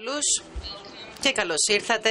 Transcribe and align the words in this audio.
όλους 0.00 0.42
και 1.20 1.32
καλώς 1.32 1.66
ήρθατε 1.68 2.10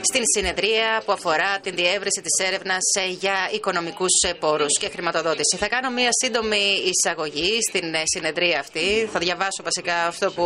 στην 0.00 0.22
συνεδρία 0.36 1.02
που 1.04 1.12
αφορά 1.12 1.60
την 1.60 1.74
διεύρυνση 1.74 2.20
της 2.22 2.46
έρευνας 2.46 2.84
ε, 2.98 3.08
για 3.08 3.50
οικονομικούς 3.52 4.14
ε, 4.28 4.32
πόρους 4.32 4.78
και 4.80 4.88
χρηματοδότηση. 4.88 5.56
Θα 5.56 5.68
κάνω 5.68 5.90
μία 5.90 6.08
σύντομη 6.22 6.82
εισαγωγή 6.90 7.58
στην 7.68 7.94
ε, 7.94 8.02
συνεδρία 8.04 8.60
αυτή. 8.60 9.08
Θα 9.12 9.18
διαβάσω 9.18 9.62
βασικά 9.62 10.06
αυτό 10.06 10.30
που 10.30 10.44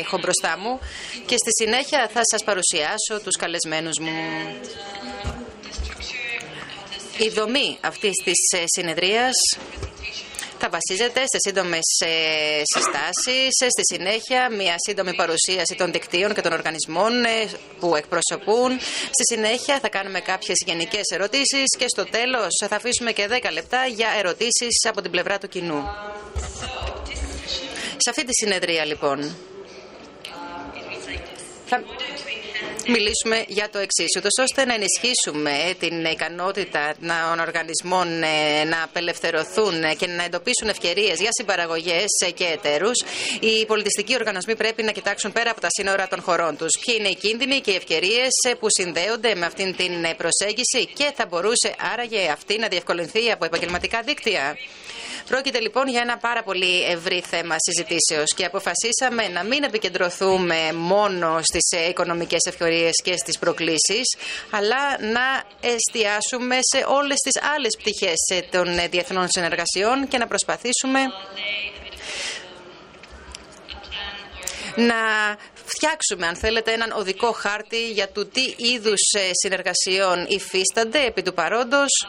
έχω 0.00 0.18
μπροστά 0.18 0.58
μου 0.58 0.78
και 1.26 1.36
στη 1.36 1.64
συνέχεια 1.64 2.10
θα 2.12 2.20
σας 2.22 2.44
παρουσιάσω 2.44 3.14
τους 3.24 3.36
καλεσμένους 3.36 3.98
μου. 3.98 4.16
Η 7.18 7.28
δομή 7.28 7.78
αυτής 7.80 8.14
της 8.24 8.38
συνεδρίας 8.64 9.34
θα 10.58 10.68
βασίζεται 10.70 11.20
σε 11.20 11.38
σύντομες 11.46 11.86
συστάσεις. 12.74 13.60
Ε, 13.60 13.68
στη 13.68 13.94
συνέχεια, 13.94 14.50
μια 14.50 14.74
σύντομη 14.86 15.14
παρουσίαση 15.14 15.74
των 15.74 15.92
δικτύων 15.92 16.34
και 16.34 16.40
των 16.40 16.52
οργανισμών 16.52 17.24
ε, 17.24 17.48
που 17.80 17.96
εκπροσωπούν. 17.96 18.70
Στη 19.16 19.34
συνέχεια, 19.34 19.78
θα 19.80 19.88
κάνουμε 19.88 20.20
κάποιες 20.20 20.56
γενικές 20.66 21.06
ερωτήσεις 21.14 21.76
και 21.78 21.88
στο 21.88 22.04
τέλος 22.04 22.48
θα 22.68 22.76
αφήσουμε 22.76 23.12
και 23.12 23.28
10 23.30 23.52
λεπτά 23.52 23.86
για 23.86 24.08
ερωτήσεις 24.18 24.84
από 24.88 25.00
την 25.02 25.10
πλευρά 25.10 25.38
του 25.38 25.48
κοινού. 25.48 25.82
Σε 27.96 28.10
αυτή 28.10 28.24
τη 28.24 28.32
συνεδρία, 28.32 28.84
λοιπόν, 28.84 29.36
θα 31.66 31.82
μιλήσουμε 32.88 33.44
για 33.48 33.68
το 33.72 33.78
εξής, 33.78 34.16
ούτως 34.16 34.32
ώστε 34.40 34.64
να 34.64 34.74
ενισχύσουμε 34.74 35.74
την 35.78 36.04
ικανότητα 36.04 36.94
των 37.00 37.38
οργανισμών 37.40 38.22
ε, 38.22 38.64
να 38.64 38.82
απελευθερωθούν 38.82 39.96
και 39.96 40.06
να 40.06 40.24
εντοπίσουν 40.24 40.68
ευκαιρίες 40.68 41.20
για 41.20 41.28
συμπαραγωγές 41.32 42.10
και 42.34 42.44
εταίρους. 42.44 42.98
Οι 43.40 43.66
πολιτιστικοί 43.66 44.14
οργανισμοί 44.14 44.56
πρέπει 44.56 44.82
να 44.82 44.92
κοιτάξουν 44.92 45.32
πέρα 45.32 45.50
από 45.50 45.60
τα 45.60 45.68
σύνορα 45.70 46.08
των 46.08 46.20
χωρών 46.22 46.56
τους. 46.56 46.78
Ποιοι 46.84 46.96
είναι 46.98 47.08
οι 47.08 47.14
κίνδυνοι 47.14 47.60
και 47.60 47.70
οι 47.70 47.74
ευκαιρίες 47.74 48.32
που 48.58 48.66
συνδέονται 48.70 49.34
με 49.34 49.46
αυτήν 49.46 49.76
την 49.76 49.92
προσέγγιση 50.16 50.86
και 50.94 51.12
θα 51.14 51.26
μπορούσε 51.26 51.74
άραγε 51.92 52.28
αυτή 52.30 52.58
να 52.58 52.68
διευκολυνθεί 52.68 53.30
από 53.30 53.44
επαγγελματικά 53.44 54.02
δίκτυα. 54.02 54.56
Πρόκειται 55.28 55.60
λοιπόν 55.60 55.88
για 55.88 56.00
ένα 56.00 56.16
πάρα 56.16 56.42
πολύ 56.42 56.82
ευρύ 56.82 57.20
θέμα 57.20 57.56
συζητήσεως 57.58 58.34
και 58.36 58.44
αποφασίσαμε 58.44 59.28
να 59.28 59.44
μην 59.44 59.62
επικεντρωθούμε 59.62 60.72
μόνο 60.72 61.40
στις 61.42 61.88
οικονομικές 61.88 62.44
ευκαιρίες 62.46 62.92
και 63.02 63.16
στις 63.16 63.38
προκλήσεις, 63.38 64.16
αλλά 64.50 65.00
να 65.00 65.42
εστιάσουμε 65.60 66.58
σε 66.60 66.84
όλες 66.88 67.16
τις 67.16 67.42
άλλες 67.54 67.76
πτυχές 67.78 68.48
των 68.50 68.90
διεθνών 68.90 69.28
συνεργασιών 69.28 70.08
και 70.08 70.18
να 70.18 70.26
προσπαθήσουμε 70.26 71.00
να 74.76 74.96
φτιάξουμε, 75.64 76.26
αν 76.26 76.36
θέλετε, 76.36 76.72
έναν 76.72 76.92
οδικό 76.96 77.32
χάρτη 77.32 77.90
για 77.90 78.12
το 78.12 78.26
τι 78.26 78.54
είδους 78.56 79.00
συνεργασιών 79.42 80.26
υφίστανται 80.28 81.04
επί 81.04 81.22
του 81.22 81.34
παρόντος 81.34 82.06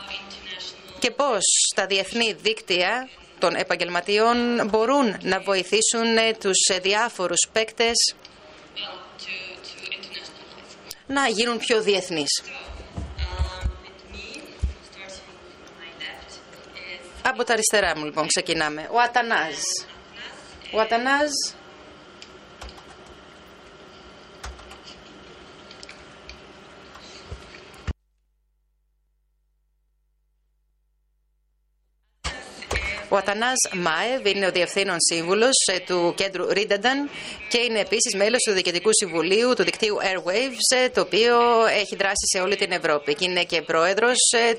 και 1.00 1.12
πώς 1.12 1.42
τα 1.76 1.86
διεθνή 1.86 2.34
δίκτυα 2.34 3.10
των 3.40 3.56
επαγγελματιών 3.56 4.68
μπορούν 4.70 5.18
να 5.22 5.40
βοηθήσουν 5.40 6.16
τους 6.40 6.80
διάφορους 6.82 7.48
παίκτες 7.52 8.16
να 11.08 11.28
γίνουν 11.28 11.58
πιο 11.58 11.82
διεθνείς. 11.82 12.44
Από 17.22 17.44
τα 17.44 17.54
αριστερά 17.54 17.98
μου 17.98 18.06
λοιπόν 18.06 18.28
ξεκινάμε. 18.28 18.90
Ο 18.92 19.00
Ατανάζ. 19.00 19.56
Ο 20.74 20.80
Ατανάζ 20.80 21.30
Ο 33.10 33.16
Ατανά 33.18 33.52
Μάεβ 33.74 34.26
είναι 34.26 34.46
ο 34.46 34.52
διευθύνων 34.52 34.96
σύμβουλος 35.00 35.56
ε, 35.74 35.80
του 35.80 36.14
κέντρου 36.16 36.48
Ρίντερνταν 36.48 37.10
και 37.50 37.58
είναι 37.58 37.80
επίσης 37.80 38.16
μέλος 38.16 38.44
του 38.44 38.52
Διοικητικού 38.52 38.90
Συμβουλίου 38.92 39.54
του 39.54 39.64
δικτύου 39.64 39.98
Airwaves, 39.98 40.78
ε, 40.78 40.90
το 40.90 41.02
οποίο 41.02 41.66
έχει 41.66 41.96
δράσει 41.96 42.28
σε 42.32 42.40
όλη 42.40 42.56
την 42.56 42.72
Ευρώπη. 42.72 43.16
Και 43.16 43.26
είναι 43.26 43.44
και 43.44 43.62
πρόεδρος 43.62 44.18
ε, 44.32 44.54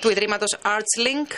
του 0.00 0.10
Ιδρύματος 0.10 0.56
ArtsLink 0.62 1.30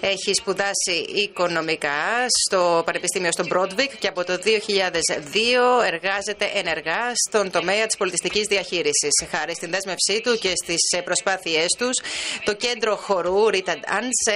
έχει 0.00 0.34
σπουδάσει 0.34 0.96
οικονομικά 1.14 2.26
στο 2.46 2.82
Πανεπιστήμιο 2.86 3.32
στο 3.32 3.46
Μπρόντβικ 3.46 3.96
και 3.98 4.08
από 4.08 4.24
το 4.24 4.32
2002 4.32 5.84
εργάζεται 5.92 6.50
ενεργά 6.54 7.12
στον 7.28 7.50
τομέα 7.50 7.86
της 7.86 7.96
πολιτιστικής 7.96 8.46
διαχείρισης. 8.46 9.14
Χάρη 9.30 9.54
στην 9.54 9.70
δέσμευσή 9.70 10.20
του 10.20 10.38
και 10.38 10.52
στις 10.62 11.02
προσπάθειές 11.04 11.66
τους, 11.78 11.96
το 12.44 12.54
κέντρο 12.54 12.96
χορού 12.96 13.44
Rita 13.52 13.74
Dance 13.84 14.32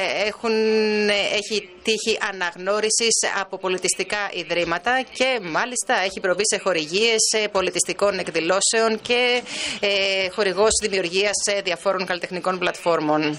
έχει 1.32 1.68
τύχει 1.82 2.18
αναγνώρισης 2.32 3.16
από 3.40 3.58
πολιτιστικά 3.58 4.30
ιδρύματα 4.32 5.02
και 5.12 5.40
μάλιστα 5.42 5.94
έχει 6.04 6.20
προβεί 6.20 6.42
σε 6.52 6.58
χορηγίες 6.58 7.22
πολιτιστικών 7.52 8.18
εκδηλώσεων 8.18 9.00
και 9.02 9.42
ε, 9.80 10.28
χορηγός 10.28 10.72
δημιουργίας 10.82 11.62
διαφόρων 11.64 12.06
καλλιτεχνικών 12.06 12.58
πλατφόρμων. 12.58 13.38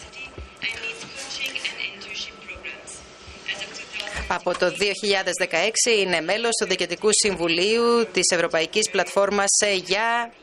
Από 4.28 4.58
το 4.58 4.74
2016 4.80 6.00
είναι 6.00 6.22
μέλος 6.22 6.50
του 6.60 6.68
Διοικητικού 6.68 7.10
Συμβουλίου 7.12 8.08
της 8.12 8.32
Ευρωπαϊκής 8.32 8.90
Πλατφόρμας 8.90 9.50
για 9.86 10.34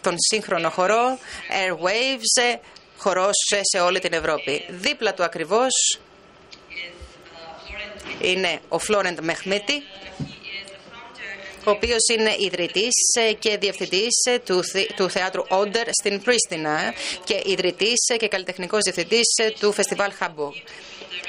τον 0.00 0.14
σύγχρονο 0.18 0.70
χορό 0.70 1.18
Airwaves, 1.48 2.58
χορός 2.96 3.36
σε 3.62 3.80
όλη 3.80 3.98
την 3.98 4.12
Ευρώπη. 4.12 4.64
Δίπλα 4.68 5.14
του 5.14 5.22
ακριβώς 5.24 5.98
είναι 8.20 8.60
ο 8.68 8.78
Φλόρεντ 8.78 9.18
Μεχμέτη, 9.22 9.82
ο 11.64 11.70
οποίος 11.70 12.08
είναι 12.16 12.34
ιδρυτής 12.38 12.94
και 13.38 13.58
διευθυντής 13.58 14.14
του, 14.44 14.62
του 14.96 15.10
θεάτρου 15.10 15.44
Όντερ 15.48 15.88
στην 15.90 16.22
Πρίστινα 16.22 16.94
και 17.24 17.42
ιδρυτής 17.44 18.16
και 18.18 18.28
καλλιτεχνικός 18.28 18.82
διευθυντής 18.82 19.26
του 19.60 19.72
φεστιβάλ 19.72 20.12
Χαμπού. 20.12 20.52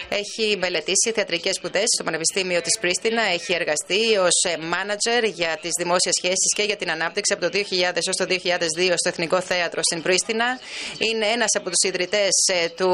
Έχει 0.10 0.58
μελετήσει 0.58 1.12
θεατρικές 1.14 1.56
σπουδές 1.56 1.84
στο 1.96 2.04
Πανεπιστήμιο 2.04 2.62
της 2.62 2.80
Πρίστινα. 2.80 3.22
Έχει 3.22 3.54
εργαστεί 3.54 4.18
ως 4.18 4.38
μάνατζερ 4.60 5.24
για 5.24 5.58
τις 5.62 5.72
δημόσιες 5.80 6.14
σχέσεις 6.18 6.54
και 6.56 6.64
για 6.64 6.76
την 6.76 6.92
ανάπτυξη 6.92 7.34
από 7.34 7.42
το 7.42 7.50
2000 7.54 7.62
έως 7.80 8.16
το 8.18 8.26
2002 8.30 8.94
στο 8.96 9.10
Εθνικό 9.10 9.42
Θέατρο 9.42 9.82
στην 9.84 10.02
Πρίστινα. 10.02 10.60
Είναι 10.98 11.26
ένας 11.26 11.48
από 11.58 11.70
τους 11.70 11.90
ιδρυτές 11.90 12.34
ε, 12.54 12.70
του 12.70 12.92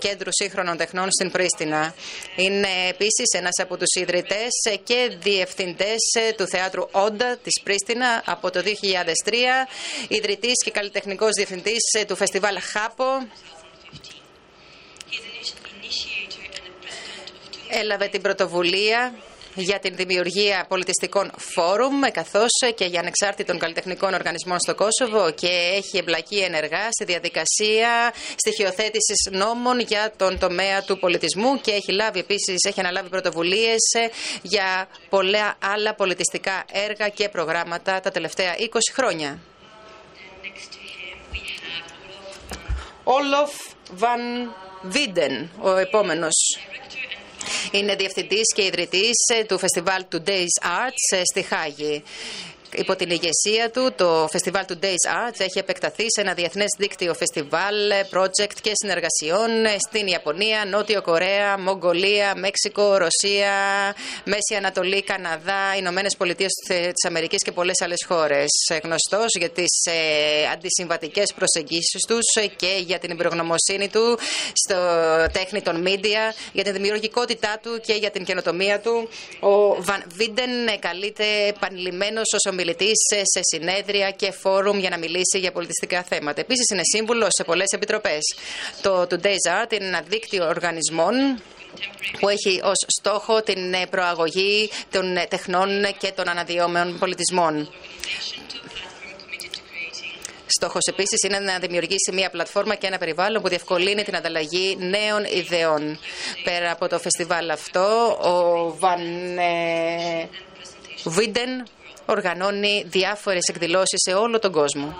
Κέντρου 0.00 0.28
Σύγχρονων 0.32 0.76
Τεχνών 0.76 1.08
στην 1.10 1.30
Πρίστινα. 1.30 1.94
Είναι 2.36 2.68
επίσης 2.88 3.28
ένας 3.36 3.58
από 3.62 3.76
τους 3.76 3.94
ιδρυτές 4.02 4.52
ε, 4.70 4.76
και 4.76 5.16
διευθυντές 5.22 6.02
ε, 6.18 6.32
του 6.32 6.46
Θεάτρου 6.46 6.88
Όντα 6.90 7.38
της 7.42 7.60
Πρίστινα 7.64 8.22
από 8.26 8.50
το 8.50 8.62
2003. 9.24 9.32
Ιδρυτής 10.08 10.64
και 10.64 10.70
καλλιτεχνικός 10.70 11.30
διευθυντής 11.32 11.82
του 12.06 12.16
Φεστιβάλ 12.16 12.58
Χάπο 12.60 13.04
έλαβε 17.70 18.06
την 18.06 18.20
πρωτοβουλία 18.20 19.14
για 19.54 19.78
την 19.78 19.96
δημιουργία 19.96 20.64
πολιτιστικών 20.68 21.30
φόρουμ 21.36 22.00
καθώς 22.12 22.50
και 22.74 22.84
για 22.84 23.00
ανεξάρτητων 23.00 23.58
καλλιτεχνικών 23.58 24.14
οργανισμών 24.14 24.58
στο 24.60 24.74
Κόσοβο 24.74 25.30
και 25.30 25.72
έχει 25.76 25.98
εμπλακεί 25.98 26.38
ενεργά 26.38 26.88
στη 26.90 27.04
διαδικασία 27.04 28.12
στοιχειοθέτησης 28.36 29.28
νόμων 29.30 29.80
για 29.80 30.12
τον 30.16 30.38
τομέα 30.38 30.82
του 30.82 30.98
πολιτισμού 30.98 31.60
και 31.60 31.70
έχει 31.70 31.92
λάβει 31.92 32.18
επίσης, 32.18 32.64
έχει 32.66 32.80
αναλάβει 32.80 33.08
πρωτοβουλίες 33.08 34.10
για 34.42 34.88
πολλά 35.08 35.56
άλλα 35.58 35.94
πολιτιστικά 35.94 36.64
έργα 36.72 37.08
και 37.08 37.28
προγράμματα 37.28 38.00
τα 38.00 38.10
τελευταία 38.10 38.54
20 38.58 38.64
χρόνια. 38.94 39.38
Όλοφ 43.04 43.50
Βαν 43.90 44.54
Βίντεν, 44.82 45.50
ο 45.60 45.76
επόμενος 45.76 46.58
είναι 47.70 47.94
διευθυντής 47.94 48.54
και 48.54 48.64
ιδρυτής 48.64 49.16
ε, 49.34 49.44
του 49.44 49.58
φεστιβάλ 49.58 50.04
Today's 50.12 50.62
Arts 50.62 51.16
ε, 51.16 51.22
στη 51.24 51.42
Χάγη. 51.42 52.02
Υπό 52.74 52.96
την 52.96 53.10
ηγεσία 53.10 53.70
του 53.72 53.92
το 53.96 54.28
φεστιβάλ 54.30 54.64
του 54.66 54.78
Days 54.82 55.28
Arts 55.28 55.40
έχει 55.40 55.58
επεκταθεί 55.58 56.04
σε 56.14 56.20
ένα 56.20 56.34
διεθνές 56.34 56.66
δίκτυο 56.78 57.14
φεστιβάλ, 57.14 57.74
project 58.12 58.54
και 58.62 58.72
συνεργασιών 58.74 59.50
στην 59.88 60.06
Ιαπωνία, 60.06 60.64
Νότιο 60.64 61.02
Κορέα, 61.02 61.58
Μογγολία, 61.58 62.34
Μέξικο, 62.36 62.96
Ρωσία, 62.96 63.52
Μέση 64.24 64.54
Ανατολή, 64.56 65.02
Καναδά, 65.02 65.76
Ηνωμένες 65.78 66.16
Πολιτείες 66.16 66.50
της 66.66 67.04
Αμερικής 67.06 67.42
και 67.42 67.52
πολλές 67.52 67.80
άλλες 67.80 68.04
χώρες. 68.08 68.48
Γνωστός 68.82 69.26
για 69.38 69.50
τις 69.50 69.84
ε, 69.84 70.48
αντισυμβατικές 70.52 71.32
προσεγγίσεις 71.34 72.00
τους 72.08 72.24
και 72.56 72.82
για 72.86 72.98
την 72.98 73.10
εμπειρογνωμοσύνη 73.10 73.88
του 73.88 74.18
στο 74.52 74.76
τέχνη 75.32 75.62
των 75.62 75.84
media, 75.86 76.34
για 76.52 76.64
την 76.64 76.72
δημιουργικότητά 76.72 77.58
του 77.62 77.80
και 77.86 77.92
για 77.92 78.10
την 78.10 78.24
καινοτομία 78.24 78.80
του. 78.80 79.08
Ο 79.40 79.82
Βαν 79.82 80.02
Βίντεν 80.14 80.50
καλείται 80.78 81.24
επανειλημμένος 81.48 82.24
ως 82.34 82.52
ομιλητή 82.60 82.90
σε 83.32 83.40
συνέδρια 83.42 84.10
και 84.10 84.32
φόρουμ 84.32 84.78
για 84.78 84.90
να 84.90 84.98
μιλήσει 84.98 85.38
για 85.38 85.52
πολιτιστικά 85.52 86.02
θέματα. 86.02 86.40
Επίσης 86.40 86.68
είναι 86.72 86.82
σύμβουλος 86.94 87.28
σε 87.30 87.44
πολλές 87.44 87.70
επιτροπές. 87.70 88.34
Το 88.82 89.06
Today's 89.10 89.64
Art 89.64 89.72
είναι 89.72 89.86
ένα 89.86 90.00
δίκτυο 90.00 90.46
οργανισμών 90.48 91.14
που 92.20 92.28
έχει 92.28 92.60
ως 92.64 92.84
στόχο 92.98 93.42
την 93.42 93.74
προαγωγή 93.90 94.70
των 94.90 95.18
τεχνών 95.28 95.68
και 95.98 96.12
των 96.12 96.28
αναδυόμενων 96.28 96.98
πολιτισμών. 96.98 97.72
Στόχος 100.46 100.82
επίσης 100.88 101.22
είναι 101.22 101.38
να 101.38 101.58
δημιουργήσει 101.58 102.12
μια 102.12 102.30
πλατφόρμα 102.30 102.74
και 102.74 102.86
ένα 102.86 102.98
περιβάλλον 102.98 103.42
που 103.42 103.48
διευκολύνει 103.48 104.02
την 104.02 104.16
ανταλλαγή 104.16 104.76
νέων 104.80 105.24
ιδεών. 105.24 105.98
Πέρα 106.44 106.70
από 106.70 106.88
το 106.88 106.98
φεστιβάλ 106.98 107.50
αυτό, 107.50 108.18
ο 108.22 108.74
Βαν 108.78 109.00
Βίντεν 111.04 111.66
οργανώνει 112.10 112.84
διάφορες 112.86 113.42
εκδηλώσεις 113.48 114.02
σε 114.02 114.14
όλο 114.14 114.38
τον 114.38 114.52
κόσμο. 114.52 114.94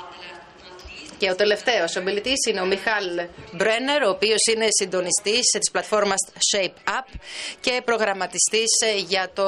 Και 1.18 1.30
ο 1.30 1.34
τελευταίος 1.34 1.96
ομιλητής 1.96 2.46
είναι 2.48 2.60
ο 2.60 2.64
Μιχάλ 2.64 3.04
Μπρένερ, 3.52 4.02
ο 4.02 4.10
οποίος 4.10 4.38
είναι 4.54 4.66
συντονιστής 4.80 5.44
της 5.58 5.70
πλατφόρμας 5.72 6.18
Shape 6.52 6.90
Up 6.90 7.20
και 7.60 7.82
προγραμματιστής 7.84 8.68
για 9.06 9.30
το 9.34 9.46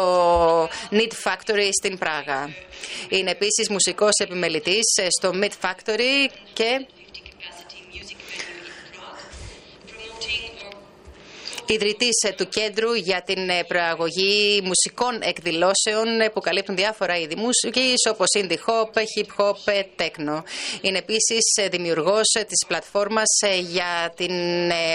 Need 0.90 1.12
Factory 1.24 1.68
στην 1.82 1.98
Πράγα. 1.98 2.50
Είναι 3.08 3.30
επίσης 3.30 3.68
μουσικός 3.68 4.12
επιμελητής 4.18 4.86
στο 5.18 5.30
Meat 5.34 5.68
Factory 5.68 6.28
και 6.52 6.86
ιδρυτής 11.66 12.22
ε, 12.26 12.30
του 12.30 12.48
κέντρου 12.48 12.92
για 12.94 13.22
την 13.26 13.48
ε, 13.48 13.64
προαγωγή 13.68 14.62
μουσικών 14.64 15.20
εκδηλώσεων 15.22 16.20
ε, 16.20 16.28
που 16.28 16.40
καλύπτουν 16.40 16.76
διάφορα 16.76 17.18
είδη 17.18 17.36
μουσικής 17.36 18.06
όπως 18.10 18.26
indie 18.38 18.58
hop, 18.66 18.92
hip 19.14 19.30
hop, 19.36 19.54
techno. 19.96 20.42
Είναι 20.80 20.98
επίσης 20.98 21.44
δημιουργός 21.70 22.28
της 22.46 22.66
πλατφόρμας 22.66 23.30
για 23.70 24.12
την 24.16 24.32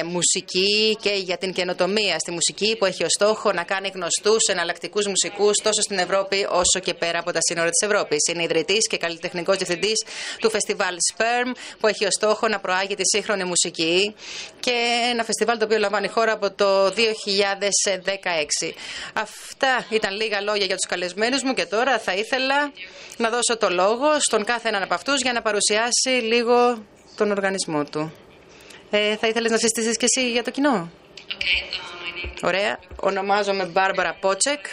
μουσική 0.06 0.98
και 1.02 1.10
για 1.10 1.38
την 1.38 1.54
καινοτομία 1.54 2.20
στη 2.20 2.32
μουσική 2.32 2.76
που 2.78 2.86
έχει 2.86 3.04
ως 3.04 3.12
στόχο 3.12 3.52
να 3.52 3.64
κάνει 3.64 3.92
γνωστούς 3.94 4.44
εναλλακτικούς 4.48 5.06
μουσικούς 5.08 5.56
τόσο 5.64 5.82
στην 5.82 5.98
Ευρώπη 5.98 6.48
όσο 6.50 6.80
και 6.80 6.94
πέρα 6.94 7.20
από 7.20 7.32
τα 7.32 7.40
σύνορα 7.42 7.70
της 7.70 7.88
Ευρώπης. 7.88 8.28
Είναι 8.28 8.44
ιδρυτής 8.44 8.88
και 8.88 8.98
καλλιτεχνικός 8.98 9.58
διευθυντής 9.58 10.04
του 10.40 10.50
φεστιβάλ 10.50 10.96
Sperm 11.14 11.52
που 11.80 11.88
έχει 11.88 12.06
ως 12.06 12.14
στόχο 12.14 12.48
να 12.48 12.60
προάγει 12.60 12.96
τη 12.96 13.06
σύγχρονη 13.06 13.44
μουσική 13.44 14.16
και 14.60 14.76
ένα 15.12 15.24
φεστιβάλ 15.24 15.58
το 15.58 15.66
οποίο 15.66 15.78
λαμβάνει 15.78 16.08
χώρα 16.08 16.32
από 16.32 16.52
το 16.58 16.86
2016. 16.86 16.94
Αυτά 19.14 19.86
ήταν 19.90 20.16
λίγα 20.16 20.42
λόγια 20.42 20.66
για 20.66 20.76
τους 20.76 20.90
καλεσμένους 20.90 21.44
μου 21.44 21.54
και 21.54 21.66
τώρα 21.66 22.00
θα 22.00 22.14
ήθελα 22.14 22.72
να 23.18 23.30
δώσω 23.30 23.58
το 23.58 23.70
λόγο 23.70 24.08
στον 24.20 24.44
κάθε 24.44 24.68
έναν 24.68 24.84
από 24.84 24.94
αυτούς 24.94 25.22
για 25.22 25.34
να 25.34 25.42
παρουσιάσει 25.42 26.10
λίγο 26.10 26.84
τον 27.16 27.32
οργανισμό 27.32 27.84
του. 27.84 28.14
Ε, 28.90 29.16
θα 29.16 29.28
ήθελες 29.28 29.52
να 29.52 29.58
συστήσεις 29.58 29.98
και 29.98 30.06
εσύ 30.06 30.32
για 30.32 30.44
το 30.44 30.52
κοινό; 30.52 30.90
Ωραία. 32.42 32.80
Ονομάζομαι 33.00 33.66
Μπάρμπαρα 33.66 34.18
Πότσεκ 34.22 34.66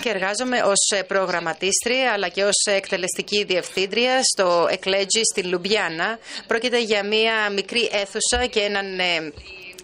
και 0.00 0.08
εργάζομαι 0.08 0.62
ως 0.62 1.04
προγραμματίστρια 1.06 2.12
αλλά 2.12 2.28
και 2.28 2.44
ως 2.44 2.64
εκτελεστική 2.64 3.44
διευθύντρια 3.44 4.20
στο 4.22 4.66
Εκλέτζι 4.70 5.20
στην 5.32 5.48
Λουμπιάννα. 5.50 6.18
Πρόκειται 6.46 6.80
για 6.82 7.04
μια 7.04 7.50
μικρή 7.50 7.88
αίθουσα 7.92 8.46
και 8.50 8.60
έναν 8.60 8.98
ε, 8.98 9.32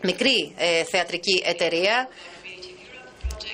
μικρή 0.02 0.54
ε, 0.56 0.84
θεατρική 0.84 1.42
εταιρεία. 1.46 2.08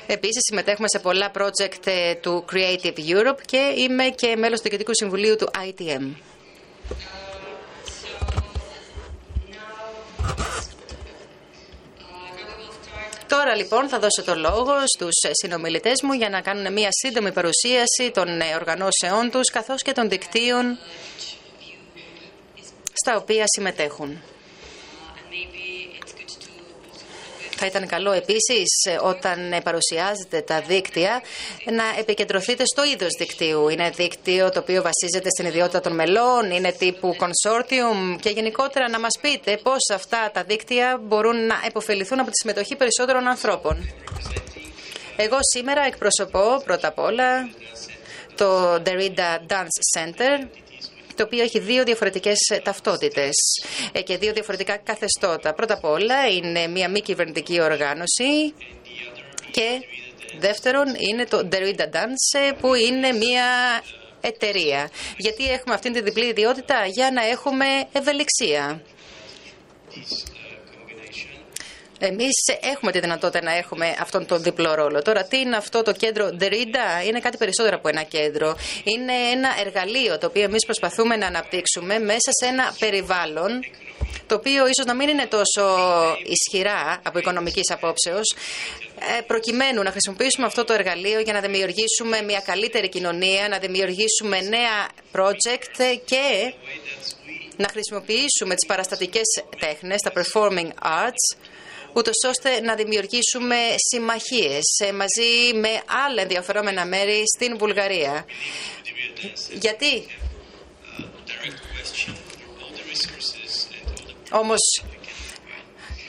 Επίσης 0.06 0.42
συμμετέχουμε 0.48 0.88
σε 0.88 0.98
πολλά 0.98 1.30
project 1.34 1.86
ε, 1.86 2.14
του 2.14 2.44
Creative 2.52 2.98
Europe 3.08 3.40
και 3.46 3.72
είμαι 3.76 4.04
και 4.04 4.36
μέλος 4.36 4.60
του 4.60 4.62
Διοικητικού 4.62 4.94
Συμβουλίου 4.94 5.36
του 5.36 5.50
ITM. 5.68 6.14
Τώρα 13.28 13.54
λοιπόν 13.54 13.88
θα 13.88 13.98
δώσω 13.98 14.22
το 14.24 14.34
λόγο 14.34 14.72
στους 14.94 15.14
συνομιλητές 15.32 16.02
μου 16.02 16.12
για 16.12 16.28
να 16.28 16.40
κάνουν 16.40 16.72
μια 16.72 16.88
σύντομη 16.90 17.32
παρουσίαση 17.32 18.10
των 18.14 18.28
οργανώσεών 18.56 19.30
τους 19.30 19.50
καθώς 19.50 19.82
και 19.82 19.92
των 19.92 20.08
δικτύων 20.08 20.78
στα 22.92 23.16
οποία 23.16 23.44
συμμετέχουν. 23.46 24.22
Θα 27.60 27.66
ήταν 27.66 27.86
καλό 27.86 28.12
επίσης 28.12 28.66
όταν 29.02 29.38
παρουσιάζετε 29.64 30.40
τα 30.40 30.60
δίκτυα 30.60 31.22
να 31.64 31.84
επικεντρωθείτε 31.98 32.64
στο 32.64 32.84
είδος 32.84 33.12
δικτύου. 33.18 33.68
Είναι 33.68 33.90
δίκτυο 33.90 34.50
το 34.50 34.58
οποίο 34.58 34.82
βασίζεται 34.82 35.28
στην 35.28 35.46
ιδιότητα 35.46 35.80
των 35.80 35.94
μελών, 35.94 36.50
είναι 36.50 36.72
τύπου 36.72 37.16
consortium 37.18 38.18
και 38.20 38.30
γενικότερα 38.30 38.88
να 38.88 39.00
μας 39.00 39.18
πείτε 39.20 39.58
πώς 39.62 39.90
αυτά 39.94 40.30
τα 40.32 40.42
δίκτυα 40.42 41.00
μπορούν 41.02 41.46
να 41.46 41.54
επωφεληθούν 41.66 42.20
από 42.20 42.30
τη 42.30 42.36
συμμετοχή 42.40 42.76
περισσότερων 42.76 43.26
ανθρώπων. 43.26 43.90
Εγώ 45.16 45.38
σήμερα 45.54 45.82
εκπροσωπώ 45.86 46.62
πρώτα 46.64 46.88
απ' 46.88 46.98
όλα 46.98 47.50
το 48.36 48.74
Derrida 48.74 49.52
Dance 49.52 49.78
Center 49.96 50.46
το 51.18 51.24
οποίο 51.24 51.42
έχει 51.42 51.58
δύο 51.58 51.84
διαφορετικές 51.84 52.38
ταυτότητες 52.62 53.32
ε, 53.92 54.02
και 54.02 54.18
δύο 54.18 54.32
διαφορετικά 54.32 54.76
καθεστώτα. 54.76 55.54
Πρώτα 55.54 55.74
απ' 55.74 55.84
όλα 55.84 56.28
είναι 56.28 56.66
μια 56.66 56.88
μη 56.88 57.00
κυβερνητική 57.00 57.60
οργάνωση 57.60 58.54
και 59.50 59.80
δεύτερον 60.38 60.86
είναι 61.10 61.24
το 61.24 61.48
Derrida 61.52 61.94
Dance 61.94 62.54
που 62.60 62.74
είναι 62.74 63.12
μια 63.12 63.46
εταιρεία. 64.20 64.90
Γιατί 65.16 65.50
έχουμε 65.50 65.74
αυτή 65.74 65.90
τη 65.90 66.00
διπλή 66.02 66.26
ιδιότητα 66.26 66.86
για 66.86 67.10
να 67.10 67.26
έχουμε 67.26 67.64
ευελιξία. 67.92 68.82
Εμείς 71.98 72.34
έχουμε 72.60 72.92
τη 72.92 73.00
δυνατότητα 73.00 73.42
να 73.42 73.56
έχουμε 73.56 73.96
αυτόν 74.00 74.26
τον 74.26 74.42
διπλό 74.42 74.74
ρόλο. 74.74 75.02
Τώρα, 75.02 75.24
τι 75.24 75.38
είναι 75.38 75.56
αυτό 75.56 75.82
το 75.82 75.92
κέντρο 75.92 76.28
Derrida, 76.40 77.06
είναι 77.06 77.20
κάτι 77.20 77.36
περισσότερο 77.36 77.76
από 77.76 77.88
ένα 77.88 78.02
κέντρο. 78.02 78.56
Είναι 78.84 79.12
ένα 79.32 79.48
εργαλείο 79.60 80.18
το 80.18 80.26
οποίο 80.26 80.42
εμείς 80.42 80.64
προσπαθούμε 80.64 81.16
να 81.16 81.26
αναπτύξουμε 81.26 81.98
μέσα 81.98 82.30
σε 82.40 82.46
ένα 82.46 82.74
περιβάλλον 82.78 83.60
το 84.26 84.34
οποίο 84.34 84.66
ίσως 84.66 84.86
να 84.86 84.94
μην 84.94 85.08
είναι 85.08 85.26
τόσο 85.26 85.64
ισχυρά 86.26 87.00
από 87.02 87.18
οικονομικής 87.18 87.70
απόψεως, 87.70 88.36
ε, 89.18 89.20
προκειμένου 89.20 89.82
να 89.82 89.90
χρησιμοποιήσουμε 89.90 90.46
αυτό 90.46 90.64
το 90.64 90.72
εργαλείο 90.72 91.20
για 91.20 91.32
να 91.32 91.40
δημιουργήσουμε 91.40 92.22
μια 92.22 92.40
καλύτερη 92.40 92.88
κοινωνία, 92.88 93.48
να 93.48 93.58
δημιουργήσουμε 93.58 94.40
νέα 94.40 94.88
project 95.12 95.98
και 96.04 96.52
να 97.56 97.68
χρησιμοποιήσουμε 97.68 98.54
τις 98.54 98.66
παραστατικές 98.66 99.42
τέχνες, 99.58 100.00
τα 100.00 100.12
performing 100.14 100.70
arts, 100.82 101.36
ούτως 101.92 102.24
ώστε 102.28 102.60
να 102.60 102.74
δημιουργήσουμε 102.74 103.56
συμμαχίες 103.76 104.78
ε, 104.86 104.92
μαζί 104.92 105.54
με 105.54 105.82
άλλα 106.06 106.22
ενδιαφερόμενα 106.22 106.86
μέρη 106.86 107.22
στην 107.36 107.58
Βουλγαρία. 107.58 108.24
Γιατί; 109.60 110.06
Όμως 114.30 114.82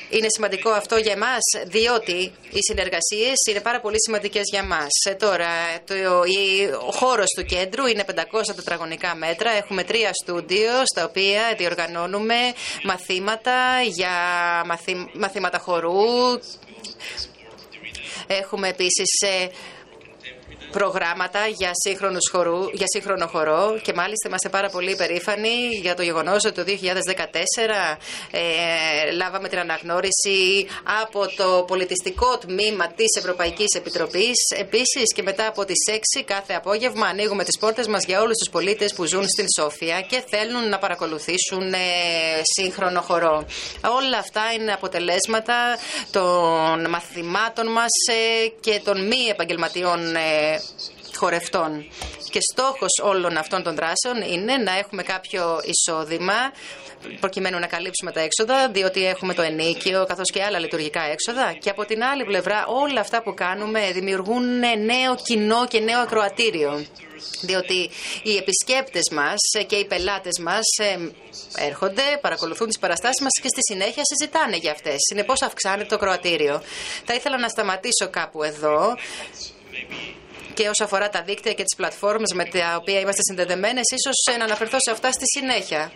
είναι 0.09 0.27
σημαντικό 0.29 0.69
αυτό 0.69 0.95
για 0.95 1.11
εμάς, 1.11 1.43
διότι 1.65 2.31
οι 2.49 2.61
συνεργασίες 2.67 3.35
είναι 3.49 3.61
πάρα 3.61 3.79
πολύ 3.79 4.01
σημαντικές 4.01 4.43
για 4.51 4.63
μας. 4.63 4.87
Ε, 5.09 5.13
τώρα, 5.13 5.47
το, 5.85 5.93
ο 6.87 6.91
χώρος 6.91 7.25
του 7.37 7.43
κέντρου 7.45 7.85
είναι 7.85 8.05
500 8.15 8.21
τετραγωνικά 8.55 9.15
μέτρα. 9.15 9.51
Έχουμε 9.51 9.83
τρία 9.83 10.13
στούντιο 10.13 10.71
στα 10.85 11.03
οποία 11.05 11.55
διοργανώνουμε 11.57 12.35
μαθήματα 12.83 13.81
για 13.81 14.11
μαθήματα 15.13 15.57
χορού. 15.57 16.39
Έχουμε 18.27 18.67
επίσης 18.67 19.21
ε, 19.21 19.49
προγράμματα 20.71 21.47
για, 21.47 21.71
σύγχρονους 21.73 22.29
χορού, 22.31 22.69
για 22.73 22.85
σύγχρονο 22.93 23.27
χορό 23.27 23.79
και 23.83 23.93
μάλιστα 23.93 24.27
είμαστε 24.27 24.49
πάρα 24.49 24.69
πολύ 24.69 24.95
περήφανοι 24.95 25.55
για 25.81 25.95
το 25.95 26.01
γεγονός 26.01 26.45
ότι 26.45 26.53
το 26.53 26.63
2014 26.65 27.97
ε, 28.31 29.11
λάβαμε 29.11 29.47
την 29.47 29.59
αναγνώριση 29.59 30.67
από 31.01 31.27
το 31.35 31.63
πολιτιστικό 31.67 32.37
τμήμα 32.37 32.87
της 32.87 33.15
Ευρωπαϊκής 33.17 33.75
Επιτροπής. 33.75 34.37
Επίσης 34.57 35.13
και 35.15 35.23
μετά 35.23 35.47
από 35.47 35.65
τις 35.65 35.77
6 36.17 36.23
κάθε 36.25 36.53
απόγευμα 36.53 37.07
ανοίγουμε 37.07 37.43
τις 37.43 37.57
πόρτες 37.57 37.87
μας 37.87 38.05
για 38.05 38.21
όλους 38.21 38.37
τους 38.37 38.49
πολίτες 38.49 38.93
που 38.93 39.05
ζουν 39.05 39.27
στην 39.27 39.45
Σόφια 39.57 40.01
και 40.01 40.23
θέλουν 40.29 40.69
να 40.69 40.77
παρακολουθήσουν 40.77 41.73
ε, 41.73 41.77
σύγχρονο 42.41 43.01
χορό. 43.01 43.45
Όλα 43.99 44.17
αυτά 44.17 44.41
είναι 44.59 44.71
αποτελέσματα 44.71 45.77
των 46.11 46.89
μαθημάτων 46.89 47.71
μας 47.71 47.93
ε, 48.11 48.47
και 48.59 48.81
των 48.83 49.07
μη 49.07 49.25
επαγγελματιών 49.29 50.15
ε, 50.15 50.58
χορευτών. 51.19 51.85
Και 52.29 52.39
στόχος 52.51 52.93
όλων 53.03 53.37
αυτών 53.37 53.63
των 53.63 53.75
δράσεων 53.75 54.31
είναι 54.33 54.57
να 54.57 54.77
έχουμε 54.77 55.03
κάποιο 55.03 55.59
εισόδημα 55.71 56.51
προκειμένου 57.19 57.59
να 57.59 57.67
καλύψουμε 57.67 58.11
τα 58.11 58.21
έξοδα, 58.21 58.69
διότι 58.69 59.05
έχουμε 59.05 59.33
το 59.33 59.41
ενίκιο 59.41 60.05
καθώς 60.07 60.29
και 60.31 60.43
άλλα 60.43 60.59
λειτουργικά 60.59 61.01
έξοδα. 61.01 61.53
Και 61.53 61.69
από 61.69 61.85
την 61.85 62.03
άλλη 62.03 62.23
πλευρά 62.25 62.65
όλα 62.67 62.99
αυτά 62.99 63.21
που 63.23 63.33
κάνουμε 63.33 63.91
δημιουργούν 63.91 64.59
νέο 64.59 65.15
κοινό 65.23 65.67
και 65.67 65.79
νέο 65.79 65.99
ακροατήριο. 65.99 66.85
Διότι 67.41 67.89
οι 68.23 68.37
επισκέπτες 68.37 69.09
μας 69.11 69.37
και 69.67 69.75
οι 69.75 69.85
πελάτες 69.85 70.39
μας 70.39 70.65
ε, 70.77 71.11
έρχονται, 71.65 72.03
παρακολουθούν 72.21 72.67
τις 72.67 72.79
παραστάσεις 72.79 73.21
μας 73.21 73.31
και 73.41 73.47
στη 73.47 73.59
συνέχεια 73.61 74.03
συζητάνε 74.05 74.55
για 74.55 74.71
αυτές. 74.71 74.95
Συνεπώς 74.97 75.41
αυξάνεται 75.41 75.89
το 75.89 75.95
ακροατήριο. 75.95 76.61
Θα 77.05 77.13
ήθελα 77.13 77.37
να 77.37 77.47
σταματήσω 77.47 78.09
κάπου 78.09 78.43
εδώ 78.43 78.95
και 80.59 80.69
όσο 80.69 80.83
αφορά 80.83 81.09
τα 81.09 81.21
δίκτυα 81.21 81.53
και 81.53 81.63
τις 81.63 81.75
πλατφόρμες 81.75 82.33
με 82.33 82.45
τα 82.45 82.75
οποία 82.79 82.99
είμαστε 82.99 83.21
συνδεδεμένες, 83.21 83.83
ίσως 83.97 84.37
να 84.37 84.43
αναφερθώ 84.43 84.77
σε 84.79 84.91
αυτά 84.91 85.11
στη 85.11 85.25
συνέχεια. 85.37 85.91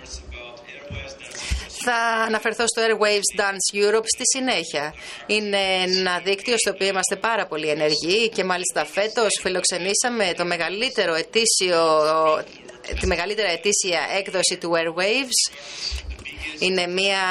Θα 1.85 1.95
αναφερθώ 2.27 2.65
στο 2.67 2.81
Airwaves 2.85 3.39
Dance 3.39 3.65
Europe 3.83 4.07
στη 4.15 4.23
συνέχεια. 4.33 4.93
Είναι 5.25 5.57
ένα 5.85 6.19
δίκτυο 6.23 6.57
στο 6.57 6.69
οποίο 6.71 6.87
είμαστε 6.87 7.15
πάρα 7.15 7.45
πολύ 7.47 7.67
ενεργοί 7.67 8.29
και 8.29 8.43
μάλιστα 8.43 8.85
φέτος 8.85 9.39
φιλοξενήσαμε 9.41 10.33
το 10.37 10.45
μεγαλύτερο 10.45 11.13
ετήσιο, 11.13 11.79
τη 12.99 13.07
μεγαλύτερη 13.07 13.51
ετήσια 13.51 13.99
έκδοση 14.17 14.57
του 14.57 14.71
Airwaves. 14.73 15.39
Είναι 16.59 16.87
μια 16.87 17.23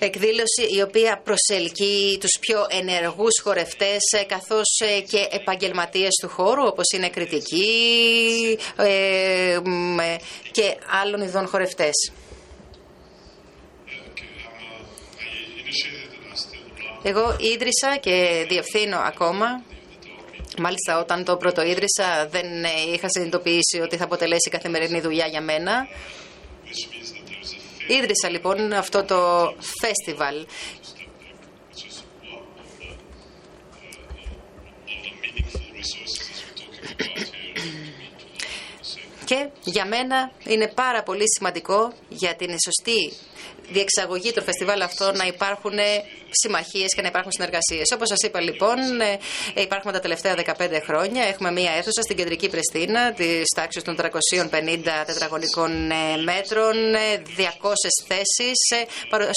εκδήλωση 0.00 0.62
η 0.76 0.82
οποία 0.82 1.22
προσελκύει 1.24 2.18
τους 2.18 2.38
πιο 2.40 2.66
ενεργούς 2.68 3.40
χορευτές 3.42 3.98
ε, 4.20 4.24
καθώς 4.24 4.78
ε, 4.78 5.00
και 5.00 5.28
επαγγελματίες 5.30 6.14
του 6.20 6.28
χώρου 6.28 6.66
όπως 6.66 6.84
είναι 6.94 7.08
κριτικοί 7.08 8.58
ε, 8.76 9.58
και 10.50 10.76
άλλων 11.02 11.20
ειδών 11.22 11.46
χορευτές. 11.46 12.12
Εγώ 17.02 17.36
ίδρυσα 17.40 17.96
και 18.00 18.46
διευθύνω 18.48 18.98
ακόμα. 18.98 19.62
Μάλιστα 20.58 20.98
όταν 21.00 21.24
το 21.24 21.36
πρώτο 21.36 21.62
ίδρυσα 21.62 22.28
δεν 22.30 22.46
είχα 22.94 23.06
συνειδητοποιήσει 23.08 23.80
ότι 23.82 23.96
θα 23.96 24.04
αποτελέσει 24.04 24.50
καθημερινή 24.50 25.00
δουλειά 25.00 25.26
για 25.26 25.40
μένα. 25.40 25.86
Ίδρυσα 27.90 28.28
λοιπόν 28.30 28.72
αυτό 28.72 29.04
το 29.04 29.52
φεστιβάλ 29.80 30.46
και 39.24 39.48
για 39.64 39.86
μένα 39.86 40.32
είναι 40.44 40.68
πάρα 40.68 41.02
πολύ 41.02 41.24
σημαντικό 41.36 41.92
για 42.08 42.34
την 42.36 42.56
σωστή 42.64 43.12
διεξαγωγή 43.70 44.32
του 44.32 44.42
φεστιβάλ 44.42 44.80
αυτό 44.82 45.12
να 45.12 45.26
υπάρχουν 45.26 45.78
συμμαχίες 46.30 46.94
και 46.94 47.02
να 47.02 47.08
υπάρχουν 47.08 47.32
συνεργασίες. 47.32 47.92
Όπως 47.94 48.08
σας 48.08 48.22
είπα 48.26 48.40
λοιπόν, 48.40 48.78
ε, 49.54 49.60
υπάρχουμε 49.62 49.92
τα 49.92 50.00
τελευταία 50.00 50.34
15 50.34 50.80
χρόνια. 50.86 51.22
Έχουμε 51.24 51.50
μία 51.52 51.70
αίθουσα 51.70 52.02
στην 52.02 52.16
κεντρική 52.16 52.48
Πρεστίνα 52.48 53.12
της 53.12 53.44
τάξης 53.56 53.82
των 53.82 53.96
350 53.96 55.04
τετραγωνικών 55.06 55.90
ε, 55.90 56.16
μέτρων, 56.24 56.74
200 57.36 57.72
θέσεις. 58.06 58.86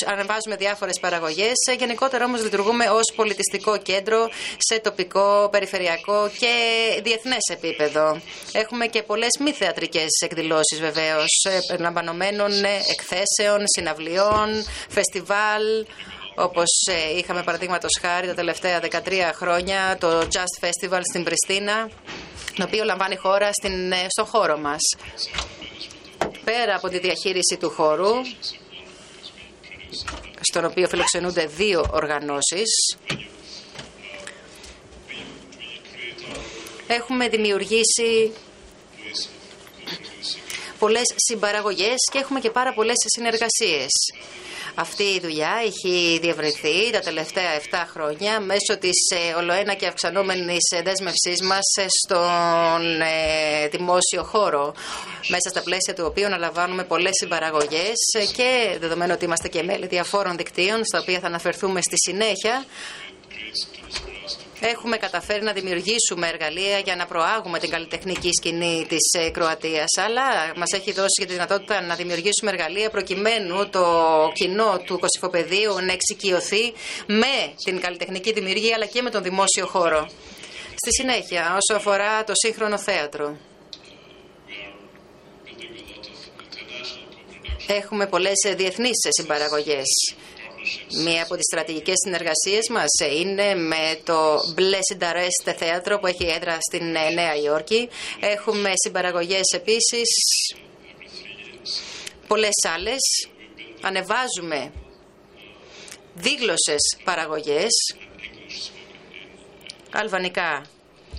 Ανεβάζουμε 0.06 0.56
διάφορες 0.58 1.00
παραγωγές. 1.00 1.58
Ε, 1.70 1.74
γενικότερα 1.74 2.26
όμως 2.26 2.44
λειτουργούμε 2.44 2.90
ως 2.90 3.14
πολιτιστικό 3.16 3.78
κέντρο 3.78 4.30
σε 4.58 4.80
τοπικό, 4.80 5.48
περιφερειακό 5.52 6.32
και 6.40 6.54
διεθνές 7.04 7.44
επίπεδο. 7.52 8.22
Έχουμε 8.52 8.86
και 8.88 9.04
πολλές 9.04 9.38
μη 9.40 9.52
θεατρικές 9.52 10.10
εκδηλώσεις 10.24 10.80
βεβαίως, 10.80 11.48
περιλαμβανομένων 11.68 12.52
εκθέσεων, 12.92 13.64
συναυλιών, 14.24 14.64
φεστιβάλ, 14.90 15.64
όπως 16.36 16.70
ε, 16.92 17.18
είχαμε 17.18 17.44
παραδείγματος 17.44 17.98
χάρη 18.02 18.28
τα 18.28 18.34
τελευταία 18.34 18.80
13 18.82 19.32
χρόνια 19.34 19.98
το 20.00 20.20
Just 20.20 20.66
Festival 20.66 21.00
στην 21.10 21.24
Πριστίνα, 21.24 21.90
το 22.56 22.64
οποίο 22.64 22.84
λαμβάνει 22.84 23.16
χώρα 23.16 23.54
στην, 23.54 23.92
ε, 23.92 24.06
στον 24.10 24.26
χώρο 24.26 24.58
μας. 24.58 24.82
Πέρα 26.44 26.76
από 26.76 26.90
τη 26.90 27.00
διαχείριση 27.00 27.58
του 27.60 27.70
χώρου, 27.70 28.12
στον 30.42 30.66
οποίο 30.66 30.88
φιλοξενούνται 30.88 31.46
δύο 31.46 31.86
οργανώσεις, 31.92 32.98
έχουμε 36.88 37.30
δημιουργήσει 37.30 38.34
πολλές 40.84 41.14
συμπαραγωγές 41.16 42.00
και 42.12 42.18
έχουμε 42.18 42.40
και 42.40 42.50
πάρα 42.50 42.74
πολλές 42.74 42.96
συνεργασίες. 43.16 43.92
Αυτή 44.76 45.04
η 45.04 45.20
δουλειά 45.20 45.54
έχει 45.66 46.20
διευρυνθεί 46.22 46.92
τα 46.92 47.00
τελευταία 47.00 47.52
7 47.72 47.86
χρόνια 47.94 48.40
μέσω 48.40 48.78
της 48.80 48.98
ε, 49.10 49.34
ολοένα 49.34 49.74
και 49.74 49.88
αυξανόμενης 49.88 50.66
δέσμευσής 50.84 51.42
μας 51.42 51.68
στον 52.02 53.02
ε, 53.02 53.68
δημόσιο 53.68 54.24
χώρο 54.24 54.74
μέσα 55.28 55.50
στα 55.50 55.62
πλαίσια 55.62 55.94
του 55.94 56.04
οποίου 56.08 56.26
αναλαμβάνουμε 56.26 56.84
πολλές 56.84 57.16
συμπαραγωγές 57.22 58.00
και 58.36 58.78
δεδομένου 58.80 59.12
ότι 59.16 59.26
είμαστε 59.26 59.48
και 59.48 59.64
μέλη 59.64 59.88
διαφόρων 59.88 60.38
δικτύων 60.38 60.86
στα 60.86 61.00
οποία 61.00 61.20
θα 61.20 61.28
αναφερθούμε 61.28 61.82
στη 61.82 61.96
συνέχεια 61.98 62.66
έχουμε 64.68 64.98
καταφέρει 64.98 65.44
να 65.44 65.54
δημιουργήσουμε 65.54 66.28
εργαλεία 66.28 66.78
για 66.80 66.96
να 66.96 67.06
προάγουμε 67.06 67.60
την 67.60 67.70
καλλιτεχνική 67.70 68.30
σκηνή 68.40 68.86
της 68.90 69.14
ε, 69.20 69.30
Κροατίας. 69.30 69.98
Αλλά 70.06 70.54
μας 70.56 70.72
έχει 70.72 70.92
δώσει 70.92 71.18
και 71.20 71.26
τη 71.26 71.34
δυνατότητα 71.34 71.82
να 71.82 71.96
δημιουργήσουμε 71.96 72.52
εργαλεία 72.52 72.90
προκειμένου 72.90 73.70
το 73.70 73.86
κοινό 74.34 74.82
του 74.86 75.00
Κωσυφοπεδίου 75.00 75.74
να 75.86 75.92
εξοικειωθεί 75.92 76.74
με 77.08 77.54
την 77.64 77.80
καλλιτεχνική 77.80 78.34
δημιουργία 78.34 78.76
αλλά 78.76 78.86
και 78.86 79.02
με 79.02 79.10
τον 79.10 79.24
δημόσιο 79.24 79.66
χώρο. 79.66 80.10
Στη 80.76 80.94
συνέχεια, 80.94 81.58
όσο 81.60 81.80
αφορά 81.80 82.24
το 82.24 82.34
σύγχρονο 82.36 82.78
θέατρο. 82.78 83.38
Έχουμε 87.68 88.08
πολλές 88.08 88.40
διεθνείς 88.56 88.98
συμπαραγωγές. 89.10 90.16
Μία 91.04 91.24
από 91.24 91.36
τις 91.36 91.46
στρατηγικές 91.52 91.96
συνεργασίες 92.06 92.70
μας 92.70 92.90
είναι 93.22 93.56
με 93.56 94.00
το 94.04 94.36
Blessed 94.58 95.04
Arrest 95.04 95.54
θέατρο 95.58 96.00
που 96.00 96.08
έχει 96.08 96.26
έδρα 96.26 96.58
στην 96.60 96.92
Νέα 96.92 97.36
Υόρκη. 97.36 97.90
Έχουμε 98.20 98.72
συμπαραγωγές 98.76 99.52
επίσης, 99.54 100.10
πολλές 102.28 102.66
άλλες. 102.76 103.28
Ανεβάζουμε 103.82 104.72
δίγλωσες 106.14 106.98
παραγωγές, 107.04 107.96
αλβανικά 109.92 110.66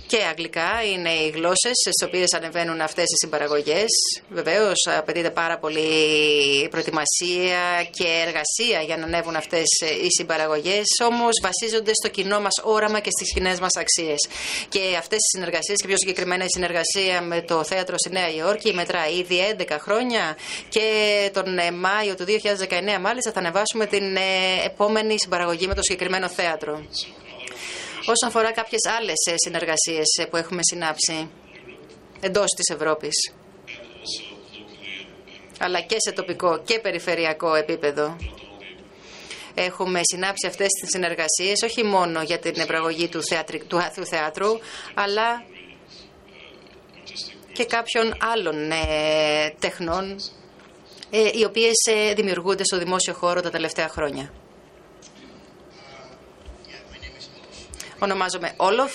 και 0.07 0.17
αγγλικά 0.29 0.83
είναι 0.93 1.09
οι 1.09 1.29
γλώσσες 1.29 1.75
στις 1.83 2.07
οποίες 2.07 2.33
ανεβαίνουν 2.33 2.81
αυτές 2.81 3.03
οι 3.03 3.17
συμπαραγωγές. 3.21 3.91
Βεβαίως 4.29 4.87
απαιτείται 4.97 5.29
πάρα 5.29 5.57
πολύ 5.57 5.89
προετοιμασία 6.69 7.87
και 7.91 8.23
εργασία 8.27 8.81
για 8.81 8.97
να 8.97 9.03
ανέβουν 9.05 9.35
αυτές 9.35 9.67
οι 10.03 10.07
συμπαραγωγές, 10.17 10.85
όμως 11.03 11.39
βασίζονται 11.41 11.91
στο 11.93 12.09
κοινό 12.09 12.39
μας 12.39 12.61
όραμα 12.63 12.99
και 12.99 13.09
στις 13.17 13.33
κοινές 13.33 13.59
μας 13.59 13.75
αξίες. 13.77 14.27
Και 14.69 14.79
αυτές 14.97 15.17
οι 15.17 15.37
συνεργασίες, 15.37 15.81
και 15.81 15.87
πιο 15.87 15.97
συγκεκριμένα 15.97 16.43
η 16.43 16.49
συνεργασία 16.49 17.21
με 17.21 17.41
το 17.41 17.63
θέατρο 17.63 17.95
στη 17.97 18.09
Νέα 18.09 18.29
Υόρκη, 18.33 18.73
μετράει 18.73 19.13
ήδη 19.13 19.37
11 19.57 19.77
χρόνια 19.79 20.37
και 20.69 20.85
τον 21.33 21.45
Μάιο 21.79 22.15
του 22.15 22.25
2019 22.25 22.99
μάλιστα 23.01 23.31
θα 23.31 23.39
ανεβάσουμε 23.39 23.85
την 23.85 24.15
ε, 24.15 24.21
επόμενη 24.65 25.19
συμπαραγωγή 25.19 25.67
με 25.67 25.73
το 25.73 25.81
συγκεκριμένο 25.81 26.27
θέατρο. 26.29 26.85
Όσον 28.07 28.29
αφορά 28.29 28.51
κάποιες 28.51 28.81
άλλες 28.97 29.25
ε, 29.29 29.33
συνεργασίες 29.35 30.17
ε, 30.21 30.25
που 30.25 30.37
έχουμε 30.37 30.59
συνάψει 30.63 31.29
εντός 32.19 32.49
της 32.55 32.75
Ευρώπης, 32.75 33.33
αλλά 35.59 35.81
και 35.81 35.95
σε 35.97 36.11
τοπικό 36.11 36.61
και 36.65 36.79
περιφερειακό 36.79 37.55
επίπεδο. 37.55 38.17
Έχουμε 39.53 39.99
συνάψει 40.03 40.47
αυτές 40.47 40.67
τις 40.67 40.89
συνεργασίες 40.89 41.61
όχι 41.63 41.83
μόνο 41.83 42.21
για 42.21 42.39
την 42.39 42.59
επραγωγή 42.59 43.07
του, 43.07 43.23
θεατρι... 43.23 43.63
του 43.95 44.05
θεάτρου, 44.05 44.51
αλλά 44.93 45.43
και 47.53 47.65
κάποιων 47.65 48.13
άλλων 48.33 48.71
ε, 48.71 49.55
τεχνών 49.59 50.15
ε, 51.09 51.29
οι 51.33 51.43
οποίες 51.43 51.85
ε, 51.89 52.13
δημιουργούνται 52.13 52.63
στο 52.63 52.77
δημόσιο 52.77 53.13
χώρο 53.13 53.41
τα 53.41 53.49
τελευταία 53.49 53.89
χρόνια. 53.89 54.31
Ονομάζομαι 57.99 58.53
Όλοφ. 58.57 58.93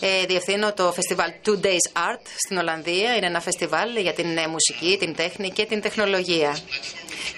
Ε, 0.00 0.26
διευθύνω 0.26 0.72
το 0.72 0.92
φεστιβάλ 0.92 1.32
Two 1.46 1.64
Days 1.66 1.98
Art 1.98 2.26
στην 2.36 2.56
Ολλανδία. 2.56 3.16
Είναι 3.16 3.26
ένα 3.26 3.40
φεστιβάλ 3.40 3.96
για 3.96 4.12
την 4.12 4.26
μουσική, 4.50 4.96
την 4.98 5.14
τέχνη 5.14 5.50
και 5.50 5.66
την 5.66 5.80
τεχνολογία. 5.80 6.56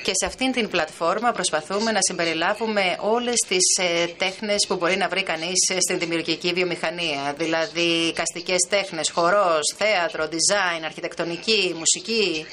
Και 0.03 0.12
σε 0.14 0.26
αυτήν 0.26 0.53
την 0.53 0.69
πλατφόρμα 0.69 1.33
προσπαθούμε 1.33 1.91
να 1.93 1.99
συμπεριλάβουμε 2.00 2.97
όλες 3.00 3.38
τις 3.49 3.76
ε, 3.81 4.07
τέχνες 4.07 4.64
που 4.69 4.75
μπορεί 4.76 4.97
να 4.97 5.09
βρει 5.09 5.23
κανείς 5.23 5.69
ε, 5.75 5.76
στην 5.81 5.99
δημιουργική 5.99 6.53
βιομηχανία. 6.53 7.35
Δηλαδή 7.37 8.12
καστικές 8.12 8.61
τέχνες, 8.69 9.11
χορός, 9.11 9.75
θέατρο, 9.76 10.25
design, 10.25 10.83
αρχιτεκτονική, 10.85 11.75
μουσική. 11.79 12.47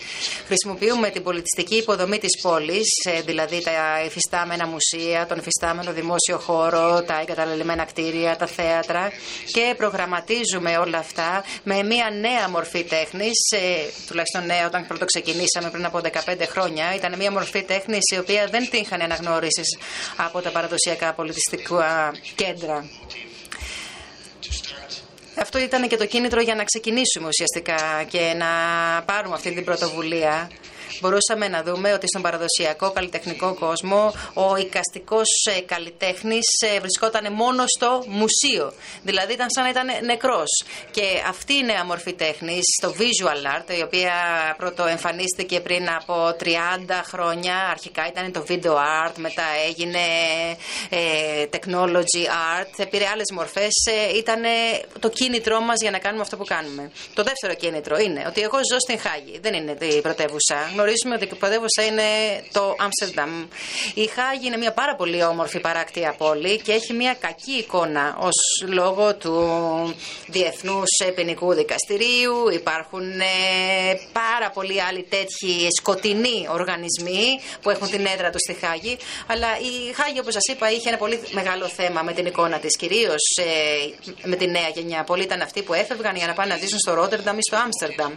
Χρησιμοποιούμε 0.46 1.10
την 1.10 1.24
πολιτιστική 1.24 1.76
υποδομή 1.76 2.18
της 2.18 2.42
πόλης, 2.42 2.90
ε, 3.06 3.22
δηλαδή 3.22 3.64
τα 3.64 3.72
εφιστάμενα 4.06 4.68
μουσεία, 4.68 5.26
τον 5.26 5.38
εφιστάμενο 5.38 5.92
δημόσιο 5.92 6.38
χώρο, 6.38 7.04
τα 7.08 7.20
εγκαταλελειμμένα 7.22 7.86
κτίρια, 7.86 8.36
τα 8.36 8.46
θέατρα 8.46 9.12
και 9.54 9.74
προγραμματίζουμε 9.78 10.78
όλα 10.78 10.98
αυτά 10.98 11.44
με 11.64 11.84
μια 11.84 12.10
νέα 12.20 12.50
μορφή 12.50 12.84
τέχνης, 12.84 13.38
τουλάχιστον 14.08 14.46
νέα 14.46 14.66
όταν 14.66 14.88
πρώτο 14.88 15.06
ξεκινήσαμε 15.06 15.70
πριν 15.72 15.86
από 15.86 16.00
15 16.00 16.48
χρόνια. 16.48 16.96
Ήταν 16.96 17.18
μια 17.18 17.31
μορφή 17.32 17.64
τέχνης 17.64 18.12
η 18.14 18.18
οποία 18.18 18.48
δεν 18.48 18.70
τύχανε 18.70 19.04
αναγνώρισης 19.04 19.78
από 20.16 20.42
τα 20.42 20.50
παραδοσιακά 20.50 21.14
πολιτιστικά 21.14 22.14
κέντρα. 22.36 22.90
Αυτό 25.36 25.60
ήταν 25.60 25.88
και 25.88 25.98
το 25.98 26.06
κίνητρο 26.06 26.42
για 26.42 26.56
να 26.56 26.64
ξεκινήσουμε 26.64 27.28
ουσιαστικά 27.28 28.04
και 28.04 28.34
να 28.38 28.48
πάρουμε 29.04 29.36
αυτή 29.36 29.52
την 29.54 29.64
πρωτοβουλία 29.64 30.50
μπορούσαμε 31.02 31.48
να 31.48 31.64
δούμε 31.64 31.94
ότι 31.94 32.08
στον 32.08 32.22
παραδοσιακό 32.22 32.92
καλλιτεχνικό 32.92 33.56
κόσμο 33.60 34.14
ο 34.34 34.56
οικαστικό 34.56 35.22
ε, 35.56 35.62
καλλιτέχνης 35.62 36.48
ε, 36.60 36.80
βρισκόταν 36.80 37.34
μόνο 37.34 37.64
στο 37.68 38.04
μουσείο. 38.08 38.74
Δηλαδή 39.04 39.34
ήταν 39.34 39.48
σαν 39.50 39.64
να 39.64 39.70
ήταν 39.70 39.88
νεκρός. 40.06 40.64
Και 40.92 41.02
αυτή 41.28 41.54
η 41.54 41.64
νέα 41.64 41.86
μορφή 41.86 42.14
τέχνης, 42.14 42.66
το 42.82 42.94
visual 43.00 43.58
art, 43.58 43.78
η 43.78 43.82
οποία 43.82 44.14
πρώτο 44.58 44.86
εμφανίστηκε 44.86 45.60
πριν 45.60 45.90
από 45.90 46.36
30 46.44 46.48
χρόνια, 47.04 47.56
αρχικά 47.72 48.08
ήταν 48.08 48.32
το 48.32 48.46
video 48.50 48.76
art, 49.06 49.14
μετά 49.16 49.44
έγινε 49.68 50.04
ε, 50.90 51.46
technology 51.52 52.24
art, 52.54 52.88
πήρε 52.90 53.06
άλλες 53.14 53.32
μορφές, 53.34 53.74
ήταν 54.16 54.42
το 55.00 55.10
κίνητρό 55.10 55.60
μας 55.60 55.82
για 55.82 55.92
να 55.92 55.98
κάνουμε 55.98 56.22
αυτό 56.22 56.38
που 56.38 56.46
κάνουμε. 56.46 56.92
Το 57.14 57.24
δεύτερο 57.24 57.54
κίνητρο 57.54 57.98
είναι 57.98 58.24
ότι 58.28 58.42
εγώ 58.42 58.58
ζω 58.72 58.80
στην 58.80 59.00
Χάγη, 59.00 59.40
δεν 59.42 59.54
είναι 59.54 59.78
η 59.80 60.02
πρωτεύουσα 60.02 60.72
γνωρίζουμε 60.92 61.16
ότι 61.16 61.36
η 61.36 61.38
πρωτεύουσα 61.40 61.82
είναι 61.86 62.10
το 62.52 62.76
Άμστερνταμ. 62.78 63.48
Η 63.94 64.06
Χάγη 64.06 64.48
είναι 64.48 64.58
μια 64.58 64.74
πάρα 64.74 64.96
πολύ 64.96 65.24
όμορφη 65.24 65.60
παράκτια 65.60 66.16
πόλη 66.18 66.62
και 66.62 66.72
έχει 66.72 66.94
μια 66.94 67.14
κακή 67.20 67.52
εικόνα 67.52 68.18
ως 68.20 68.38
λόγω 68.68 69.16
του 69.16 69.36
Διεθνούς 70.28 70.90
Ποινικού 71.16 71.54
Δικαστηρίου. 71.54 72.50
Υπάρχουν 72.54 73.20
ε, 73.20 73.26
πάρα 74.12 74.50
πολλοί 74.54 74.82
άλλοι 74.82 75.04
τέτοιοι 75.10 75.68
σκοτεινοί 75.80 76.48
οργανισμοί 76.50 77.40
που 77.62 77.70
έχουν 77.70 77.90
την 77.90 78.06
έδρα 78.06 78.30
τους 78.30 78.42
στη 78.42 78.54
Χάγη. 78.66 78.98
Αλλά 79.28 79.48
η 79.60 79.94
Χάγη, 79.94 80.20
όπως 80.20 80.34
σας 80.34 80.48
είπα, 80.56 80.72
είχε 80.72 80.90
ένα 80.90 80.98
πολύ 80.98 81.20
μεγάλο 81.32 81.68
θέμα 81.68 82.02
με 82.02 82.14
την 82.14 82.26
εικόνα 82.26 82.60
της, 82.60 82.76
κυρίως 82.78 83.24
ε, 83.38 83.48
με 84.28 84.36
τη 84.36 84.48
νέα 84.48 84.70
γενιά. 84.76 85.04
Πολλοί 85.04 85.24
ήταν 85.24 85.42
αυτοί 85.42 85.62
που 85.62 85.74
έφευγαν 85.74 86.16
για 86.16 86.28
να 86.28 86.34
πάνε 86.34 86.54
να 86.54 86.60
ζήσουν 86.60 86.80
στο 86.80 86.94
Ρότερνταμ 86.94 87.38
ή 87.38 87.42
στο 87.42 87.58
Άμστερνταμ. 87.58 88.14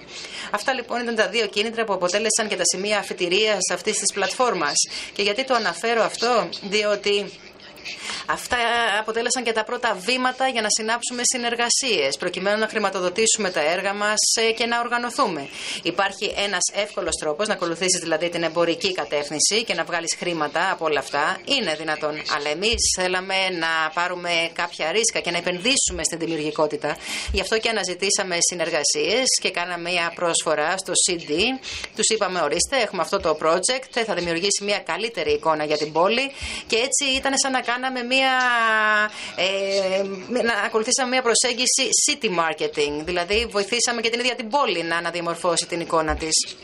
Αυτά 0.51 0.73
λοιπόν 0.73 1.01
ήταν 1.01 1.15
τα 1.15 1.29
δύο 1.29 1.47
κίνητρα 1.47 1.85
που 1.85 1.93
αποτέλεσαν 1.93 2.49
και 2.49 2.57
τα 2.57 2.64
σημεία 2.65 2.99
αφιτηρίας 2.99 3.71
αυτής 3.73 3.99
της 3.99 4.13
πλατφόρμας. 4.13 4.75
Και 5.13 5.23
γιατί 5.23 5.45
το 5.45 5.55
αναφέρω 5.55 6.03
αυτό, 6.03 6.49
διότι 6.63 7.31
Αυτά 8.27 8.57
αποτέλεσαν 9.01 9.43
και 9.45 9.53
τα 9.53 9.65
πρώτα 9.65 9.95
βήματα 9.95 10.49
για 10.49 10.63
να 10.63 10.69
συνάψουμε 10.71 11.23
συνεργασίες, 11.25 12.17
προκειμένου 12.17 12.59
να 12.59 12.69
χρηματοδοτήσουμε 12.69 13.51
τα 13.51 13.61
έργα 13.61 13.93
μας 13.95 14.21
ε, 14.41 14.53
και 14.53 14.67
να 14.67 14.81
οργανωθούμε. 14.81 15.49
Υπάρχει 15.83 16.33
ένας 16.37 16.65
εύκολος 16.75 17.17
τρόπος 17.21 17.49
να 17.49 17.55
ακολουθήσεις 17.55 18.01
δηλαδή 18.01 18.29
την 18.29 18.43
εμπορική 18.43 18.93
κατεύθυνση 18.93 19.65
και 19.65 19.75
να 19.75 19.85
βγάλεις 19.85 20.17
χρήματα 20.19 20.71
από 20.71 20.85
όλα 20.85 20.99
αυτά. 20.99 21.39
Είναι 21.45 21.75
δυνατόν. 21.75 22.23
Αλλά 22.37 22.49
εμείς 22.49 22.81
θέλαμε 22.97 23.35
να 23.51 23.91
πάρουμε 23.95 24.51
κάποια 24.53 24.93
ρίσκα 24.93 25.21
και 25.21 25.31
να 25.31 25.39
επενδύσουμε 25.39 26.03
στην 26.05 26.19
δημιουργικότητα. 26.19 26.97
Γι' 27.33 27.41
αυτό 27.41 27.59
και 27.59 27.69
αναζητήσαμε 27.69 28.37
συνεργασίες 28.41 29.25
και 29.43 29.51
κάναμε 29.51 29.91
μια 29.91 30.13
πρόσφορα 30.15 30.77
στο 30.77 30.93
CD. 31.05 31.31
Τους 31.97 32.09
είπαμε, 32.09 32.41
ορίστε, 32.41 32.77
έχουμε 32.77 33.03
αυτό 33.03 33.21
το 33.21 33.39
project, 33.43 34.03
θα 34.07 34.15
δημιουργήσει 34.15 34.65
μια 34.65 34.79
καλύτερη 34.79 35.33
εικόνα 35.33 35.65
για 35.65 35.77
την 35.77 35.93
πόλη 35.93 36.33
και 36.67 36.77
έτσι 36.77 37.05
ήταν 37.17 37.33
σαν 37.39 37.53
να 37.53 37.61
κάναμε 37.75 38.03
μια, 38.03 38.33
ε, 39.37 40.03
να 40.43 40.55
ακολουθήσαμε 40.67 41.09
μια 41.11 41.23
προσέγγιση 41.23 41.85
city 42.05 42.27
marketing, 42.27 43.05
δηλαδή 43.05 43.47
βοηθήσαμε 43.51 44.01
και 44.01 44.11
την 44.11 44.21
ίδια 44.21 44.35
την 44.35 44.49
πόλη 44.49 44.83
να 44.83 44.97
αναδιαμορφώσει 44.97 45.67
την 45.67 45.81
εικόνα 45.81 46.17
της. 46.17 46.57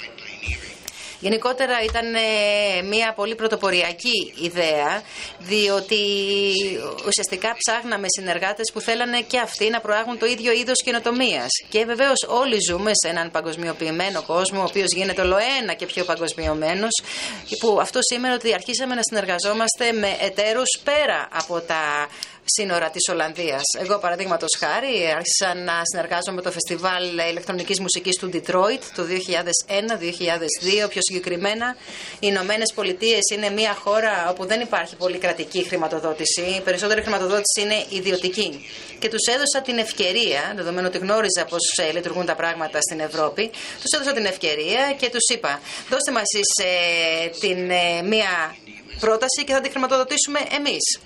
Γενικότερα 1.20 1.82
ήταν 1.82 2.14
ε, 2.14 2.82
μια 2.82 3.12
πολύ 3.12 3.34
πρωτοποριακή 3.34 4.32
ιδέα, 4.42 5.02
διότι 5.38 5.96
ουσιαστικά 7.06 7.56
ψάχναμε 7.58 8.06
συνεργάτες 8.08 8.70
που 8.72 8.80
θέλανε 8.80 9.20
και 9.20 9.38
αυτοί 9.38 9.68
να 9.70 9.80
προάγουν 9.80 10.18
το 10.18 10.26
ίδιο 10.26 10.52
είδος 10.52 10.82
καινοτομίας. 10.84 11.48
Και 11.68 11.84
βεβαίως 11.84 12.26
όλοι 12.28 12.56
ζούμε 12.68 12.90
σε 12.94 13.08
έναν 13.08 13.30
παγκοσμιοποιημένο 13.30 14.22
κόσμο, 14.22 14.60
ο 14.60 14.64
οποίος 14.64 14.88
γίνεται 14.94 15.20
όλο 15.20 15.36
ένα 15.60 15.72
και 15.72 15.86
πιο 15.86 16.04
παγκοσμιωμένος, 16.04 17.02
που 17.58 17.78
αυτό 17.80 17.98
σήμαινε 18.02 18.34
ότι 18.34 18.54
αρχίσαμε 18.54 18.94
να 18.94 19.02
συνεργαζόμαστε 19.02 19.92
με 19.92 20.16
εταίρους 20.20 20.80
πέρα 20.84 21.28
από 21.32 21.60
τα 21.60 22.08
σύνορα 22.56 22.90
της 22.90 23.08
Ολλανδίας. 23.08 23.62
Εγώ, 23.82 23.98
παραδείγματος 23.98 24.52
χάρη, 24.58 24.94
άρχισα 25.16 25.54
να 25.54 25.76
συνεργάζομαι 25.90 26.36
με 26.36 26.42
το 26.42 26.50
Φεστιβάλ 26.50 27.04
ηλεκτρονικής 27.30 27.80
μουσικής 27.80 28.16
του 28.16 28.30
Detroit 28.34 28.82
το 28.94 29.02
2001-2002. 29.02 30.88
Πιο 30.88 31.02
συγκεκριμένα, 31.02 31.76
οι 32.14 32.26
Ηνωμένες 32.32 32.72
Πολιτείες 32.74 33.24
είναι 33.34 33.50
μια 33.50 33.74
χώρα 33.74 34.30
όπου 34.30 34.46
δεν 34.46 34.60
υπάρχει 34.60 34.96
πολύ 34.96 35.18
κρατική 35.18 35.62
χρηματοδότηση. 35.68 36.40
Η 36.40 36.60
περισσότερη 36.60 37.00
χρηματοδότηση 37.02 37.60
είναι 37.60 37.84
ιδιωτική. 37.88 38.64
Και 38.98 39.08
τους 39.08 39.24
έδωσα 39.34 39.60
την 39.64 39.78
ευκαιρία, 39.78 40.52
δεδομένου 40.56 40.86
ότι 40.86 40.98
γνώριζα 40.98 41.44
πώς 41.44 41.64
ε, 41.76 41.92
λειτουργούν 41.92 42.26
τα 42.26 42.34
πράγματα 42.34 42.78
στην 42.80 43.00
Ευρώπη, 43.00 43.50
τους 43.82 43.90
έδωσα 43.94 44.12
την 44.12 44.24
ευκαιρία 44.24 44.94
και 45.00 45.08
τους 45.10 45.26
είπα: 45.34 45.60
Δώστε 45.90 46.10
μας 46.12 46.28
ε, 46.62 47.28
την 47.40 47.70
ε, 47.70 48.02
μία 48.02 48.56
πρόταση 49.00 49.44
και 49.46 49.52
θα 49.52 49.60
την 49.60 49.70
χρηματοδοτήσουμε 49.70 50.38
εμείς. 50.58 51.00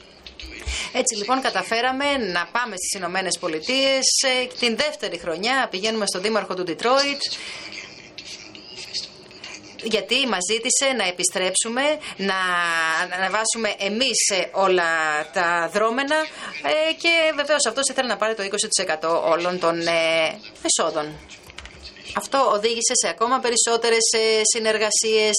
Έτσι 0.93 1.17
λοιπόν 1.17 1.41
καταφέραμε 1.41 2.17
να 2.17 2.49
πάμε 2.53 2.77
στις 2.77 2.93
Ηνωμένες 2.93 3.39
Πολιτείες 3.39 4.07
ε, 4.27 4.47
την 4.59 4.77
δεύτερη 4.77 5.19
χρονιά 5.19 5.69
πηγαίνουμε 5.71 6.07
στον 6.07 6.23
Δήμαρχο 6.23 6.55
του 6.55 6.63
Ντιτρόιτ 6.63 7.23
γιατί 9.83 10.27
μας 10.29 10.39
ζήτησε 10.51 10.87
να 10.97 11.05
επιστρέψουμε, 11.05 11.83
να 12.17 12.39
αναβάσουμε 13.17 13.75
εμείς 13.79 14.29
ε, 14.33 14.49
όλα 14.53 14.85
τα 15.33 15.71
δρόμενα 15.73 16.17
ε, 16.63 16.93
και 16.93 17.33
βεβαίως 17.37 17.67
αυτός 17.67 17.89
ήθελε 17.89 18.09
να 18.09 18.17
πάρει 18.17 18.35
το 18.35 18.43
20% 19.03 19.31
όλων 19.31 19.59
των 19.59 19.75
εσόδων. 20.63 21.07
Αυτό 22.17 22.51
οδήγησε 22.55 22.95
σε 23.03 23.09
ακόμα 23.09 23.39
περισσότερες 23.39 24.05
συνεργασίες 24.53 25.37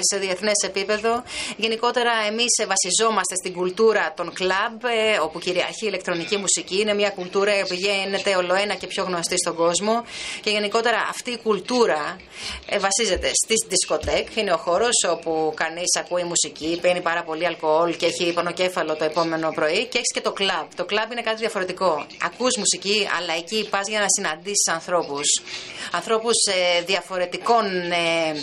σε 0.00 0.16
διεθνές 0.18 0.62
επίπεδο. 0.64 1.22
Γενικότερα, 1.56 2.12
εμείς 2.28 2.52
βασιζόμαστε 2.72 3.34
στην 3.34 3.52
κουλτούρα 3.52 4.12
των 4.16 4.32
κλαμπ, 4.32 4.84
ε, 4.84 5.18
όπου 5.22 5.38
κυριαρχεί 5.38 5.84
η 5.84 5.88
ηλεκτρονική 5.92 6.36
μουσική. 6.36 6.80
Είναι 6.80 6.94
μια 6.94 7.10
κουλτούρα 7.10 7.52
που 7.68 7.74
γίνεται 7.74 8.36
ολοένα 8.36 8.74
και 8.74 8.86
πιο 8.86 9.04
γνωστή 9.04 9.36
στον 9.38 9.54
κόσμο. 9.54 10.04
Και 10.40 10.50
γενικότερα 10.50 11.06
αυτή 11.10 11.30
η 11.30 11.38
κουλτούρα 11.38 12.20
ε, 12.66 12.78
βασίζεται 12.78 13.30
στις 13.44 13.66
δισκοτέκ. 13.68 14.36
Είναι 14.36 14.52
ο 14.52 14.56
χώρος 14.56 14.96
όπου 15.10 15.52
κανείς 15.56 15.96
ακούει 15.98 16.22
μουσική, 16.22 16.78
παίρνει 16.82 17.00
πάρα 17.00 17.22
πολύ 17.22 17.46
αλκοόλ 17.46 17.96
και 17.96 18.06
έχει 18.06 18.32
πονοκέφαλο 18.32 18.96
το 18.96 19.04
επόμενο 19.04 19.50
πρωί. 19.54 19.86
Και 19.86 19.98
έχεις 19.98 20.12
και 20.12 20.20
το 20.20 20.32
κλαμπ. 20.32 20.66
Το 20.76 20.84
κλαμπ 20.84 21.12
είναι 21.12 21.22
κάτι 21.22 21.36
διαφορετικό. 21.36 22.06
Ακούς 22.22 22.56
μουσική, 22.56 23.08
αλλά 23.18 23.34
εκεί 23.34 23.68
πας 23.70 23.88
για 23.88 24.00
να 24.00 24.06
συναντήσεις 24.08 24.68
ανθρώπους 24.68 25.28
ανθρώπους 26.00 26.36
ε, 26.46 26.82
διαφορετικών 26.82 27.66
ε, 27.90 28.34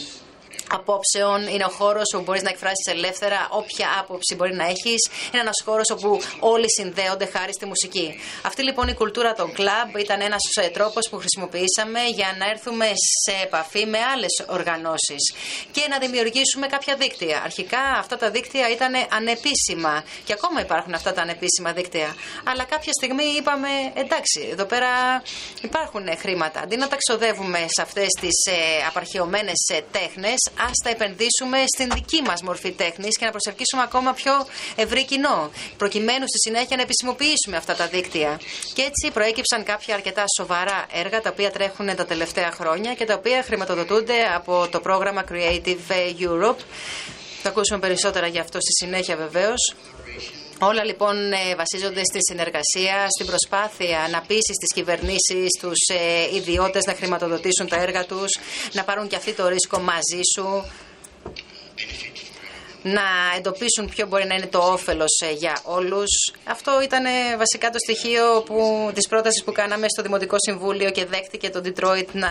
απόψεων, 0.69 1.47
είναι 1.47 1.65
ο 1.65 1.69
χώρος 1.69 2.13
όπου 2.13 2.23
μπορείς 2.23 2.41
να 2.41 2.49
εκφράσεις 2.49 2.86
ελεύθερα 2.86 3.47
όποια 3.51 3.88
άποψη 3.99 4.36
μπορεί 4.36 4.53
να 4.56 4.65
έχεις. 4.65 5.01
Είναι 5.32 5.41
ένας 5.41 5.62
χώρος 5.65 5.89
όπου 5.89 6.19
όλοι 6.39 6.71
συνδέονται 6.71 7.25
χάρη 7.25 7.53
στη 7.53 7.65
μουσική. 7.65 8.19
Αυτή 8.41 8.63
λοιπόν 8.63 8.88
η 8.88 8.93
κουλτούρα 8.93 9.34
των 9.34 9.53
κλαμπ 9.53 9.95
ήταν 9.97 10.21
ένας 10.21 10.41
τρόπος 10.73 11.10
που 11.10 11.17
χρησιμοποιήσαμε 11.17 11.99
για 12.15 12.36
να 12.39 12.45
έρθουμε 12.49 12.88
σε 13.23 13.34
επαφή 13.43 13.86
με 13.86 13.97
άλλες 14.13 14.45
οργανώσεις 14.47 15.23
και 15.71 15.84
να 15.89 15.97
δημιουργήσουμε 15.97 16.67
κάποια 16.67 16.95
δίκτυα. 16.95 17.41
Αρχικά 17.43 17.80
αυτά 17.80 18.17
τα 18.17 18.30
δίκτυα 18.30 18.69
ήταν 18.69 18.93
ανεπίσημα 19.12 20.03
και 20.23 20.34
ακόμα 20.34 20.62
υπάρχουν 20.62 20.93
αυτά 20.93 21.13
τα 21.13 21.21
ανεπίσημα 21.21 21.71
δίκτυα. 21.73 22.15
Αλλά 22.43 22.63
κάποια 22.63 22.93
στιγμή 22.93 23.23
είπαμε 23.38 23.69
εντάξει, 23.93 24.47
εδώ 24.51 24.65
πέρα 24.65 24.89
υπάρχουν 25.62 26.08
χρήματα. 26.17 26.60
Αντί 26.60 26.75
να 26.77 26.88
τα 26.88 26.95
ξοδεύουμε 26.95 27.65
σε 27.75 27.82
αυτές 27.82 28.08
τις 28.21 28.45
ε, 28.45 28.86
απαρχαιωμένες 28.88 29.67
ε, 29.73 29.80
τέχνες, 29.91 30.39
ας 30.67 30.78
τα 30.84 30.89
επενδύσουμε 30.89 31.58
στην 31.76 31.89
δική 31.93 32.22
μας 32.22 32.41
μορφή 32.41 32.72
τέχνης 32.72 33.17
και 33.17 33.26
να 33.26 33.32
προσελκύσουμε 33.32 33.82
ακόμα 33.82 34.13
πιο 34.13 34.34
ευρύ 34.76 35.06
κοινό, 35.06 35.52
προκειμένου 35.78 36.26
στη 36.28 36.39
συνέχεια 36.50 36.76
να 36.76 36.82
επισημοποιήσουμε 36.82 37.58
αυτά 37.58 37.76
τα 37.76 37.88
δίκτυα. 37.88 38.39
Και 38.74 38.82
έτσι 38.82 39.12
προέκυψαν 39.13 39.63
κάποια 39.63 39.93
αρκετά 39.96 40.24
σοβαρά 40.38 40.86
έργα 40.91 41.22
τα 41.22 41.30
οποία 41.30 41.52
τρέχουν 41.52 41.96
τα 41.96 42.06
τελευταία 42.06 42.52
χρόνια 42.52 42.93
και 42.93 43.06
τα 43.06 43.13
οποία 43.13 43.43
χρηματοδοτούνται 43.43 44.17
από 44.36 44.67
το 44.72 44.80
πρόγραμμα 44.80 45.24
Creative 45.32 45.91
Europe. 46.20 46.62
Θα 47.41 47.50
ακούσουμε 47.50 47.80
περισσότερα 47.80 48.28
γι' 48.28 48.39
αυτό 48.39 48.60
στη 48.60 48.86
συνέχεια 48.86 49.15
βεβαίως. 49.15 49.76
Όλα 50.60 50.84
λοιπόν 50.84 51.32
ε, 51.32 51.56
βασίζονται 51.56 52.04
στη 52.04 52.20
συνεργασία, 52.22 53.08
στην 53.10 53.26
προσπάθεια 53.26 54.08
να 54.12 54.22
πείσει 54.22 54.54
τι 54.62 54.74
κυβερνήσεις, 54.74 55.60
τους 55.62 55.82
ε, 55.88 56.36
ιδιώτες 56.36 56.86
να 56.86 56.93
χρηματοδοτήσουν 56.93 57.67
τα 57.67 57.82
έργα 57.82 58.06
τους, 58.06 58.38
να 58.74 58.84
πάρουν 58.84 59.08
και 59.08 59.15
αυτοί 59.15 59.34
το 59.34 59.48
ρίσκο 59.48 59.80
μαζί 59.80 60.22
σου, 60.36 60.65
να 62.82 63.02
εντοπίσουν 63.38 63.89
ποιο 63.89 64.08
μπορεί 64.08 64.26
να 64.26 64.36
είναι 64.36 64.48
το 64.48 64.60
όφελος 64.60 65.20
ε, 65.26 65.32
για 65.34 65.60
όλους. 65.63 66.12
Αυτό 66.43 66.82
ήταν 66.82 67.04
βασικά 67.38 67.70
το 67.70 67.78
στοιχείο 67.78 68.41
που, 68.46 68.91
της 68.93 69.08
πρότασης 69.08 69.43
που 69.43 69.52
κάναμε 69.52 69.86
στο 69.89 70.02
Δημοτικό 70.02 70.36
Συμβούλιο 70.39 70.91
και 70.91 71.06
δέχτηκε 71.06 71.50
το 71.50 71.62
Detroit 71.65 72.08
να 72.12 72.30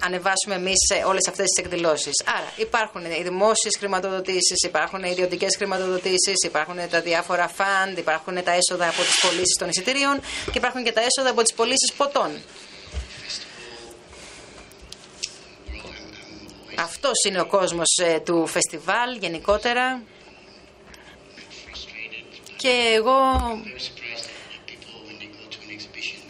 ανεβάσουμε 0.00 0.54
εμείς 0.54 0.78
όλες 1.06 1.28
αυτές 1.28 1.46
τις 1.46 1.64
εκδηλώσεις. 1.64 2.22
Άρα 2.26 2.52
υπάρχουν 2.56 3.04
οι 3.04 3.22
δημόσιες 3.22 3.74
χρηματοδοτήσεις, 3.78 4.62
υπάρχουν 4.66 5.04
οι 5.04 5.08
ιδιωτικές 5.10 5.56
χρηματοδοτήσεις, 5.56 6.38
υπάρχουν 6.44 6.76
τα 6.90 7.00
διάφορα 7.00 7.48
φαντ, 7.48 7.98
υπάρχουν 7.98 8.44
τα 8.44 8.52
έσοδα 8.52 8.88
από 8.88 9.02
τις 9.02 9.20
πωλήσεις 9.20 9.56
των 9.58 9.68
εισιτηρίων 9.68 10.20
και 10.44 10.58
υπάρχουν 10.58 10.84
και 10.84 10.92
τα 10.92 11.00
έσοδα 11.00 11.30
από 11.30 11.42
τις 11.42 11.52
πωλήσεις 11.54 11.92
ποτών. 11.92 12.30
Αυτός 16.74 17.24
είναι 17.26 17.40
ο 17.40 17.46
κόσμος 17.46 17.96
ε, 18.02 18.20
του 18.24 18.46
φεστιβάλ 18.46 19.16
γενικότερα 19.16 20.02
και 22.56 22.92
εγώ 22.96 23.16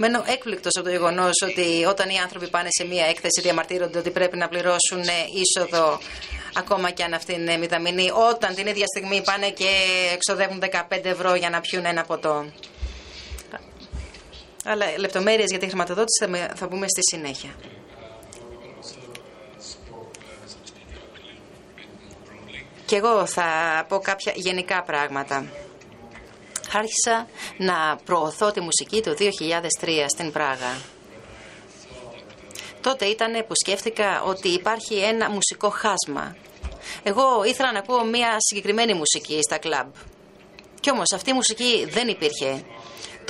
Μένω 0.02 0.24
έκπληκτος 0.26 0.76
από 0.76 0.84
το 0.84 0.90
γεγονός 0.90 1.32
ότι 1.42 1.84
όταν 1.84 2.08
οι 2.08 2.18
άνθρωποι 2.18 2.48
πάνε 2.48 2.68
σε 2.70 2.84
μία 2.86 3.06
έκθεση 3.06 3.40
διαμαρτύρονται 3.40 3.98
ότι 3.98 4.10
πρέπει 4.10 4.36
να 4.36 4.48
πληρώσουν 4.48 5.02
είσοδο 5.34 5.98
ακόμα 6.54 6.90
και 6.90 7.02
αν 7.02 7.14
αυτή 7.14 7.32
είναι 7.32 7.56
μηδαμινή, 7.56 8.10
όταν 8.30 8.54
την 8.54 8.66
ίδια 8.66 8.86
στιγμή 8.86 9.22
πάνε 9.22 9.50
και 9.50 9.68
εξοδεύουν 10.12 10.62
15 10.88 11.04
ευρώ 11.04 11.34
για 11.34 11.50
να 11.50 11.60
πιούν 11.60 11.84
ένα 11.84 12.04
ποτό. 12.04 12.52
Αλλά 14.64 14.86
λεπτομέρειες 14.98 15.50
για 15.50 15.58
τη 15.58 15.66
χρηματοδότηση 15.66 16.48
θα 16.54 16.68
πούμε 16.68 16.86
στη 16.88 17.00
συνέχεια. 17.16 17.50
Και 22.86 22.96
εγώ 22.96 23.26
θα 23.26 23.44
πω 23.88 23.98
κάποια 23.98 24.32
γενικά 24.36 24.82
πράγματα 24.82 25.46
άρχισα 26.72 27.28
να 27.56 27.96
προωθώ 28.04 28.50
τη 28.50 28.60
μουσική 28.60 29.02
το 29.02 29.14
2003 29.80 30.04
στην 30.08 30.32
Πράγα. 30.32 30.76
Τότε 32.80 33.04
ήταν 33.04 33.32
που 33.46 33.52
σκέφτηκα 33.64 34.22
ότι 34.22 34.48
υπάρχει 34.48 34.94
ένα 34.94 35.30
μουσικό 35.30 35.68
χάσμα. 35.70 36.36
Εγώ 37.02 37.44
ήθελα 37.44 37.72
να 37.72 37.78
ακούω 37.78 38.04
μια 38.04 38.36
συγκεκριμένη 38.38 38.94
μουσική 38.94 39.38
στα 39.42 39.58
κλαμπ. 39.58 39.90
Κι 40.80 40.90
όμως 40.90 41.12
αυτή 41.14 41.30
η 41.30 41.32
μουσική 41.32 41.86
δεν 41.90 42.08
υπήρχε. 42.08 42.64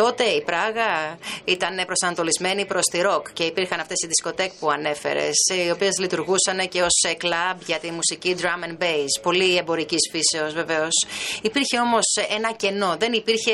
Τότε 0.04 0.24
η 0.24 0.42
Πράγα 0.42 1.18
ήταν 1.44 1.82
προσανατολισμένη 1.86 2.66
προς 2.66 2.84
τη 2.84 3.00
ροκ 3.00 3.32
και 3.32 3.44
υπήρχαν 3.44 3.80
αυτές 3.80 3.96
οι 4.04 4.06
δισκοτέκ 4.06 4.50
που 4.58 4.70
ανέφερες, 4.70 5.34
οι 5.66 5.70
οποίες 5.70 5.98
λειτουργούσαν 5.98 6.68
και 6.68 6.82
ως 6.82 7.14
κλαμπ 7.16 7.58
για 7.66 7.78
τη 7.78 7.90
μουσική 7.90 8.36
drum 8.40 8.68
and 8.68 8.82
bass. 8.82 9.12
Πολύ 9.22 9.56
εμπορικής 9.56 9.98
φύσεως 10.12 10.52
βεβαίως. 10.52 11.04
Υπήρχε 11.42 11.78
όμως 11.78 12.04
ένα 12.36 12.52
κενό. 12.52 12.96
Δεν 12.98 13.12
υπήρχε 13.12 13.52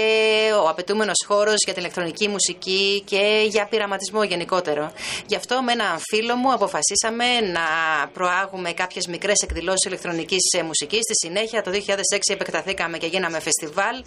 ο 0.63 0.69
απαιτούμενος 0.69 1.25
χώρος 1.27 1.57
για 1.65 1.73
την 1.73 1.83
ηλεκτρονική 1.83 2.29
μουσική 2.29 3.03
και 3.07 3.47
για 3.49 3.67
πειραματισμό 3.67 4.23
γενικότερο. 4.25 4.93
Γι' 5.27 5.37
αυτό 5.37 5.63
με 5.63 5.73
έναν 5.73 5.99
φίλο 6.11 6.35
μου 6.37 6.53
αποφασίσαμε 6.53 7.41
να 7.41 7.67
προάγουμε 8.13 8.73
κάποιες 8.73 9.07
μικρές 9.07 9.41
εκδηλώσεις 9.43 9.85
ηλεκτρονικής 9.87 10.43
μουσικής. 10.65 11.01
Στη 11.01 11.27
συνέχεια 11.27 11.63
το 11.63 11.71
2006 11.71 12.19
επεκταθήκαμε 12.27 12.99
και 12.99 13.07
γίναμε 13.07 13.41
φεστιβάλ 13.41 14.03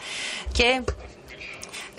και 0.51 0.81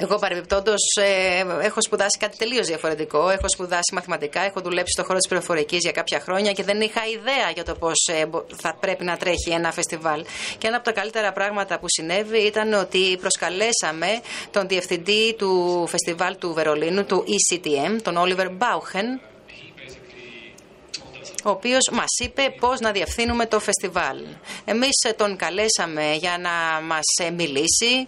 εγώ 0.02 0.18
παρεμπιπτόντως 0.18 0.96
ε, 1.00 1.64
έχω 1.64 1.82
σπουδάσει 1.82 2.18
κάτι 2.18 2.36
τελείως 2.36 2.66
διαφορετικό. 2.66 3.28
Έχω 3.28 3.48
σπουδάσει 3.48 3.94
μαθηματικά, 3.94 4.40
έχω 4.40 4.60
δουλέψει 4.60 4.92
στον 4.92 5.04
χώρο 5.04 5.18
της 5.18 5.28
πληροφορικής 5.28 5.78
για 5.78 5.92
κάποια 5.92 6.20
χρόνια 6.20 6.52
και 6.52 6.62
δεν 6.62 6.80
είχα 6.80 7.00
ιδέα 7.06 7.50
για 7.54 7.64
το 7.64 7.74
πώς 7.74 8.06
ε, 8.06 8.28
θα 8.56 8.76
πρέπει 8.80 9.04
να 9.04 9.16
τρέχει 9.16 9.50
ένα 9.50 9.72
φεστιβάλ. 9.72 10.24
Και 10.58 10.66
ένα 10.66 10.76
από 10.76 10.84
τα 10.84 10.92
καλύτερα 10.92 11.32
πράγματα 11.32 11.78
που 11.78 11.86
συνέβη 11.88 12.38
ήταν 12.38 12.72
ότι 12.72 13.18
προσκαλέσαμε 13.20 14.20
τον 14.50 14.68
διευθυντή 14.68 15.34
του 15.38 15.84
φεστιβάλ 15.88 16.36
του 16.38 16.52
Βερολίνου, 16.52 17.04
του 17.04 17.24
ECTM, 17.26 17.98
τον 18.02 18.14
Oliver 18.18 18.46
Bauchen, 18.46 19.20
ο 21.44 21.50
οποίος 21.50 21.88
μας 21.92 22.18
είπε 22.22 22.54
πώς 22.60 22.80
να 22.80 22.92
διευθύνουμε 22.92 23.46
το 23.46 23.60
φεστιβάλ. 23.60 24.16
Εμείς 24.64 25.14
τον 25.16 25.36
καλέσαμε 25.36 26.14
για 26.14 26.38
να 26.38 26.80
μας 26.80 27.32
μιλήσει 27.36 28.06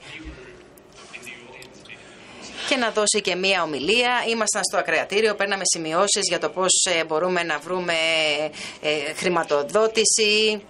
και 2.68 2.76
να 2.76 2.90
δώσει 2.90 3.20
και 3.20 3.34
μία 3.34 3.62
ομιλία. 3.62 4.24
Ήμασταν 4.28 4.62
στο 4.64 4.78
ακροατήριο, 4.78 5.34
παίρναμε 5.34 5.62
σημειώσεις 5.64 6.22
για 6.28 6.38
το 6.38 6.48
πώς 6.48 6.72
ε, 6.98 7.04
μπορούμε 7.04 7.42
να 7.42 7.58
βρούμε 7.58 7.94
ε, 8.80 9.14
χρηματοδότηση, 9.14 10.62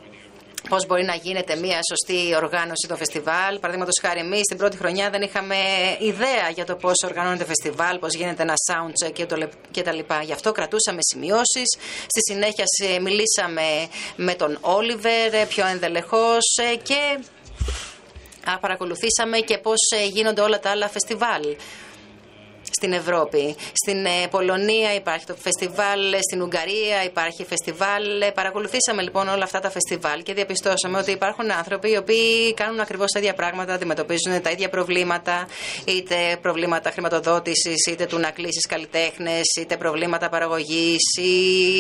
πώς 0.69 0.87
μπορεί 0.87 1.05
να 1.05 1.15
γίνεται 1.15 1.57
μια 1.57 1.81
σωστή 1.91 2.35
οργάνωση 2.37 2.87
το 2.89 2.97
φεστιβάλ. 2.97 3.59
Παραδείγματος 3.59 3.99
χάρη, 4.03 4.21
εμείς 4.21 4.41
στην 4.41 4.57
πρώτη 4.57 4.77
χρονιά 4.77 5.11
δεν 5.11 5.23
είχαμε 5.23 5.57
ιδέα 5.99 6.49
για 6.55 6.65
το 6.65 6.75
πώς 6.77 6.95
οργανώνεται 7.05 7.45
φεστιβάλ, 7.45 7.99
πώς 7.99 8.15
γίνεται 8.15 8.43
ένα 8.43 8.55
soundcheck 8.71 9.27
κτλ. 9.73 9.99
Γι' 10.25 10.33
αυτό 10.33 10.53
κρατούσαμε 10.53 10.99
σημειώσεις. 11.01 11.69
Στη 12.03 12.33
συνέχεια 12.33 12.65
μιλήσαμε 13.01 13.89
με 14.17 14.35
τον 14.35 14.59
Όλιβερ 14.61 15.35
ε, 15.35 15.45
πιο 15.49 15.67
ενδελεχώς 15.67 16.45
και 16.83 17.19
παρακολουθήσαμε 18.61 19.39
και 19.39 19.59
πώς 19.59 19.79
γίνονται 20.11 20.41
όλα 20.41 20.61
τα 20.61 20.71
άλλα 20.71 20.89
φεστιβάλ 20.89 21.43
στην 22.71 22.93
Ευρώπη. 22.93 23.57
Στην 23.73 24.05
ε, 24.05 24.29
Πολωνία 24.31 24.95
υπάρχει 24.95 25.27
το 25.27 25.35
φεστιβάλ, 25.35 26.01
στην 26.21 26.43
Ουγγαρία 26.43 27.05
υπάρχει 27.05 27.45
φεστιβάλ. 27.45 28.21
Ε, 28.21 28.31
παρακολουθήσαμε 28.31 29.03
λοιπόν 29.03 29.29
όλα 29.29 29.45
αυτά 29.45 29.61
τα 29.61 29.71
φεστιβάλ 29.71 30.23
και 30.23 30.35
διαπιστώσαμε 30.35 30.99
ότι 30.99 31.11
υπάρχουν 31.11 31.51
άνθρωποι 31.51 31.91
οι 31.91 31.97
οποίοι 31.97 32.55
κάνουν 32.55 32.81
ακριβώς 32.81 33.11
τα 33.13 33.19
ίδια 33.19 33.35
πράγματα, 33.35 33.73
αντιμετωπίζουν 33.75 34.43
τα 34.43 34.51
ίδια 34.51 34.69
προβλήματα, 34.69 35.49
είτε 35.85 36.39
προβλήματα 36.43 36.91
χρηματοδότησης, 36.91 37.87
είτε 37.91 38.07
του 38.07 38.19
να 38.19 38.31
κλείσεις 38.31 38.67
καλλιτέχνες, 38.67 39.43
είτε 39.61 39.77
προβλήματα 39.77 40.29
παραγωγής 40.29 41.03
ή 41.21 41.35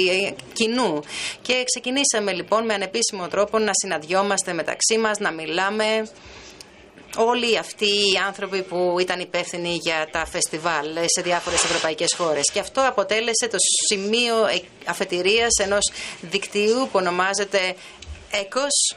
ε, 0.08 0.34
κοινού. 0.52 1.00
Και 1.42 1.62
ξεκινήσαμε 1.64 2.32
λοιπόν 2.32 2.64
με 2.64 2.74
ανεπίσημο 2.74 3.28
τρόπο 3.28 3.58
να 3.58 3.70
συναντιόμαστε 3.72 4.52
μεταξύ 4.52 4.98
μας, 4.98 5.18
να 5.18 5.30
μιλάμε 5.30 5.84
όλοι 7.16 7.58
αυτοί 7.58 7.86
οι 7.86 8.16
άνθρωποι 8.26 8.62
που 8.62 8.96
ήταν 9.00 9.20
υπεύθυνοι 9.20 9.78
για 9.82 10.08
τα 10.12 10.26
φεστιβάλ 10.26 10.86
σε 11.06 11.22
διάφορες 11.22 11.64
ευρωπαϊκές 11.64 12.14
χώρες. 12.16 12.50
Και 12.52 12.60
αυτό 12.60 12.80
αποτέλεσε 12.88 13.48
το 13.50 13.56
σημείο 13.88 14.34
αφετηρίας 14.84 15.58
ενός 15.60 15.90
δικτύου 16.20 16.76
που 16.76 16.90
ονομάζεται 16.92 17.74
ECOS. 18.30 18.96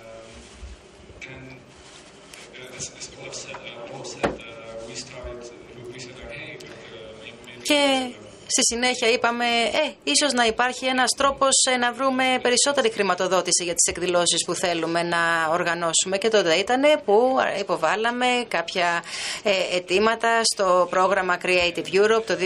Και 7.63 8.11
Στη 8.57 8.75
συνέχεια 8.75 9.09
είπαμε, 9.11 9.45
ε, 9.45 10.33
να 10.35 10.45
υπάρχει 10.45 10.85
ένας 10.85 11.09
τρόπος 11.17 11.49
ε, 11.73 11.77
να 11.77 11.93
βρούμε 11.93 12.23
περισσότερη 12.41 12.89
χρηματοδότηση 12.91 13.63
για 13.63 13.73
τις 13.73 13.85
εκδηλώσεις 13.85 14.45
που 14.45 14.53
θέλουμε 14.53 15.03
να 15.03 15.17
οργανώσουμε 15.51 16.17
και 16.17 16.29
τότε 16.29 16.53
ήταν 16.53 16.81
που 17.05 17.37
ε, 17.55 17.59
υποβάλαμε 17.59 18.25
κάποια 18.47 19.03
ε, 19.43 19.75
αιτήματα 19.75 20.41
στο 20.43 20.87
πρόγραμμα 20.89 21.37
Creative 21.43 21.93
Europe 21.93 22.23
το 22.25 22.37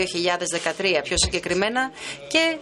2013 0.78 1.00
πιο 1.02 1.16
συγκεκριμένα 1.18 1.90
και 2.28 2.56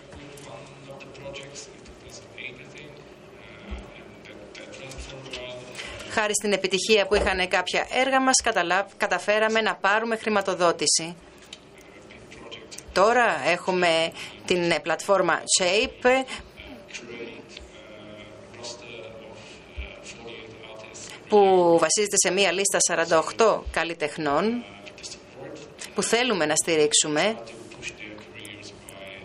χάρη 6.11 6.35
στην 6.35 6.53
επιτυχία 6.53 7.07
που 7.07 7.15
είχαν 7.15 7.49
κάποια 7.49 7.87
έργα 7.93 8.21
μας, 8.21 8.35
καταφέραμε 8.97 9.61
να 9.61 9.75
πάρουμε 9.75 10.17
χρηματοδότηση. 10.17 11.17
Τώρα 12.99 13.43
έχουμε 13.47 14.13
την 14.47 14.75
πλατφόρμα 14.83 15.41
Shape. 15.61 16.25
Που 21.29 21.39
βασίζεται 21.81 22.17
σε 22.17 22.31
μία 22.31 22.53
λίστα 22.53 22.79
48 23.37 23.61
καλλιτεχνών 23.71 24.65
που 25.95 26.03
θέλουμε 26.03 26.47
να 26.47 26.55
στηρίξουμε. 26.57 27.39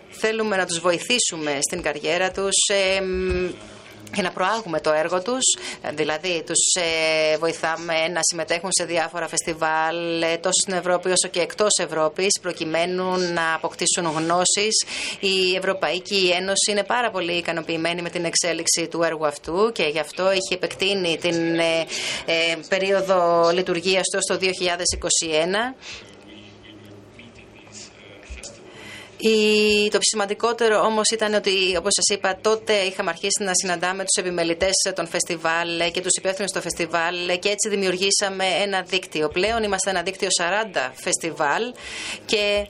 Θέλουμε 0.09 0.55
να 0.55 0.65
τους 0.65 0.79
βοηθήσουμε 0.79 1.57
στην 1.61 1.81
καριέρα 1.81 2.31
τους 2.31 2.55
για 4.13 4.23
να 4.23 4.31
προάγουμε 4.31 4.79
το 4.79 4.91
έργο 4.91 5.21
τους, 5.21 5.45
δηλαδή 5.93 6.43
τους 6.45 6.81
ε, 6.81 7.37
βοηθάμε 7.37 8.07
να 8.13 8.19
συμμετέχουν 8.21 8.69
σε 8.71 8.85
διάφορα 8.85 9.27
φεστιβάλ 9.27 10.21
ε, 10.21 10.37
τόσο 10.37 10.59
στην 10.61 10.73
Ευρώπη 10.73 11.09
όσο 11.09 11.27
και 11.27 11.39
εκτός 11.39 11.69
Ευρώπης 11.79 12.39
προκειμένου 12.41 13.17
να 13.33 13.53
αποκτήσουν 13.53 14.05
γνώσεις. 14.05 14.85
Η 15.19 15.55
Ευρωπαϊκή 15.55 16.31
Ένωση 16.39 16.71
είναι 16.71 16.83
πάρα 16.83 17.11
πολύ 17.11 17.31
ικανοποιημένη 17.31 18.01
με 18.01 18.09
την 18.09 18.25
εξέλιξη 18.25 18.87
του 18.87 19.03
έργου 19.03 19.25
αυτού 19.25 19.71
και 19.73 19.83
γι' 19.83 19.99
αυτό 19.99 20.23
έχει 20.23 20.53
επεκτείνει 20.53 21.17
την 21.17 21.59
ε, 21.59 21.85
περίοδο 22.67 23.49
λειτουργίας 23.53 24.03
του 24.11 24.19
στο 24.21 24.37
2021 24.41 25.73
το 29.91 29.97
σημαντικότερο 30.01 30.79
όμως 30.79 31.09
ήταν 31.09 31.33
ότι, 31.33 31.75
όπως 31.77 31.91
σας 31.95 32.17
είπα, 32.17 32.37
τότε 32.41 32.73
είχαμε 32.73 33.09
αρχίσει 33.09 33.43
να 33.43 33.51
συναντάμε 33.53 34.03
τους 34.03 34.23
επιμελητές 34.23 34.73
των 34.95 35.07
φεστιβάλ 35.07 35.91
και 35.91 36.01
τους 36.01 36.15
υπεύθυνους 36.17 36.51
των 36.51 36.61
φεστιβάλ 36.61 37.39
και 37.39 37.49
έτσι 37.49 37.69
δημιουργήσαμε 37.69 38.45
ένα 38.63 38.81
δίκτυο. 38.81 39.29
Πλέον 39.29 39.63
είμαστε 39.63 39.89
ένα 39.89 40.01
δίκτυο 40.01 40.27
40 40.73 40.91
φεστιβάλ 40.93 41.73
και 42.25 42.67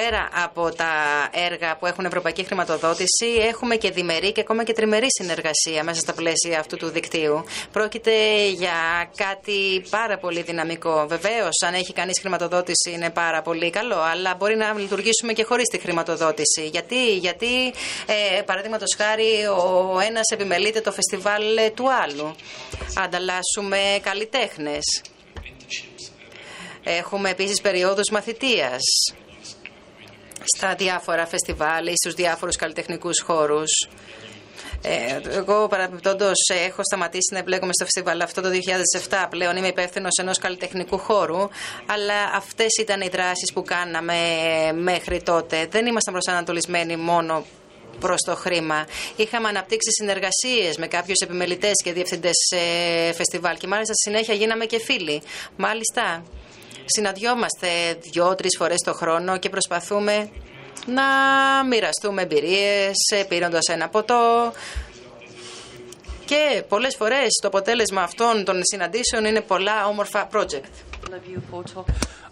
πέρα 0.00 0.28
από 0.44 0.70
τα 0.70 0.92
έργα 1.32 1.76
που 1.76 1.86
έχουν 1.86 2.04
ευρωπαϊκή 2.04 2.44
χρηματοδότηση, 2.44 3.26
έχουμε 3.40 3.76
και 3.76 3.90
διμερή 3.90 4.32
και 4.32 4.40
ακόμα 4.40 4.64
και 4.64 4.72
τριμερή 4.72 5.06
συνεργασία 5.08 5.84
μέσα 5.84 6.00
στα 6.00 6.12
πλαίσια 6.12 6.58
αυτού 6.58 6.76
του 6.76 6.88
δικτύου. 6.88 7.44
Πρόκειται 7.72 8.46
για 8.48 9.10
κάτι 9.16 9.84
πάρα 9.90 10.18
πολύ 10.18 10.42
δυναμικό. 10.42 11.06
Βεβαίως, 11.08 11.62
αν 11.66 11.74
έχει 11.74 11.92
κανείς 11.92 12.18
χρηματοδότηση, 12.20 12.90
είναι 12.90 13.10
πάρα 13.10 13.42
πολύ 13.42 13.70
καλό, 13.70 14.00
αλλά 14.00 14.34
μπορεί 14.34 14.56
να 14.56 14.72
λειτουργήσουμε 14.78 15.32
και 15.32 15.44
χωρίς 15.44 15.68
τη 15.68 15.78
χρηματοδότηση. 15.78 16.66
Γιατί, 16.66 17.16
Γιατί 17.16 17.72
ε, 18.06 18.42
παραδείγματος 18.42 18.94
χάρη, 18.96 19.46
ο 19.94 20.00
ένας 20.00 20.28
επιμελείται 20.32 20.80
το 20.80 20.92
φεστιβάλ 20.92 21.42
του 21.74 21.92
άλλου. 21.92 22.34
Ανταλλάσσουμε 23.04 23.78
καλλιτέχνες. 24.02 25.02
Έχουμε 26.84 27.30
επίσης 27.30 27.60
περιόδους 27.60 28.10
μαθητείας 28.10 28.82
στα 30.56 30.74
διάφορα 30.74 31.26
φεστιβάλ 31.26 31.86
ή 31.86 31.94
στους 31.96 32.14
διάφορους 32.14 32.56
καλλιτεχνικούς 32.56 33.20
χώρους. 33.20 33.70
Ε, 34.82 35.36
εγώ 35.36 35.68
παραπιπτόντω 35.68 36.30
έχω 36.66 36.82
σταματήσει 36.82 37.32
να 37.32 37.38
εμπλέκομαι 37.38 37.72
στο 37.72 37.84
φεστιβάλ 37.84 38.20
αυτό 38.20 38.40
το 38.40 38.48
2007. 39.08 39.26
Πλέον 39.30 39.56
είμαι 39.56 39.66
υπεύθυνος 39.66 40.18
ενός 40.20 40.38
καλλιτεχνικού 40.38 40.98
χώρου. 40.98 41.48
Αλλά 41.86 42.14
αυτές 42.34 42.76
ήταν 42.80 43.00
οι 43.00 43.08
δράσεις 43.08 43.52
που 43.52 43.62
κάναμε 43.62 44.14
μέχρι 44.74 45.22
τότε. 45.22 45.66
Δεν 45.70 45.86
ήμασταν 45.86 46.12
προσανατολισμένοι 46.12 46.96
μόνο 46.96 47.44
προς 48.00 48.20
το 48.20 48.34
χρήμα. 48.34 48.86
Είχαμε 49.16 49.48
αναπτύξει 49.48 49.90
συνεργασίες 49.90 50.76
με 50.76 50.86
κάποιους 50.86 51.18
επιμελητές 51.18 51.72
και 51.84 51.92
διευθυντές 51.92 52.50
ε, 52.50 53.12
φεστιβάλ 53.12 53.56
και 53.56 53.66
μάλιστα 53.66 53.94
στη 53.94 54.10
συνέχεια 54.10 54.34
γίναμε 54.34 54.64
και 54.64 54.78
φίλοι. 54.78 55.22
Μάλιστα, 55.56 56.24
συναντιόμαστε 56.86 57.68
δύο-τρει 58.12 58.48
φορές 58.58 58.80
το 58.84 58.92
χρόνο 58.92 59.38
και 59.38 59.48
προσπαθούμε 59.48 60.28
να 60.86 61.02
μοιραστούμε 61.68 62.22
εμπειρίες 62.22 62.94
πίνοντα 63.28 63.58
ένα 63.72 63.88
ποτό. 63.88 64.52
Και 66.24 66.62
πολλές 66.68 66.96
φορές 66.96 67.28
το 67.42 67.48
αποτέλεσμα 67.48 68.02
αυτών 68.02 68.44
των 68.44 68.60
συναντήσεων 68.62 69.24
είναι 69.24 69.40
πολλά 69.40 69.86
όμορφα 69.86 70.28
project. 70.32 70.70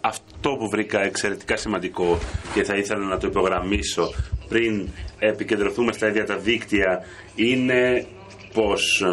Αυτό 0.01 0.49
που 0.49 0.69
βρήκα 0.69 1.01
εξαιρετικά 1.01 1.55
σημαντικό 1.57 2.19
και 2.53 2.63
θα 2.63 2.75
ήθελα 2.75 3.05
να 3.05 3.17
το 3.17 3.27
υπογραμμίσω 3.27 4.13
πριν 4.47 4.89
επικεντρωθούμε 5.19 5.91
στα 5.91 6.07
ίδια 6.07 6.25
τα 6.25 6.35
δίκτυα 6.35 7.05
είναι 7.35 8.07
πως 8.53 9.03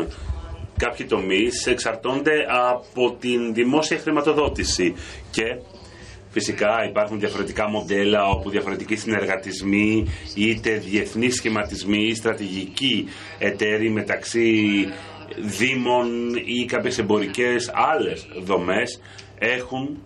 κάποιοι 0.76 1.06
τομείς 1.06 1.66
εξαρτώνται 1.66 2.46
από 2.48 3.16
την 3.20 3.54
δημόσια 3.54 3.98
χρηματοδότηση 3.98 4.94
και 5.30 5.44
Φυσικά 6.32 6.84
υπάρχουν 6.88 7.18
διαφορετικά 7.18 7.68
μοντέλα 7.68 8.24
όπου 8.28 8.50
διαφορετικοί 8.50 8.96
συνεργατισμοί 8.96 10.06
είτε 10.34 10.70
διεθνείς 10.70 11.34
σχηματισμοί 11.34 12.06
ή 12.06 12.14
στρατηγικοί 12.14 13.08
εταίροι 13.38 13.90
μεταξύ 13.90 14.52
δήμων 15.38 16.34
ή 16.44 16.64
κάποιες 16.64 16.98
εμπορικές 16.98 17.70
άλλες 17.74 18.26
δομές 18.42 19.00
έχουν 19.38 19.98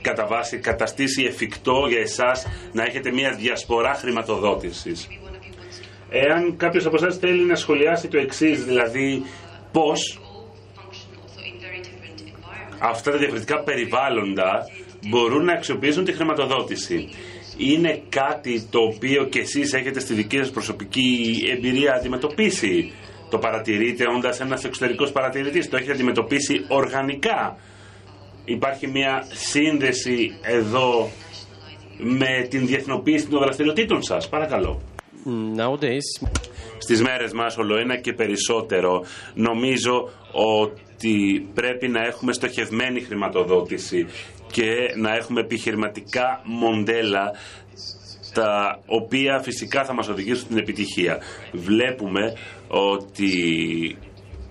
κατά 0.00 0.26
βάση 0.26 0.58
καταστήσει 0.58 1.24
εφικτό 1.24 1.86
για 1.88 2.00
εσάς 2.00 2.46
να 2.72 2.82
έχετε 2.82 3.12
μια 3.12 3.30
διασπορά 3.32 3.94
χρηματοδότησης. 3.94 5.08
Εάν 6.22 6.56
κάποιος 6.56 6.86
από 6.86 6.96
εσάς 6.96 7.18
θέλει 7.18 7.44
να 7.44 7.54
σχολιάσει 7.54 8.08
το 8.08 8.18
εξής, 8.18 8.64
δηλαδή 8.64 9.22
πώς 9.72 10.20
αυτά 12.78 13.10
τα 13.10 13.16
διαφορετικά 13.18 13.62
περιβάλλοντα 13.62 14.68
μπορούν 15.08 15.44
να 15.44 15.52
αξιοποιήσουν 15.52 16.04
τη 16.04 16.12
χρηματοδότηση. 16.12 17.08
Είναι 17.56 18.02
κάτι 18.08 18.62
το 18.70 18.78
οποίο 18.78 19.24
και 19.24 19.38
εσείς 19.38 19.72
έχετε 19.72 20.00
στη 20.00 20.14
δική 20.14 20.36
σας 20.36 20.50
προσωπική 20.50 21.38
εμπειρία 21.56 21.94
αντιμετωπίσει. 21.94 22.92
Το 23.30 23.38
παρατηρείτε 23.38 24.04
όντας 24.16 24.40
ένας 24.40 24.64
εξωτερικός 24.64 25.12
παρατηρητής, 25.12 25.68
το 25.68 25.76
έχετε 25.76 25.92
αντιμετωπίσει 25.92 26.64
οργανικά. 26.68 27.56
Υπάρχει 28.44 28.86
μια 28.86 29.26
σύνδεση 29.32 30.38
εδώ 30.42 31.10
με 31.98 32.46
την 32.50 32.66
διεθνοποίηση 32.66 33.26
των 33.26 33.40
δραστηριοτήτων 33.40 34.02
σας. 34.02 34.28
Παρακαλώ. 34.28 34.93
Nowadays. 35.56 36.28
Στις 36.78 37.02
μέρες 37.02 37.32
μας 37.32 37.56
όλο 37.56 37.76
ένα 37.76 37.96
και 37.96 38.12
περισσότερο 38.12 39.04
νομίζω 39.34 40.08
ότι 40.32 41.48
πρέπει 41.54 41.88
να 41.88 42.00
έχουμε 42.00 42.32
στοχευμένη 42.32 43.00
χρηματοδότηση 43.00 44.06
και 44.52 44.72
να 44.96 45.14
έχουμε 45.14 45.40
επιχειρηματικά 45.40 46.40
μοντέλα 46.44 47.32
τα 48.34 48.80
οποία 48.86 49.40
φυσικά 49.42 49.84
θα 49.84 49.94
μας 49.94 50.08
οδηγήσουν 50.08 50.44
στην 50.44 50.58
επιτυχία. 50.58 51.18
Βλέπουμε 51.52 52.36
ότι 52.68 53.32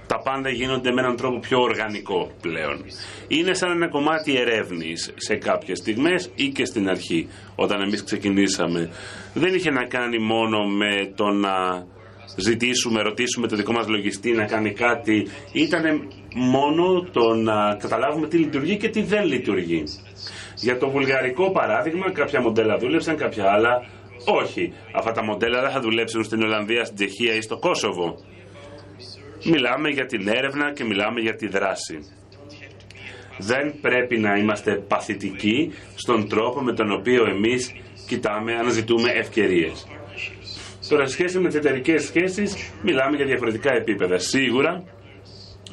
τα 0.07 0.19
πάντα 0.19 0.49
γίνονται 0.49 0.91
με 0.91 1.01
έναν 1.01 1.15
τρόπο 1.15 1.39
πιο 1.39 1.59
οργανικό 1.59 2.31
πλέον. 2.41 2.85
Είναι 3.27 3.53
σαν 3.53 3.71
ένα 3.71 3.87
κομμάτι 3.89 4.35
ερεύνης 4.37 5.13
σε 5.15 5.35
κάποιες 5.35 5.77
στιγμές 5.77 6.31
ή 6.35 6.47
και 6.49 6.65
στην 6.65 6.89
αρχή 6.89 7.27
όταν 7.55 7.81
εμείς 7.81 8.03
ξεκινήσαμε. 8.03 8.89
Δεν 9.33 9.53
είχε 9.53 9.71
να 9.71 9.85
κάνει 9.85 10.19
μόνο 10.19 10.67
με 10.67 11.11
το 11.15 11.25
να 11.25 11.85
ζητήσουμε, 12.35 13.01
ρωτήσουμε 13.01 13.47
το 13.47 13.55
δικό 13.55 13.71
μας 13.71 13.87
λογιστή 13.87 14.31
να 14.31 14.45
κάνει 14.45 14.73
κάτι. 14.73 15.27
Ήταν 15.51 16.07
μόνο 16.35 17.01
το 17.11 17.33
να 17.33 17.75
καταλάβουμε 17.75 18.27
τι 18.27 18.37
λειτουργεί 18.37 18.77
και 18.77 18.89
τι 18.89 19.01
δεν 19.01 19.25
λειτουργεί. 19.25 19.83
Για 20.55 20.77
το 20.77 20.89
βουλγαρικό 20.89 21.51
παράδειγμα 21.51 22.11
κάποια 22.11 22.41
μοντέλα 22.41 22.77
δούλεψαν, 22.77 23.15
κάποια 23.15 23.51
άλλα 23.51 23.85
όχι. 24.25 24.73
Αυτά 24.93 25.11
τα 25.11 25.23
μοντέλα 25.23 25.61
δεν 25.61 25.71
θα 25.71 25.79
δουλέψουν 25.79 26.23
στην 26.23 26.41
Ολλανδία, 26.43 26.83
στην 26.85 26.95
Τσεχία 26.95 27.35
ή 27.35 27.41
στο 27.41 27.57
Κόσοβο. 27.57 28.15
Μιλάμε 29.45 29.89
για 29.89 30.05
την 30.05 30.27
έρευνα 30.27 30.73
και 30.73 30.83
μιλάμε 30.83 31.19
για 31.19 31.35
τη 31.35 31.47
δράση. 31.47 31.99
Δεν 33.37 33.73
πρέπει 33.81 34.17
να 34.17 34.37
είμαστε 34.37 34.75
παθητικοί 34.75 35.73
στον 35.95 36.29
τρόπο 36.29 36.61
με 36.61 36.73
τον 36.73 36.91
οποίο 36.91 37.25
εμείς 37.25 37.73
κοιτάμε, 38.07 38.53
αναζητούμε 38.53 39.09
ευκαιρίες. 39.11 39.87
Τώρα, 40.89 41.07
σχέση 41.07 41.39
με 41.39 41.47
τις 41.47 41.57
εταιρικές 41.57 42.03
σχέσεις, 42.03 42.71
μιλάμε 42.83 43.15
για 43.15 43.25
διαφορετικά 43.25 43.73
επίπεδα. 43.73 44.17
Σίγουρα, 44.17 44.83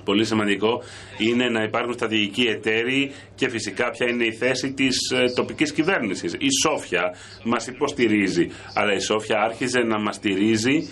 πολύ 0.05 0.25
σημαντικό 0.25 0.83
είναι 1.19 1.49
να 1.49 1.63
υπάρχουν 1.63 1.93
στρατηγικοί 1.93 2.43
εταίροι 2.43 3.13
και 3.35 3.49
φυσικά 3.49 3.91
ποια 3.91 4.09
είναι 4.09 4.25
η 4.25 4.33
θέση 4.33 4.73
της 4.73 5.11
ε, 5.11 5.33
τοπικής 5.35 5.73
κυβέρνησης. 5.73 6.33
Η 6.33 6.49
Σόφια 6.63 7.15
μας 7.45 7.67
υποστηρίζει, 7.67 8.51
αλλά 8.75 8.93
η 8.93 9.01
Σόφια 9.01 9.41
άρχιζε 9.41 9.81
να 9.81 9.99
μας 9.99 10.15
στηρίζει 10.15 10.89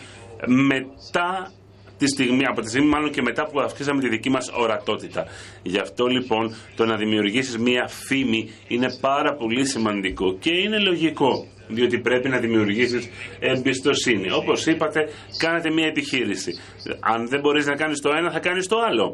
μετά 0.47 1.53
τη 1.99 2.07
στιγμή, 2.07 2.45
από 2.45 2.61
τη 2.61 2.69
στιγμή 2.69 2.89
μάλλον 2.89 3.11
και 3.11 3.23
μετά 3.23 3.47
που 3.47 3.61
αυξήσαμε 3.61 4.01
τη 4.01 4.09
δική 4.09 4.31
μας 4.31 4.51
ορατότητα. 4.55 5.27
Γι' 5.63 5.79
αυτό 5.79 6.07
λοιπόν 6.07 6.55
το 6.77 6.85
να 6.85 6.97
δημιουργήσεις 6.97 7.59
μία 7.59 7.89
φήμη 7.89 8.51
είναι 8.69 8.89
πάρα 9.01 9.35
πολύ 9.35 9.67
σημαντικό 9.67 10.37
και 10.39 10.51
είναι 10.51 10.79
λογικό. 10.79 11.47
διότι 11.69 11.99
πρέπει 11.99 12.29
να 12.29 12.39
δημιουργήσεις 12.39 13.09
εμπιστοσύνη. 13.39 14.33
Όπως 14.33 14.67
είπατε, 14.67 15.09
κάνετε 15.39 15.71
μια 15.71 15.87
επιχείρηση. 15.87 16.53
Αν 17.01 17.29
δεν 17.29 17.41
μπορείς 17.41 17.67
να 17.67 17.75
κάνεις 17.75 18.01
το 18.01 18.11
ένα, 18.11 18.31
θα 18.31 18.39
κάνεις 18.39 18.67
το 18.67 18.77
άλλο. 18.89 19.13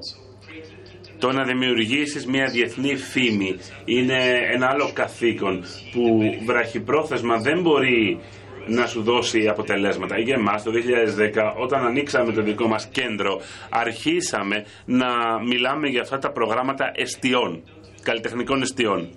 Το 1.19 1.33
να 1.33 1.45
δημιουργήσεις 1.45 2.27
μια 2.27 2.47
διεθνή 2.47 2.97
φήμη 2.97 3.57
είναι 3.85 4.19
ένα 4.53 4.67
άλλο 4.67 4.91
καθήκον 4.95 5.65
που 5.93 6.21
βραχυπρόθεσμα 6.47 7.37
δεν 7.37 7.61
μπορεί 7.61 8.21
να 8.67 8.87
σου 8.87 9.03
δώσει 9.03 9.49
αποτελέσματα. 9.49 10.19
Για 10.19 10.35
εμάς 10.35 10.63
το 10.63 10.71
2010 10.71 11.55
όταν 11.57 11.85
ανοίξαμε 11.85 12.33
το 12.33 12.43
δικό 12.43 12.67
μας 12.67 12.87
κέντρο 12.87 13.41
αρχίσαμε 13.69 14.65
να 14.85 15.07
μιλάμε 15.43 15.89
για 15.89 16.01
αυτά 16.01 16.19
τα 16.19 16.31
προγράμματα 16.31 16.93
εστιών, 16.95 17.63
καλλιτεχνικών 18.03 18.63
εστιών. 18.63 19.09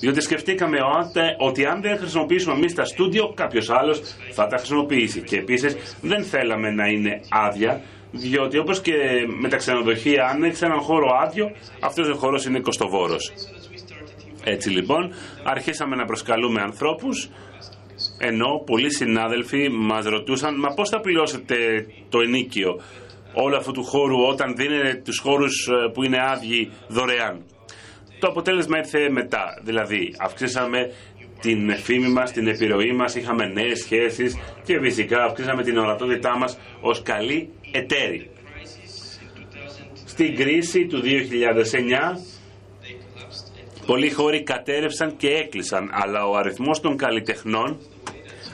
Διότι 0.00 0.20
σκεφτήκαμε 0.20 0.78
ότι 1.38 1.64
αν 1.64 1.80
δεν 1.82 1.98
χρησιμοποιήσουμε 1.98 2.54
εμείς 2.54 2.74
τα 2.74 2.84
στούντιο, 2.84 3.32
κάποιος 3.34 3.70
άλλος 3.70 4.00
θα 4.32 4.46
τα 4.46 4.56
χρησιμοποιήσει. 4.56 5.20
Και 5.20 5.36
επίσης 5.36 5.96
δεν 6.00 6.24
θέλαμε 6.24 6.70
να 6.70 6.86
είναι 6.86 7.20
άδεια, 7.30 7.80
διότι 8.10 8.58
όπως 8.58 8.80
και 8.80 8.92
με 9.40 9.48
τα 9.48 9.56
ξενοδοχεία, 9.56 10.26
αν 10.26 10.42
έχεις 10.42 10.62
έναν 10.62 10.80
χώρο 10.80 11.06
άδειο, 11.22 11.50
αυτός 11.80 12.08
ο 12.08 12.14
χώρος 12.14 12.44
είναι 12.44 12.60
κοστοβόρος. 12.60 13.32
Έτσι 14.44 14.70
λοιπόν, 14.70 15.12
αρχίσαμε 15.44 15.96
να 15.96 16.04
προσκαλούμε 16.04 16.60
ανθρώπους 16.60 17.28
ενώ 18.18 18.62
πολλοί 18.66 18.94
συνάδελφοι 18.94 19.68
μας 19.68 20.04
ρωτούσαν 20.04 20.58
«Μα 20.58 20.74
πώς 20.74 20.88
θα 20.88 21.00
πληρώσετε 21.00 21.56
το 22.08 22.20
ενίκιο 22.20 22.80
όλου 23.32 23.56
αυτού 23.56 23.72
του 23.72 23.84
χώρου 23.84 24.22
όταν 24.22 24.56
δίνετε 24.56 25.02
τους 25.04 25.18
χώρους 25.18 25.68
ε, 25.68 25.90
που 25.92 26.04
είναι 26.04 26.18
άδειοι 26.30 26.70
δωρεάν». 26.88 27.44
Το 28.18 28.26
αποτέλεσμα 28.26 28.78
ήρθε 28.78 29.10
μετά, 29.10 29.60
δηλαδή 29.62 30.14
αυξήσαμε 30.18 30.92
την 31.40 31.76
φήμη 31.76 32.08
μας, 32.08 32.32
την 32.32 32.46
επιρροή 32.46 32.92
μας, 32.92 33.14
είχαμε 33.14 33.46
νέες 33.46 33.78
σχέσεις 33.78 34.36
και 34.64 34.80
φυσικά 34.80 35.24
αυξήσαμε 35.24 35.62
την 35.62 35.78
ορατότητά 35.78 36.38
μας 36.38 36.58
ως 36.80 37.02
καλή 37.02 37.50
εταίροι. 37.70 38.30
Στην 40.04 40.36
κρίση 40.36 40.86
του 40.86 41.02
2009 41.02 42.18
πολλοί 43.86 44.10
χώροι 44.10 44.42
κατέρευσαν 44.42 45.16
και 45.16 45.28
έκλεισαν, 45.28 45.90
αλλά 45.92 46.26
ο 46.26 46.36
αριθμός 46.36 46.80
των 46.80 46.96
καλλιτεχνών 46.96 47.78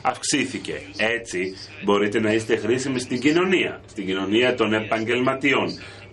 αυξήθηκε. 0.02 0.80
Έτσι 0.96 1.56
μπορείτε 1.84 2.20
να 2.20 2.32
είστε 2.32 2.56
χρήσιμοι 2.56 2.98
στην 2.98 3.20
κοινωνία, 3.20 3.80
στην 3.86 4.06
κοινωνία 4.06 4.54
των 4.54 4.72
επαγγελματιών 4.72 5.66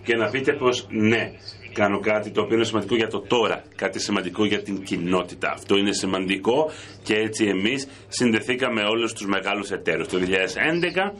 και 0.04 0.16
να 0.16 0.30
πείτε 0.30 0.52
πως 0.52 0.86
ναι, 0.90 1.32
κάνω 1.72 2.00
κάτι 2.00 2.30
το 2.30 2.40
οποίο 2.40 2.56
είναι 2.56 2.64
σημαντικό 2.64 2.96
για 2.96 3.08
το 3.08 3.20
τώρα, 3.20 3.64
κάτι 3.76 4.00
σημαντικό 4.00 4.44
για 4.44 4.62
την 4.62 4.82
κοινότητα. 4.82 5.50
Αυτό 5.50 5.76
είναι 5.76 5.92
σημαντικό 5.92 6.70
και 7.02 7.14
έτσι 7.14 7.44
εμείς 7.44 7.88
συνδεθήκαμε 8.08 8.82
όλους 8.82 9.12
τους 9.12 9.26
μεγάλους 9.26 9.70
εταίρους. 9.70 10.08
Το 10.08 10.18
2011 10.18 11.18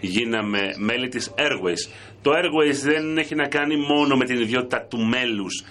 γίναμε 0.00 0.60
μέλη 0.78 1.08
της 1.08 1.34
Airways. 1.38 1.90
Το 2.22 2.30
Airways 2.30 2.74
δεν 2.82 3.18
έχει 3.18 3.34
να 3.34 3.48
κάνει 3.48 3.76
μόνο 3.76 4.16
με 4.16 4.24
την 4.24 4.40
ιδιότητα 4.40 4.86
του 4.90 4.98
μέλους. 4.98 5.64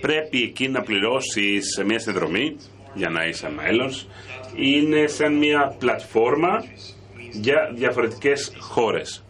Πρέπει 0.00 0.42
εκεί 0.42 0.68
να 0.68 0.82
πληρώσεις 0.82 1.82
μια 1.86 1.98
συνδρομή 1.98 2.56
για 2.94 3.08
να 3.08 3.24
είσαι 3.24 3.50
μέλος 3.50 4.06
είναι 4.56 5.06
σαν 5.06 5.34
μια 5.34 5.74
πλατφόρμα 5.78 6.64
για 7.32 7.70
διαφορετικές 7.74 8.52
χώρες. 8.58 9.24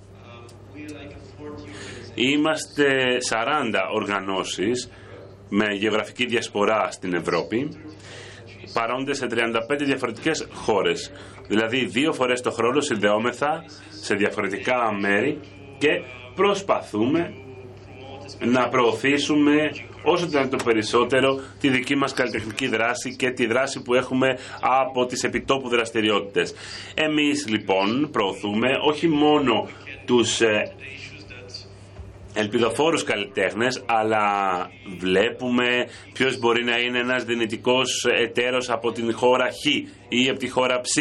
Είμαστε 2.14 3.18
40 3.30 3.90
οργανώσεις 3.94 4.90
με 5.48 5.66
γεωγραφική 5.72 6.26
διασπορά 6.26 6.90
στην 6.90 7.14
Ευρώπη 7.14 7.68
παρόντες 8.72 9.16
σε 9.16 9.26
35 9.30 9.84
διαφορετικές 9.84 10.48
χώρες. 10.52 11.12
Δηλαδή 11.48 11.84
δύο 11.84 12.12
φορές 12.12 12.40
το 12.40 12.50
χρόνο 12.50 12.80
συνδεόμεθα 12.80 13.64
σε 13.88 14.14
διαφορετικά 14.14 14.92
μέρη 14.92 15.40
και 15.78 15.88
προσπαθούμε 16.34 17.34
να 18.38 18.68
προωθήσουμε 18.68 19.70
όσο 20.06 20.28
το 20.50 20.56
περισσότερο 20.64 21.40
τη 21.60 21.68
δική 21.68 21.96
μας 21.96 22.12
καλλιτεχνική 22.12 22.66
δράση 22.66 23.16
και 23.16 23.30
τη 23.30 23.46
δράση 23.46 23.82
που 23.82 23.94
έχουμε 23.94 24.38
από 24.60 25.06
τις 25.06 25.24
επιτόπου 25.24 25.68
δραστηριότητες. 25.68 26.54
Εμείς 26.94 27.48
λοιπόν 27.48 28.08
προωθούμε 28.10 28.68
όχι 28.82 29.08
μόνο 29.08 29.68
τους 30.04 30.40
ε, 30.40 30.72
ελπιδοφόρους 32.36 33.04
καλλιτέχνες, 33.04 33.82
αλλά 33.86 34.26
βλέπουμε 34.98 35.88
ποιος 36.12 36.38
μπορεί 36.38 36.64
να 36.64 36.78
είναι 36.78 36.98
ένας 36.98 37.24
δυνητικός 37.24 38.04
εταίρος 38.04 38.70
από 38.70 38.92
την 38.92 39.14
χώρα 39.14 39.48
Χ 39.50 39.64
ή 40.08 40.28
από 40.28 40.38
τη 40.38 40.48
χώρα 40.48 40.80
Ψ 40.80 40.94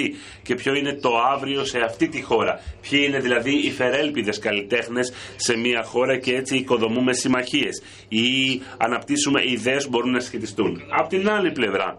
και 0.43 0.55
ποιο 0.55 0.73
είναι 0.73 0.93
το 0.93 1.09
αύριο 1.33 1.65
σε 1.65 1.79
αυτή 1.79 2.07
τη 2.07 2.21
χώρα. 2.21 2.59
Ποιοι 2.89 3.03
είναι 3.07 3.19
δηλαδή 3.19 3.51
οι 3.65 3.71
φερέλπιδες 3.71 4.39
καλλιτέχνες 4.39 5.13
σε 5.35 5.57
μια 5.57 5.83
χώρα 5.83 6.17
και 6.17 6.35
έτσι 6.35 6.55
οικοδομούμε 6.57 7.13
συμμαχίες 7.13 7.83
ή 8.09 8.61
αναπτύσσουμε 8.77 9.41
ιδέες 9.45 9.83
που 9.83 9.89
μπορούν 9.89 10.11
να 10.11 10.19
σχετιστούν. 10.19 10.81
Απ' 10.89 11.07
την 11.07 11.29
άλλη 11.29 11.51
πλευρά, 11.51 11.97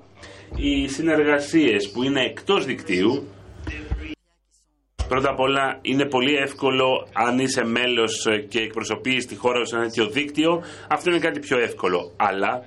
οι 0.56 0.88
συνεργασίες 0.88 1.90
που 1.90 2.02
είναι 2.02 2.24
εκτός 2.24 2.64
δικτύου 2.64 3.28
Πρώτα 5.08 5.30
απ' 5.30 5.40
όλα 5.40 5.78
είναι 5.82 6.04
πολύ 6.04 6.34
εύκολο 6.34 7.08
αν 7.12 7.38
είσαι 7.38 7.64
μέλος 7.64 8.26
και 8.48 8.60
εκπροσωπείς 8.60 9.26
τη 9.26 9.36
χώρα 9.36 9.64
σε 9.64 9.76
ένα 9.76 9.84
τέτοιο 9.84 10.06
δίκτυο. 10.06 10.62
Αυτό 10.88 11.10
είναι 11.10 11.18
κάτι 11.18 11.40
πιο 11.40 11.58
εύκολο. 11.58 12.12
Αλλά 12.16 12.62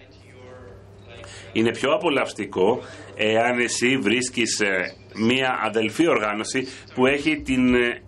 είναι 1.53 1.71
πιο 1.71 1.91
απολαυστικό 1.91 2.81
εάν 3.15 3.59
εσύ 3.59 3.97
βρίσκεις 3.97 4.59
ε, 4.59 4.93
μία 5.15 5.59
αδελφή 5.63 6.07
οργάνωση 6.07 6.67
που 6.93 7.05
έχει 7.05 7.41
την 7.41 7.73
ε, 7.73 8.01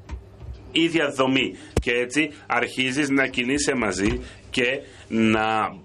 ίδια 0.72 1.10
δομή 1.10 1.58
και 1.82 1.92
έτσι 1.92 2.32
αρχίζεις 2.48 3.10
να 3.10 3.28
κινείσαι 3.28 3.76
μαζί 3.76 4.22
και 4.50 4.82
να 5.08 5.76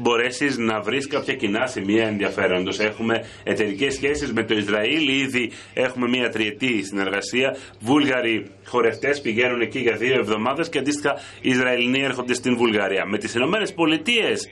μπορέσεις 0.00 0.58
να 0.58 0.80
βρεις 0.80 1.06
κάποια 1.06 1.34
κοινά 1.34 1.66
σημεία 1.66 2.06
ενδιαφέροντος. 2.06 2.78
Έχουμε 2.78 3.24
εταιρικές 3.44 3.94
σχέσεις 3.94 4.32
με 4.32 4.44
το 4.44 4.54
Ισραήλ, 4.54 5.08
ήδη 5.08 5.50
έχουμε 5.74 6.08
μια 6.08 6.28
τριετή 6.28 6.82
συνεργασία. 6.82 7.56
Βούλγαροι 7.80 8.46
χορευτές 8.66 9.20
πηγαίνουν 9.20 9.60
εκεί 9.60 9.78
για 9.78 9.96
δύο 9.96 10.14
εβδομάδες 10.14 10.68
και 10.68 10.78
αντίστοιχα 10.78 11.14
Ισραηλινοί 11.40 12.00
έρχονται 12.00 12.34
στην 12.34 12.56
Βουλγαρία. 12.56 13.06
Με 13.06 13.18
τις 13.18 13.34
Ηνωμένες 13.34 13.74
Πολιτείες 13.74 14.48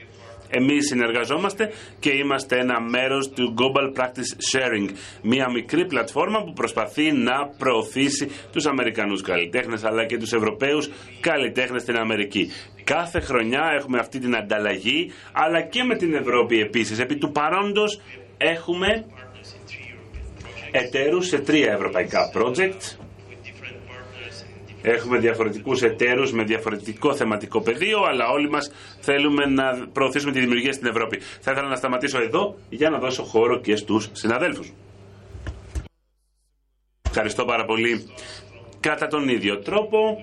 εμείς 0.49 0.87
συνεργαζόμαστε 0.87 1.71
και 1.99 2.09
είμαστε 2.09 2.59
ένα 2.59 2.81
μέρος 2.81 3.29
του 3.29 3.53
Global 3.57 3.99
Practice 3.99 4.31
Sharing, 4.51 4.89
μια 5.21 5.51
μικρή 5.51 5.85
πλατφόρμα 5.85 6.43
που 6.43 6.53
προσπαθεί 6.53 7.11
να 7.11 7.47
προωθήσει 7.57 8.29
τους 8.51 8.65
Αμερικανούς 8.65 9.21
καλλιτέχνες 9.21 9.83
αλλά 9.83 10.05
και 10.05 10.17
τους 10.17 10.33
Ευρωπαίους 10.33 10.89
καλλιτέχνες 11.19 11.81
στην 11.81 11.95
Αμερική. 11.95 12.51
Κάθε 12.95 13.19
χρονιά 13.19 13.71
έχουμε 13.75 13.99
αυτή 13.99 14.19
την 14.19 14.35
ανταλλαγή 14.35 15.11
αλλά 15.31 15.61
και 15.61 15.83
με 15.83 15.95
την 15.95 16.13
Ευρώπη 16.13 16.59
επίσης. 16.59 16.99
Επί 16.99 17.17
του 17.17 17.31
παρόντος 17.31 18.01
έχουμε 18.37 19.05
εταίρους 20.71 21.27
σε 21.27 21.39
τρία 21.39 21.71
ευρωπαϊκά 21.73 22.31
project 22.35 22.97
Έχουμε 24.81 25.17
διαφορετικούς 25.17 25.81
εταίρους 25.81 26.31
με 26.31 26.43
διαφορετικό 26.43 27.15
θεματικό 27.15 27.61
πεδίο, 27.61 28.03
αλλά 28.03 28.27
όλοι 28.29 28.49
μας 28.49 28.71
θέλουμε 28.99 29.45
να 29.45 29.87
προωθήσουμε 29.93 30.31
τη 30.31 30.39
δημιουργία 30.39 30.73
στην 30.73 30.87
Ευρώπη. 30.87 31.19
Θα 31.41 31.51
ήθελα 31.51 31.67
να 31.67 31.75
σταματήσω 31.75 32.21
εδώ 32.21 32.55
για 32.69 32.89
να 32.89 32.97
δώσω 32.99 33.23
χώρο 33.23 33.59
και 33.59 33.75
στους 33.75 34.09
συναδέλφους. 34.11 34.71
Ευχαριστώ 37.07 37.45
πάρα 37.45 37.65
πολύ. 37.65 38.07
Κατά 38.79 39.07
τον 39.07 39.29
ίδιο 39.29 39.57
τρόπο, 39.59 40.17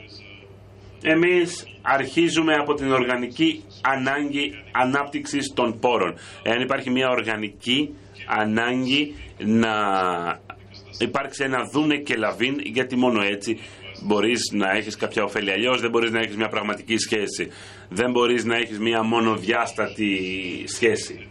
εμείς 1.03 1.67
αρχίζουμε 1.83 2.55
από 2.55 2.75
την 2.75 2.93
οργανική 2.93 3.65
ανάγκη 3.83 4.53
ανάπτυξης 4.73 5.53
των 5.55 5.79
πόρων. 5.79 6.15
Εάν 6.43 6.61
υπάρχει 6.61 6.91
μια 6.91 7.09
οργανική 7.09 7.95
ανάγκη 8.27 9.15
να 9.39 9.75
υπάρξει 10.99 11.45
ένα 11.45 11.59
δούνε 11.73 11.97
και 11.97 12.15
λαβίν, 12.17 12.59
γιατί 12.65 12.97
μόνο 12.97 13.23
έτσι 13.23 13.59
μπορείς 14.03 14.51
να 14.53 14.71
έχεις 14.71 14.97
κάποια 14.97 15.23
ωφέλη. 15.25 15.51
Αλλιώς 15.51 15.81
δεν 15.81 15.91
μπορείς 15.91 16.11
να 16.11 16.21
έχεις 16.21 16.37
μια 16.37 16.49
πραγματική 16.49 16.99
σχέση. 16.99 17.51
Δεν 17.89 18.11
μπορείς 18.11 18.45
να 18.45 18.57
έχεις 18.57 18.79
μια 18.79 19.03
μονοδιάστατη 19.03 20.11
σχέση. 20.67 21.29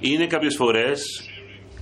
Είναι 0.00 0.26
κάποιες 0.26 0.56
φορές 0.56 1.30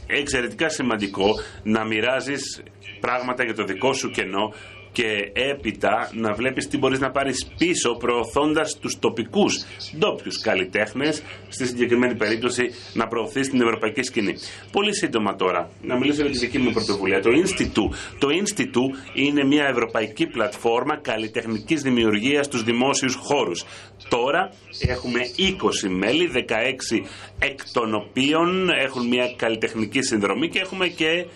εξαιρετικά 0.06 0.68
σημαντικό 0.68 1.34
να 1.62 1.84
μοιράζεις 1.84 2.62
πράγματα 3.06 3.44
για 3.44 3.54
το 3.54 3.64
δικό 3.64 3.92
σου 3.92 4.10
κενό 4.10 4.44
και 4.92 5.30
έπειτα 5.32 6.10
να 6.12 6.32
βλέπεις 6.32 6.68
τι 6.68 6.78
μπορείς 6.78 7.00
να 7.00 7.10
πάρεις 7.10 7.46
πίσω 7.58 7.96
προωθώντας 7.96 8.78
τους 8.78 8.98
τοπικούς 8.98 9.64
ντόπιους 9.98 10.40
καλλιτέχνες 10.40 11.22
στη 11.48 11.66
συγκεκριμένη 11.66 12.14
περίπτωση 12.14 12.62
να 12.94 13.06
προωθείς 13.08 13.48
την 13.48 13.60
ευρωπαϊκή 13.60 14.02
σκηνή. 14.02 14.34
Πολύ 14.72 14.94
σύντομα 14.94 15.36
τώρα, 15.36 15.70
να 15.82 15.96
μιλήσω 15.98 16.22
για 16.22 16.30
τη 16.30 16.38
δική 16.38 16.58
μου 16.58 16.72
πρωτοβουλία. 16.72 17.20
Το 17.22 17.30
Institute. 17.30 17.94
Το 18.18 18.28
Institute 18.42 19.14
είναι 19.14 19.44
μια 19.44 19.64
ευρωπαϊκή 19.64 20.26
πλατφόρμα 20.26 20.96
καλλιτεχνικής 20.96 21.82
δημιουργίας 21.82 22.46
στους 22.46 22.62
δημόσιους 22.62 23.14
χώρους. 23.14 23.64
Τώρα 24.08 24.52
έχουμε 24.88 25.20
20 25.36 25.88
μέλη, 25.88 26.26
16 26.26 27.06
εκ 27.38 27.58
των 27.72 27.94
οποίων 27.94 28.70
έχουν 28.70 29.08
μια 29.08 29.32
καλλιτεχνική 29.36 30.02
συνδρομή 30.02 30.48
και 30.48 30.58
έχουμε 30.58 30.86
και 30.86 31.26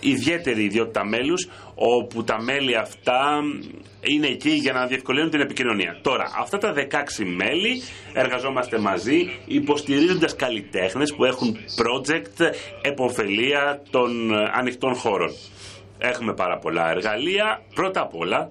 ιδιαίτερη 0.00 0.64
ιδιότητα 0.64 1.04
μέλους 1.04 1.48
όπου 1.74 2.24
τα 2.24 2.42
μέλη 2.42 2.76
αυτά 2.76 3.40
είναι 4.00 4.26
εκεί 4.26 4.50
για 4.50 4.72
να 4.72 4.86
διευκολύνουν 4.86 5.30
την 5.30 5.40
επικοινωνία. 5.40 5.98
Τώρα, 6.02 6.30
αυτά 6.38 6.58
τα 6.58 6.72
16 6.72 7.24
μέλη 7.24 7.82
εργαζόμαστε 8.12 8.78
μαζί 8.78 9.30
υποστηρίζοντας 9.46 10.36
καλλιτέχνες 10.36 11.14
που 11.14 11.24
έχουν 11.24 11.56
project 11.56 12.50
εποφελία 12.82 13.82
των 13.90 14.34
ανοιχτών 14.52 14.94
χώρων. 14.94 15.30
Έχουμε 15.98 16.34
πάρα 16.34 16.58
πολλά 16.58 16.90
εργαλεία. 16.90 17.62
Πρώτα 17.74 18.00
απ' 18.00 18.14
όλα 18.14 18.50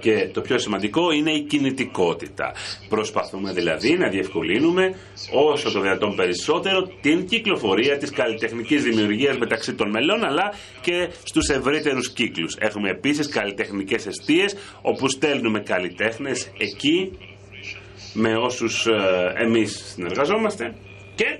και 0.00 0.28
το 0.32 0.40
πιο 0.40 0.58
σημαντικό 0.58 1.10
είναι 1.10 1.32
η 1.32 1.40
κινητικότητα. 1.42 2.52
Προσπαθούμε 2.88 3.52
δηλαδή 3.52 3.96
να 3.96 4.08
διευκολύνουμε 4.08 4.94
όσο 5.32 5.72
το 5.72 5.80
δυνατόν 5.80 6.14
περισσότερο 6.16 6.90
την 7.00 7.26
κυκλοφορία 7.26 7.96
της 7.96 8.10
καλλιτεχνικής 8.10 8.82
δημιουργίας 8.82 9.38
μεταξύ 9.38 9.74
των 9.74 9.90
μελών 9.90 10.24
αλλά 10.24 10.52
και 10.80 11.08
στους 11.24 11.48
ευρύτερους 11.48 12.12
κύκλους. 12.12 12.56
Έχουμε 12.58 12.90
επίσης 12.90 13.28
καλλιτεχνικές 13.28 14.06
αιστείες 14.06 14.56
όπου 14.82 15.08
στέλνουμε 15.08 15.60
καλλιτέχνες 15.60 16.50
εκεί 16.58 17.18
με 18.14 18.36
όσους 18.36 18.86
ε, 18.86 19.32
εμείς 19.36 19.92
συνεργαζόμαστε 19.94 20.74
και 21.14 21.38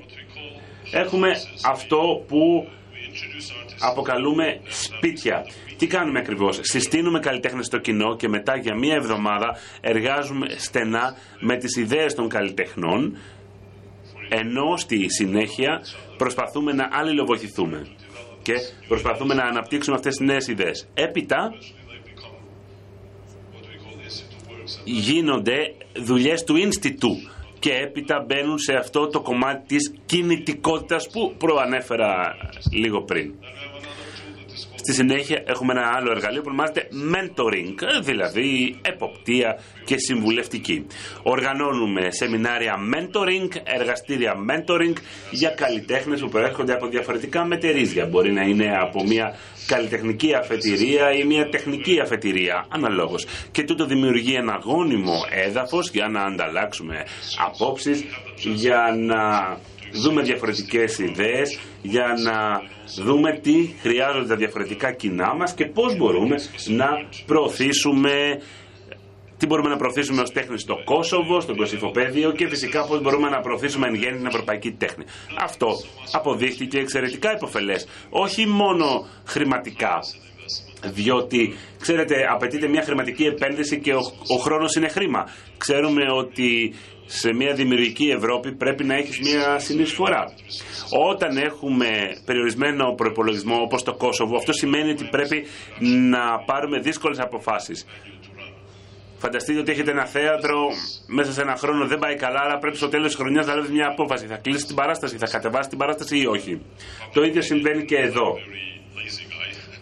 έχουμε 0.92 1.30
αυτό 1.64 2.24
που 2.28 2.68
αποκαλούμε 3.78 4.60
σπίτια. 4.68 5.46
Τι 5.78 5.86
κάνουμε 5.86 6.18
ακριβώς; 6.18 6.58
Συστήνουμε 6.62 7.18
καλλιτέχνες 7.18 7.66
στο 7.66 7.78
κοινό 7.78 8.16
και 8.16 8.28
μετά 8.28 8.56
για 8.56 8.74
μία 8.74 8.94
εβδομάδα 8.94 9.56
εργάζουμε 9.80 10.46
στενά 10.56 11.16
με 11.40 11.56
τις 11.56 11.76
ιδέες 11.76 12.14
των 12.14 12.28
καλλιτεχνών 12.28 13.16
ενώ 14.28 14.76
στη 14.76 15.06
συνέχεια 15.08 15.80
προσπαθούμε 16.16 16.72
να 16.72 16.88
αλληλοβοηθηθούμε 16.92 17.86
και 18.42 18.54
προσπαθούμε 18.88 19.34
να 19.34 19.42
αναπτύξουμε 19.42 19.96
αυτές 19.96 20.16
τις 20.16 20.26
νέες 20.26 20.48
ιδέες. 20.48 20.88
Έπειτα 20.94 21.54
γίνονται 24.84 25.74
δουλειές 25.96 26.44
του 26.44 26.56
Ινστιτού 26.56 27.16
και 27.58 27.72
έπειτα 27.72 28.24
μπαίνουν 28.26 28.58
σε 28.58 28.74
αυτό 28.74 29.06
το 29.06 29.20
κομμάτι 29.20 29.66
της 29.66 29.94
κινητικότητας 30.06 31.10
που 31.10 31.34
προανέφερα 31.38 32.36
λίγο 32.72 33.02
πριν. 33.02 33.34
Στη 34.86 34.92
συνέχεια 34.92 35.42
έχουμε 35.46 35.72
ένα 35.72 35.92
άλλο 35.96 36.10
εργαλείο 36.10 36.40
που 36.40 36.50
ονομάζεται 36.52 36.88
mentoring, 37.14 38.02
δηλαδή 38.02 38.78
εποπτεία 38.82 39.58
και 39.84 39.98
συμβουλευτική. 39.98 40.86
Οργανώνουμε 41.22 42.10
σεμινάρια 42.10 42.74
mentoring, 42.94 43.48
εργαστήρια 43.64 44.34
mentoring 44.50 44.92
για 45.30 45.50
καλλιτέχνες 45.50 46.20
που 46.20 46.28
προέρχονται 46.28 46.72
από 46.72 46.86
διαφορετικά 46.86 47.44
μετερίζια. 47.44 48.06
Μπορεί 48.06 48.32
να 48.32 48.42
είναι 48.42 48.76
από 48.80 49.04
μια 49.04 49.36
καλλιτεχνική 49.66 50.34
αφετηρία 50.34 51.12
ή 51.12 51.24
μια 51.24 51.48
τεχνική 51.48 52.00
αφετηρία, 52.00 52.66
αναλόγως. 52.68 53.26
Και 53.50 53.62
τούτο 53.62 53.86
δημιουργεί 53.86 54.34
ένα 54.34 54.60
γόνιμο 54.64 55.24
έδαφος 55.46 55.90
για 55.90 56.08
να 56.08 56.22
ανταλλάξουμε 56.22 57.04
απόψεις, 57.46 58.04
για 58.36 58.96
να 58.98 59.20
δούμε 59.94 60.22
διαφορετικές 60.22 60.98
ιδέες, 60.98 61.58
για 61.82 62.06
να 62.24 62.60
δούμε 63.04 63.38
τι 63.42 63.74
χρειάζονται 63.80 64.26
τα 64.26 64.36
διαφορετικά 64.36 64.92
κοινά 64.92 65.34
μας 65.34 65.54
και 65.54 65.66
πώς 65.66 65.96
μπορούμε 65.96 66.36
να 66.66 66.88
προωθήσουμε 67.26 68.12
τι 69.36 69.46
μπορούμε 69.46 69.68
να 69.68 69.76
προωθήσουμε 69.76 70.20
ως 70.22 70.32
τέχνη 70.32 70.58
στο 70.58 70.76
Κόσοβο, 70.84 71.40
στο 71.40 71.54
Κωσυφοπέδιο 71.54 72.32
και 72.32 72.48
φυσικά 72.48 72.86
πώς 72.86 73.00
μπορούμε 73.00 73.28
να 73.28 73.40
προωθήσουμε 73.40 73.86
εν 73.86 73.94
γέννη 73.94 74.16
την 74.16 74.26
ευρωπαϊκή 74.26 74.72
τέχνη. 74.72 75.04
Αυτό 75.38 75.68
αποδείχθηκε 76.12 76.78
εξαιρετικά 76.78 77.32
υποφελές, 77.34 77.86
όχι 78.10 78.46
μόνο 78.46 79.06
χρηματικά, 79.24 79.98
διότι 80.92 81.54
ξέρετε 81.80 82.14
απαιτείται 82.34 82.68
μια 82.68 82.82
χρηματική 82.82 83.24
επένδυση 83.24 83.80
και 83.80 83.94
ο, 83.94 84.00
ο 84.28 84.36
χρόνος 84.36 84.74
είναι 84.74 84.88
χρήμα. 84.88 85.28
Ξέρουμε 85.58 86.02
ότι 86.12 86.74
σε 87.06 87.32
μια 87.32 87.54
δημιουργική 87.54 88.08
Ευρώπη 88.10 88.52
πρέπει 88.54 88.84
να 88.84 88.94
έχεις 88.94 89.20
μια 89.20 89.58
συνεισφορά. 89.58 90.24
Όταν 91.10 91.36
έχουμε 91.36 91.88
περιορισμένο 92.24 92.94
προπολογισμό 92.94 93.56
όπως 93.60 93.82
το 93.82 93.94
Κόσοβο, 93.94 94.36
αυτό 94.36 94.52
σημαίνει 94.52 94.90
ότι 94.90 95.04
πρέπει 95.04 95.44
να 96.10 96.38
πάρουμε 96.46 96.78
δύσκολες 96.78 97.18
αποφάσεις. 97.18 97.86
Φανταστείτε 99.18 99.58
ότι 99.60 99.72
έχετε 99.72 99.90
ένα 99.90 100.04
θέατρο, 100.06 100.58
μέσα 101.06 101.32
σε 101.32 101.40
ένα 101.42 101.56
χρόνο 101.56 101.86
δεν 101.86 101.98
πάει 101.98 102.14
καλά, 102.16 102.40
αλλά 102.44 102.58
πρέπει 102.58 102.76
στο 102.76 102.88
τέλος 102.88 103.06
της 103.06 103.16
χρονιάς 103.16 103.46
να 103.46 103.54
λάβεις 103.54 103.70
μια 103.70 103.86
απόφαση. 103.86 104.26
Θα 104.26 104.36
κλείσεις 104.36 104.66
την 104.66 104.76
παράσταση, 104.76 105.16
θα 105.16 105.26
κατεβάσεις 105.26 105.66
την 105.68 105.78
παράσταση 105.78 106.18
ή 106.18 106.26
όχι. 106.26 106.60
Το 107.12 107.22
ίδιο 107.22 107.42
συμβαίνει 107.42 107.84
και 107.84 107.96
εδώ. 107.96 108.36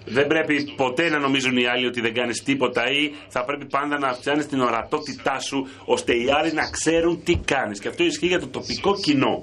Δεν 0.04 0.26
πρέπει 0.26 0.72
ποτέ 0.76 1.08
να 1.08 1.18
νομίζουν 1.18 1.56
οι 1.56 1.66
άλλοι 1.66 1.86
ότι 1.86 2.00
δεν 2.00 2.14
κάνεις 2.14 2.42
τίποτα 2.42 2.90
ή 2.90 3.12
θα 3.28 3.44
πρέπει 3.44 3.64
πάντα 3.66 3.98
να 3.98 4.08
αυξάνεις 4.08 4.46
την 4.46 4.60
ορατότητά 4.60 5.38
σου 5.40 5.68
ώστε 5.84 6.12
οι 6.12 6.30
άλλοι 6.30 6.52
να 6.52 6.70
ξέρουν 6.70 7.22
τι 7.24 7.36
κάνεις. 7.36 7.78
Και 7.80 7.88
αυτό 7.88 8.04
ισχύει 8.04 8.26
για 8.26 8.40
το 8.40 8.48
τοπικό 8.48 8.94
κοινό. 8.94 9.40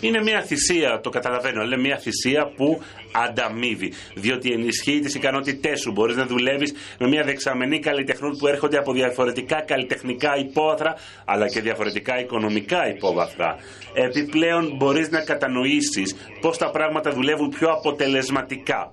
Είναι 0.00 0.22
μια 0.22 0.42
θυσία, 0.42 1.00
το 1.00 1.10
καταλαβαίνω, 1.10 1.60
αλλά 1.60 1.76
μια 1.76 1.98
θυσία 1.98 2.52
που 2.56 2.82
ανταμείβει. 3.12 3.92
Διότι 4.14 4.52
ενισχύει 4.52 5.00
τις 5.00 5.14
ικανότητές 5.14 5.80
σου. 5.80 5.92
Μπορείς 5.92 6.16
να 6.16 6.26
δουλεύεις 6.26 6.74
με 6.98 7.08
μια 7.08 7.24
δεξαμενή 7.24 7.78
καλλιτεχνών 7.78 8.36
που 8.38 8.46
έρχονται 8.46 8.78
από 8.78 8.92
διαφορετικά 8.92 9.60
καλλιτεχνικά 9.60 10.36
υπόβαθρα, 10.36 10.94
αλλά 11.24 11.48
και 11.48 11.60
διαφορετικά 11.60 12.20
οικονομικά 12.20 12.88
υπόβαθρα. 12.88 13.56
Επιπλέον 13.94 14.72
μπορείς 14.76 15.10
να 15.10 15.20
κατανοήσεις 15.20 16.16
πώς 16.40 16.58
τα 16.58 16.70
πράγματα 16.70 17.10
δουλεύουν 17.10 17.48
πιο 17.48 17.68
αποτελεσματικά. 17.68 18.92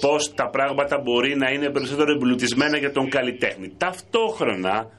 Πώς 0.00 0.34
τα 0.34 0.48
πράγματα 0.48 0.98
μπορεί 0.98 1.36
να 1.36 1.50
είναι 1.50 1.70
περισσότερο 1.70 2.12
εμπλουτισμένα 2.12 2.76
για 2.78 2.92
τον 2.92 3.08
καλλιτέχνη. 3.08 3.72
Ταυτόχρονα 3.76 4.90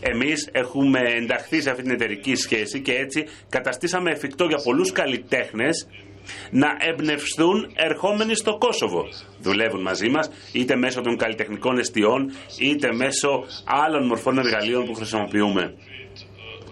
εμείς 0.00 0.48
έχουμε 0.52 1.00
ενταχθεί 1.00 1.60
σε 1.60 1.70
αυτή 1.70 1.82
την 1.82 1.92
εταιρική 1.92 2.34
σχέση 2.34 2.80
και 2.80 2.92
έτσι 2.92 3.26
καταστήσαμε 3.48 4.10
εφικτό 4.10 4.44
για 4.44 4.60
πολλούς 4.64 4.92
καλλιτέχνες 4.92 5.86
να 6.50 6.68
εμπνευστούν 6.78 7.70
ερχόμενοι 7.74 8.34
στο 8.34 8.58
Κόσοβο. 8.58 9.08
Δουλεύουν 9.40 9.80
μαζί 9.80 10.08
μας 10.08 10.30
είτε 10.52 10.76
μέσω 10.76 11.00
των 11.00 11.16
καλλιτεχνικών 11.16 11.78
εστιών 11.78 12.32
είτε 12.58 12.92
μέσω 12.92 13.44
άλλων 13.64 14.06
μορφών 14.06 14.38
εργαλείων 14.38 14.84
που 14.84 14.94
χρησιμοποιούμε. 14.94 15.74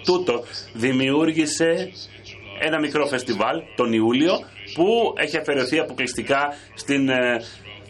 Τούτο 0.04 0.44
δημιούργησε 0.74 1.90
ένα 2.60 2.78
μικρό 2.80 3.06
φεστιβάλ 3.06 3.62
τον 3.76 3.92
Ιούλιο 3.92 4.32
που 4.74 5.12
έχει 5.16 5.36
αφαιρεθεί 5.36 5.78
αποκλειστικά 5.78 6.54
στην 6.74 7.08
ε, 7.08 7.42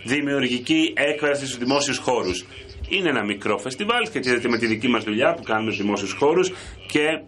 δημιουργική 0.04 0.92
έκφραση 0.96 1.46
στους 1.46 1.58
δημόσιους 1.58 1.98
χώρους. 1.98 2.46
Είναι 2.88 3.08
ένα 3.08 3.24
μικρό 3.24 3.58
φεστιβάλ, 3.58 4.06
σχετίζεται 4.06 4.48
με 4.48 4.58
τη 4.58 4.66
δική 4.66 4.88
μας 4.88 5.04
δουλειά 5.04 5.34
που 5.34 5.42
κάνουμε 5.42 5.70
στους 5.72 5.84
δημόσιους 5.84 6.12
χώρους 6.12 6.52
και 6.86 7.22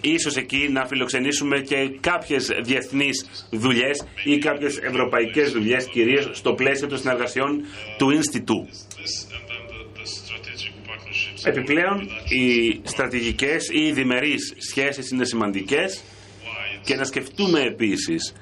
ίσως 0.00 0.36
εκεί 0.36 0.68
να 0.70 0.86
φιλοξενήσουμε 0.86 1.60
και 1.60 1.90
κάποιες 2.00 2.50
διεθνείς 2.62 3.46
δουλειές 3.50 4.06
ή 4.24 4.38
κάποιες 4.38 4.78
ευρωπαϊκές 4.78 5.52
δουλειές 5.52 5.86
κυρίως 5.86 6.30
στο 6.32 6.54
πλαίσιο 6.54 6.86
των 6.86 6.98
συνεργασιών 6.98 7.64
του 7.98 8.10
Ινστιτού. 8.10 8.68
Επιπλέον, 11.44 12.00
οι 12.28 12.80
στρατηγικές 12.82 13.68
ή 13.68 13.86
οι 13.86 13.92
διμερείς 13.92 14.54
σχέσεις 14.58 15.10
είναι 15.10 15.24
σημαντικές 15.24 16.02
και 16.84 16.94
να 16.94 17.04
σκεφτούμε 17.04 17.60
επίσης 17.60 18.34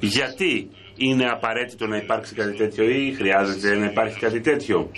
γιατί 0.00 0.70
είναι 0.96 1.28
απαραίτητο 1.30 1.86
να 1.86 1.96
υπάρξει 1.96 2.34
κάτι 2.34 2.56
τέτοιο 2.56 2.88
ή 2.88 3.12
χρειάζεται 3.12 3.76
να 3.76 3.86
υπάρχει 3.86 4.18
κάτι 4.18 4.40
τέτοιο. 4.40 4.90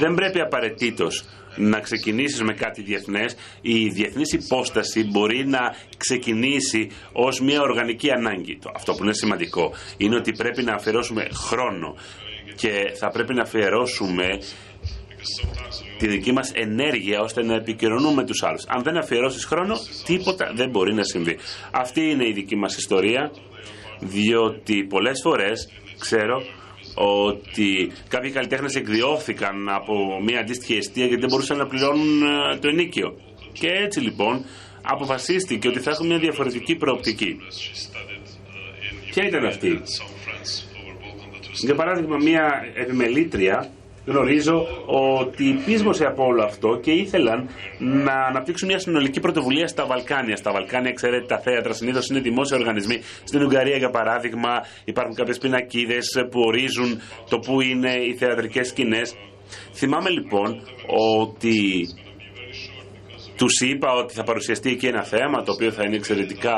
Δεν 0.00 0.14
πρέπει 0.14 0.40
απαραίτητος 0.40 1.24
να 1.56 1.80
ξεκινήσεις 1.80 2.42
με 2.42 2.52
κάτι 2.52 2.82
διεθνές. 2.82 3.36
Η 3.60 3.88
διεθνής 3.88 4.32
υπόσταση 4.32 5.04
μπορεί 5.04 5.46
να 5.46 5.74
ξεκινήσει 5.96 6.90
ως 7.12 7.40
μια 7.40 7.60
οργανική 7.60 8.10
ανάγκη. 8.10 8.58
Αυτό 8.74 8.92
που 8.92 9.02
είναι 9.02 9.12
σημαντικό 9.12 9.72
είναι 9.96 10.16
ότι 10.16 10.32
πρέπει 10.32 10.62
να 10.62 10.74
αφιερώσουμε 10.74 11.28
χρόνο 11.32 11.96
και 12.56 12.92
θα 12.98 13.10
πρέπει 13.10 13.34
να 13.34 13.42
αφιερώσουμε 13.42 14.26
τη 15.98 16.06
δική 16.06 16.32
μας 16.32 16.52
ενέργεια 16.54 17.20
ώστε 17.20 17.42
να 17.42 17.54
επικοινωνούμε 17.54 18.24
τους 18.24 18.42
άλλους. 18.42 18.64
Αν 18.66 18.82
δεν 18.82 18.96
αφιερώσεις 18.96 19.44
χρόνο, 19.44 19.74
τίποτα 20.04 20.52
δεν 20.54 20.70
μπορεί 20.70 20.94
να 20.94 21.02
συμβεί. 21.02 21.38
Αυτή 21.70 22.00
είναι 22.00 22.26
η 22.28 22.32
δική 22.32 22.56
μας 22.56 22.76
ιστορία. 22.76 23.32
Διότι 24.02 24.84
πολλές 24.84 25.20
φορές 25.22 25.68
ξέρω 25.98 26.42
ότι 26.94 27.92
κάποιοι 28.08 28.30
καλλιτέχνες 28.30 28.74
εκδιώθηκαν 28.74 29.68
από 29.68 30.20
μια 30.22 30.40
αντίστοιχη 30.40 30.76
αιστεία 30.76 31.04
γιατί 31.06 31.20
δεν 31.20 31.30
μπορούσαν 31.30 31.56
να 31.56 31.66
πληρώνουν 31.66 32.22
ε, 32.22 32.58
το 32.58 32.68
ενίκιο. 32.68 33.16
Και 33.52 33.68
έτσι 33.68 34.00
λοιπόν 34.00 34.44
αποφασίστηκε 34.82 35.68
ότι 35.68 35.80
θα 35.80 35.90
έχουμε 35.90 36.08
μια 36.08 36.18
διαφορετική 36.18 36.74
προοπτική. 36.74 37.36
Ποια 39.10 39.26
ήταν 39.26 39.46
αυτή; 39.46 39.82
Για 41.52 41.74
παράδειγμα 41.74 42.16
μια 42.16 42.64
επιμελήτρια 42.74 43.70
γνωρίζω 44.10 44.66
ότι 44.86 45.62
πείσμωσε 45.64 46.04
από 46.04 46.24
όλο 46.24 46.42
αυτό 46.42 46.68
και 46.82 46.90
ήθελαν 46.90 47.48
να 47.78 48.12
αναπτύξουν 48.12 48.68
μια 48.68 48.78
συνολική 48.78 49.20
πρωτοβουλία 49.20 49.66
στα 49.66 49.86
Βαλκάνια. 49.86 50.36
Στα 50.36 50.52
Βαλκάνια, 50.52 50.92
ξέρετε, 50.92 51.26
τα 51.26 51.38
θέατρα 51.38 51.72
συνήθως 51.72 52.08
είναι 52.08 52.20
δημόσιοι 52.20 52.56
οργανισμοί. 52.60 53.00
Στην 53.24 53.42
Ουγγαρία, 53.42 53.76
για 53.76 53.90
παράδειγμα, 53.90 54.52
υπάρχουν 54.84 55.14
κάποιες 55.14 55.38
πινακίδες 55.38 56.06
που 56.30 56.40
ορίζουν 56.40 57.00
το 57.28 57.38
που 57.38 57.60
είναι 57.60 57.92
οι 57.92 58.14
θεατρικές 58.14 58.68
σκηνές. 58.68 59.14
Θυμάμαι 59.72 60.10
λοιπόν 60.10 60.62
ότι 61.18 61.88
τους 63.40 63.60
είπα 63.60 63.92
ότι 63.92 64.14
θα 64.14 64.22
παρουσιαστεί 64.22 64.70
εκεί 64.70 64.86
ένα 64.86 65.02
θέμα 65.02 65.42
το 65.42 65.52
οποίο 65.52 65.70
θα 65.70 65.84
είναι 65.84 65.96
εξαιρετικά 65.96 66.56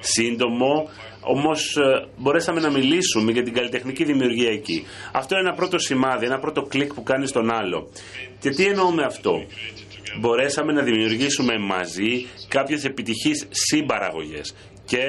σύντομο 0.00 0.88
όμως 1.20 1.76
ε, 1.76 2.06
μπορέσαμε 2.16 2.60
να 2.60 2.70
μιλήσουμε 2.70 3.32
για 3.32 3.42
την 3.42 3.52
καλλιτεχνική 3.52 4.04
δημιουργία 4.04 4.50
εκεί. 4.50 4.86
Αυτό 5.12 5.38
είναι 5.38 5.48
ένα 5.48 5.56
πρώτο 5.56 5.78
σημάδι, 5.78 6.24
ένα 6.26 6.38
πρώτο 6.38 6.62
κλικ 6.62 6.94
που 6.94 7.02
κάνει 7.02 7.26
στον 7.26 7.50
άλλο. 7.50 7.88
Και 8.40 8.50
τι 8.50 8.64
εννοώ 8.64 8.90
με 8.90 9.04
αυτό; 9.04 9.46
Μπορέσαμε 10.20 10.72
να 10.72 10.82
δημιουργήσουμε 10.82 11.58
μαζί 11.58 12.26
κάποιες 12.48 12.84
επιτυχείς 12.84 13.46
συμπαραγωγές 13.50 14.54
και 14.84 15.02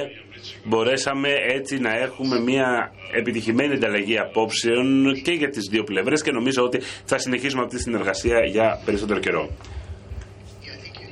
μπορέσαμε 0.63 1.29
έτσι 1.53 1.79
να 1.79 1.97
έχουμε 1.97 2.39
μια 2.39 2.91
επιτυχημένη 3.11 3.73
ανταλλαγή 3.73 4.19
απόψεων 4.19 5.13
και 5.23 5.31
για 5.31 5.49
τις 5.49 5.67
δύο 5.71 5.83
πλευρές 5.83 6.21
και 6.21 6.31
νομίζω 6.31 6.63
ότι 6.63 6.79
θα 7.05 7.17
συνεχίσουμε 7.17 7.63
αυτή 7.63 7.75
τη 7.75 7.81
συνεργασία 7.81 8.39
για 8.45 8.81
περισσότερο 8.85 9.19
καιρό. 9.19 9.49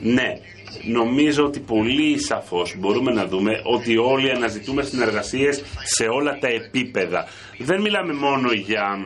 Ναι, 0.04 0.40
νομίζω 0.84 1.44
ότι 1.44 1.60
πολύ 1.60 2.20
σαφώς 2.20 2.76
μπορούμε 2.78 3.12
να 3.12 3.28
δούμε 3.28 3.62
ότι 3.64 3.98
όλοι 3.98 4.32
αναζητούμε 4.32 4.84
συνεργασίες 4.84 5.64
σε 5.84 6.04
όλα 6.04 6.38
τα 6.40 6.48
επίπεδα. 6.48 7.28
Δεν 7.58 7.82
μιλάμε 7.82 8.14
μόνο 8.14 8.52
για 8.52 8.98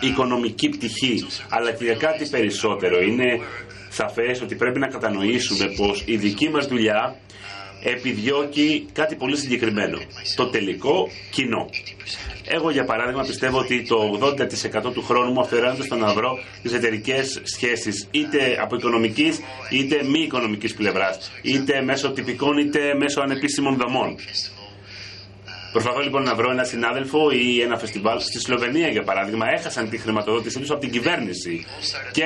οικονομική 0.00 0.68
πτυχή, 0.68 1.26
αλλά 1.48 1.72
και 1.72 1.84
για 1.84 1.94
κάτι 1.94 2.28
περισσότερο. 2.28 3.00
Είναι 3.02 3.40
σαφές 3.88 4.42
ότι 4.42 4.54
πρέπει 4.54 4.78
να 4.78 4.86
κατανοήσουμε 4.88 5.66
πως 5.76 6.02
η 6.06 6.16
δική 6.16 6.48
μας 6.48 6.66
δουλειά 6.66 7.16
επιδιώκει 7.82 8.86
κάτι 8.92 9.14
πολύ 9.14 9.36
συγκεκριμένο. 9.36 9.98
Το 10.36 10.46
τελικό 10.46 11.08
κοινό. 11.30 11.68
Εγώ 12.44 12.70
για 12.70 12.84
παράδειγμα 12.84 13.22
πιστεύω 13.22 13.58
ότι 13.58 13.82
το 13.82 14.18
80% 14.88 14.92
του 14.92 15.02
χρόνου 15.02 15.32
μου 15.32 15.40
αφαιρώνεται 15.40 15.82
στο 15.82 15.96
να 15.96 16.12
βρω 16.14 16.38
τις 16.62 16.72
εταιρικές 16.72 17.40
σχέσεις 17.42 18.08
είτε 18.10 18.58
από 18.60 18.76
οικονομικής 18.76 19.40
είτε 19.70 20.04
μη 20.04 20.20
οικονομικής 20.20 20.74
πλευράς 20.74 21.30
είτε 21.42 21.82
μέσω 21.82 22.10
τυπικών 22.10 22.58
είτε 22.58 22.94
μέσω 22.94 23.20
ανεπίσημων 23.20 23.76
δομών. 23.76 24.16
Προσπαθώ 25.72 26.00
λοιπόν 26.00 26.22
να 26.22 26.34
βρω 26.34 26.50
ένα 26.50 26.64
συνάδελφο 26.64 27.30
ή 27.30 27.60
ένα 27.60 27.78
φεστιβάλ 27.78 28.20
στη 28.20 28.40
Σλοβενία 28.40 28.88
για 28.88 29.02
παράδειγμα. 29.02 29.46
Έχασαν 29.58 29.88
τη 29.88 29.98
χρηματοδότησή 29.98 30.58
τους 30.60 30.70
από 30.70 30.80
την 30.80 30.90
κυβέρνηση. 30.90 31.66
Και 32.12 32.24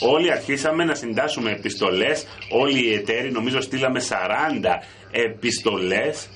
όλοι 0.00 0.32
αρχίσαμε 0.32 0.84
να 0.84 0.94
συντάσσουμε 0.94 1.50
επιστολές. 1.50 2.26
Όλοι 2.50 2.86
οι 2.86 2.94
εταίροι, 2.94 3.30
νομίζω 3.32 3.60
στείλαμε 3.60 4.00
40 4.00 4.12
επιστολές 5.10 6.28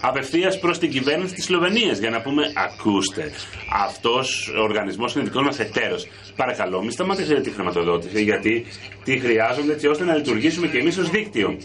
απευθείας 0.00 0.58
προς 0.58 0.78
την 0.78 0.90
κυβέρνηση 0.90 1.34
της 1.34 1.44
Σλοβενίας 1.44 1.98
για 1.98 2.10
να 2.10 2.20
πούμε: 2.20 2.52
Ακούστε, 2.54 3.32
αυτός 3.72 4.52
ο 4.58 4.62
οργανισμός 4.62 5.14
είναι 5.14 5.24
δικός 5.24 5.42
μας 5.42 5.58
εταίρος. 5.58 6.06
Παρακαλώ, 6.36 6.80
μην 6.80 6.90
σταματήσετε 6.90 7.40
τη 7.40 7.50
χρηματοδότηση, 7.50 8.22
γιατί 8.22 8.66
τη 9.04 9.18
χρειάζονται 9.18 9.72
έτσι 9.72 9.86
ώστε 9.86 10.04
να 10.04 10.14
λειτουργήσουμε 10.14 10.66
και 10.66 10.78
εμείς 10.78 10.96
ως 10.98 11.10
δίκτυο. 11.10 11.58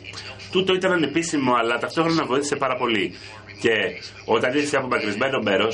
Τούτο 0.53 0.73
ήταν 0.73 0.91
ανεπίσημο, 0.91 1.53
αλλά 1.53 1.77
ταυτόχρονα 1.77 2.25
βοήθησε 2.25 2.55
πάρα 2.55 2.75
πολύ. 2.75 3.13
Και 3.59 3.71
όταν 4.25 4.57
είσαι 4.57 4.77
απομακρυσμένο 4.77 5.39
μέρο, 5.41 5.67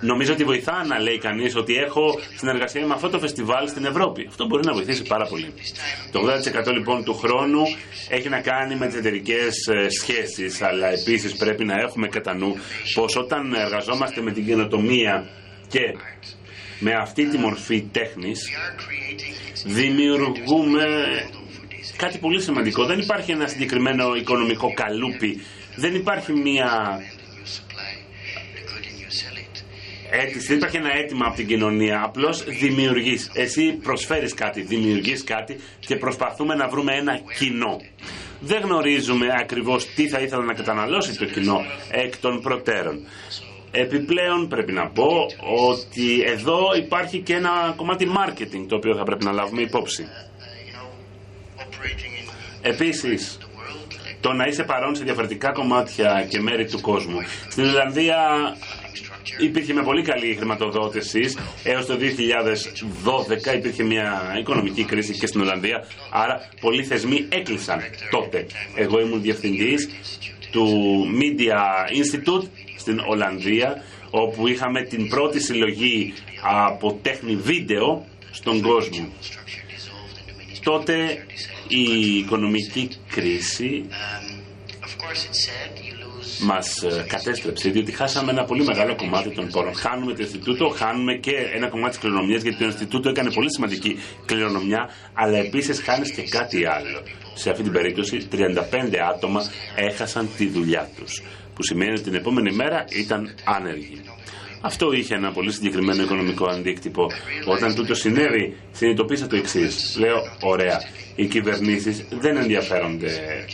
νομίζω 0.00 0.32
ότι 0.32 0.44
βοηθά 0.44 0.84
να 0.86 0.98
λέει 1.00 1.18
κανείς 1.18 1.56
ότι 1.56 1.74
έχω 1.74 2.18
συνεργασία 2.36 2.86
με 2.86 2.94
αυτό 2.94 3.08
το 3.08 3.18
φεστιβάλ 3.18 3.68
στην 3.68 3.84
Ευρώπη. 3.84 4.26
Αυτό 4.28 4.46
μπορεί 4.46 4.64
να 4.66 4.72
βοηθήσει 4.72 5.02
πάρα 5.02 5.26
πολύ. 5.26 5.52
Το 6.12 6.20
80% 6.68 6.72
λοιπόν 6.72 7.04
του 7.04 7.14
χρόνου 7.14 7.62
έχει 8.08 8.28
να 8.28 8.40
κάνει 8.40 8.76
με 8.76 8.86
τις 8.86 8.96
εταιρικές 8.96 9.66
ε, 9.66 9.88
σχέσεις, 9.88 10.62
αλλά 10.62 10.88
επίσης 10.88 11.36
πρέπει 11.36 11.64
να 11.64 11.74
έχουμε 11.80 12.08
κατά 12.08 12.34
νου 12.34 12.54
πως 12.94 13.16
όταν 13.16 13.54
εργαζόμαστε 13.54 14.20
με 14.20 14.32
την 14.32 14.46
καινοτομία 14.46 15.26
και 15.68 15.80
με 16.78 16.92
αυτή 16.92 17.26
τη 17.26 17.38
μορφή 17.38 17.82
τέχνης 17.92 18.48
δημιουργούμε 19.64 20.84
κάτι 21.96 22.18
πολύ 22.18 22.40
σημαντικό. 22.42 22.84
Δεν 22.84 22.98
υπάρχει 22.98 23.30
ένα 23.30 23.46
συγκεκριμένο 23.46 24.14
οικονομικό 24.14 24.72
καλούπι. 24.74 25.40
Δεν 25.76 25.94
υπάρχει 25.94 26.32
μια 26.32 27.00
αίτηση, 30.10 30.46
δεν 30.46 30.56
υπάρχει 30.56 30.76
ένα 30.76 30.96
αίτημα 30.96 31.26
από 31.26 31.36
την 31.36 31.46
κοινωνία. 31.46 32.02
Απλώς 32.04 32.44
δημιουργείς. 32.44 33.30
Εσύ 33.34 33.72
προσφέρεις 33.72 34.34
κάτι, 34.34 34.60
δημιουργείς 34.62 35.24
κάτι 35.24 35.56
και 35.86 35.96
προσπαθούμε 35.96 36.54
να 36.54 36.68
βρούμε 36.68 36.92
ένα 36.96 37.20
κοινό. 37.38 37.80
Δεν 38.40 38.60
γνωρίζουμε 38.62 39.26
ακριβώς 39.40 39.86
τι 39.86 40.08
θα 40.08 40.20
ήθελα 40.20 40.44
να 40.44 40.54
καταναλώσει 40.54 41.18
το 41.18 41.24
κοινό 41.24 41.60
εκ 41.90 42.16
των 42.16 42.40
προτέρων. 42.40 43.06
Επιπλέον 43.70 44.48
πρέπει 44.48 44.72
να 44.72 44.88
πω 44.88 45.26
ότι 45.68 46.22
εδώ 46.26 46.58
υπάρχει 46.76 47.18
και 47.18 47.34
ένα 47.34 47.72
κομμάτι 47.76 48.08
marketing 48.16 48.64
το 48.68 48.76
οποίο 48.76 48.94
θα 48.96 49.02
πρέπει 49.02 49.24
να 49.24 49.32
λάβουμε 49.32 49.62
υπόψη. 49.62 50.08
Επίσης, 52.62 53.38
το 54.20 54.32
να 54.32 54.44
είσαι 54.46 54.62
παρόν 54.62 54.94
σε 54.94 55.04
διαφορετικά 55.04 55.52
κομμάτια 55.52 56.26
και 56.28 56.40
μέρη 56.40 56.66
του 56.66 56.80
κόσμου. 56.80 57.18
Στην 57.48 57.64
Ιρλανδία 57.64 58.18
υπήρχε 59.38 59.72
με 59.72 59.82
πολύ 59.82 60.02
καλή 60.02 60.34
χρηματοδότηση 60.34 61.34
έως 61.64 61.86
το 61.86 61.94
2012 63.52 63.54
υπήρχε 63.56 63.82
μια 63.82 64.34
οικονομική 64.38 64.84
κρίση 64.84 65.12
και 65.18 65.26
στην 65.26 65.40
Ολλανδία 65.40 65.84
άρα 66.10 66.48
πολλοί 66.60 66.84
θεσμοί 66.84 67.26
έκλεισαν 67.28 67.80
τότε. 68.10 68.46
Εγώ 68.74 69.00
ήμουν 69.00 69.22
διευθυντής 69.22 69.88
του 70.50 70.66
Media 71.20 71.58
Institute 72.00 72.48
στην 72.76 72.98
Ολλανδία 73.06 73.82
όπου 74.10 74.48
είχαμε 74.48 74.82
την 74.82 75.08
πρώτη 75.08 75.40
συλλογή 75.40 76.14
από 76.42 76.98
τέχνη 77.02 77.36
βίντεο 77.36 78.06
στον 78.30 78.60
κόσμο. 78.60 79.08
Τότε 80.64 81.26
η 81.68 82.16
οικονομική 82.16 82.88
κρίση 83.10 83.84
μας 86.40 86.82
ε, 86.82 87.04
κατέστρεψε 87.08 87.70
διότι 87.70 87.92
χάσαμε 87.92 88.30
ένα 88.30 88.44
πολύ 88.44 88.64
μεγάλο 88.64 88.96
κομμάτι 88.96 89.30
των 89.30 89.48
πόρων. 89.48 89.74
Χάνουμε 89.74 90.12
το 90.12 90.22
Ινστιτούτο, 90.22 90.68
χάνουμε 90.68 91.14
και 91.14 91.32
ένα 91.54 91.68
κομμάτι 91.68 91.90
της 91.90 91.98
κληρονομιάς 91.98 92.42
γιατί 92.42 92.58
το 92.58 92.64
Ινστιτούτο 92.64 93.08
έκανε 93.08 93.30
πολύ 93.30 93.52
σημαντική 93.52 93.98
κληρονομιά 94.24 94.90
αλλά 95.14 95.38
επίσης 95.38 95.80
χάνεις 95.82 96.10
και 96.10 96.22
κάτι 96.22 96.66
άλλο. 96.66 97.02
Σε 97.34 97.50
αυτή 97.50 97.62
την 97.62 97.72
περίπτωση 97.72 98.28
35 98.32 98.36
άτομα 99.14 99.42
έχασαν 99.76 100.28
τη 100.36 100.46
δουλειά 100.46 100.90
τους 100.96 101.22
που 101.54 101.62
σημαίνει 101.62 101.90
ότι 101.90 102.02
την 102.02 102.14
επόμενη 102.14 102.52
μέρα 102.52 102.84
ήταν 102.88 103.34
άνεργοι. 103.44 104.00
Αυτό 104.64 104.92
είχε 104.92 105.14
ένα 105.14 105.32
πολύ 105.32 105.52
συγκεκριμένο 105.52 106.02
οικονομικό 106.02 106.46
αντίκτυπο. 106.46 107.06
Όταν 107.46 107.74
τούτο 107.74 107.94
συνέβη, 107.94 108.56
συνειδητοποίησα 108.72 109.26
το 109.26 109.36
εξής. 109.36 109.96
Λέω, 109.98 110.16
ωραία, 110.40 110.80
οι 111.14 111.26
κυβερνήσεις 111.26 112.04
δεν 112.10 112.36
ενδιαφέρονται 112.36 113.10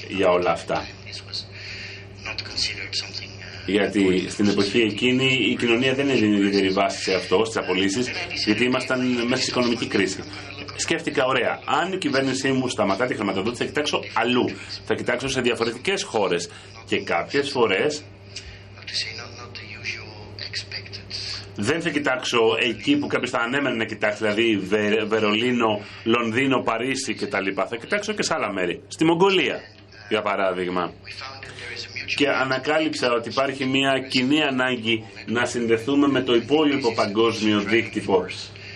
για 0.08 0.28
όλα 0.28 0.50
αυτά. 0.50 0.86
Γιατί 3.66 4.24
στην 4.28 4.48
εποχή 4.48 4.80
εκείνη 4.80 5.38
η 5.50 5.56
κοινωνία 5.56 5.94
δεν 5.94 6.08
έδινε 6.08 6.36
ιδιαίτερη 6.36 6.68
βάση 6.68 7.02
σε 7.02 7.14
αυτό, 7.14 7.44
στις 7.44 7.56
απολύσεις, 7.56 8.10
γιατί 8.44 8.64
ήμασταν 8.64 9.26
μέσα 9.28 9.42
σε 9.42 9.50
οικονομική 9.50 9.86
κρίση. 9.86 10.22
Σκέφτηκα, 10.76 11.24
ωραία, 11.24 11.60
αν 11.64 11.92
η 11.92 11.98
κυβέρνησή 11.98 12.52
μου 12.52 12.68
σταματά 12.68 13.06
τη 13.06 13.14
χρηματοδότηση, 13.14 13.62
θα 13.62 13.68
κοιτάξω 13.68 14.00
αλλού. 14.14 14.44
Θα 14.84 14.94
κοιτάξω 14.94 15.28
σε 15.28 15.40
διαφορετικές 15.40 16.02
χώρες. 16.02 16.50
Και 16.86 17.00
κάποιες 17.00 17.50
φορές 17.50 18.02
δεν 21.60 21.80
θα 21.80 21.90
κοιτάξω 21.90 22.38
εκεί 22.58 22.96
που 22.96 23.06
κάποιος 23.06 23.30
θα 23.30 23.38
ανέμενε 23.38 23.76
να 23.76 23.84
κοιτάξει, 23.84 24.18
δηλαδή 24.18 24.56
Βερολίνο, 25.06 25.80
Λονδίνο, 26.04 26.62
Παρίσι 26.62 27.14
κτλ. 27.14 27.46
Θα 27.68 27.76
κοιτάξω 27.76 28.12
και 28.12 28.22
σε 28.22 28.34
άλλα 28.34 28.52
μέρη. 28.52 28.82
Στη 28.88 29.04
Μογγολία, 29.04 29.60
για 30.08 30.22
παράδειγμα. 30.22 30.92
Και 32.16 32.28
ανακάλυψα 32.28 33.12
ότι 33.12 33.28
υπάρχει 33.28 33.64
μια 33.64 34.06
κοινή 34.08 34.42
ανάγκη 34.42 35.04
να 35.26 35.44
συνδεθούμε 35.44 36.08
με 36.08 36.20
το 36.20 36.34
υπόλοιπο 36.34 36.94
παγκόσμιο 36.94 37.60
δίκτυπο. 37.60 38.26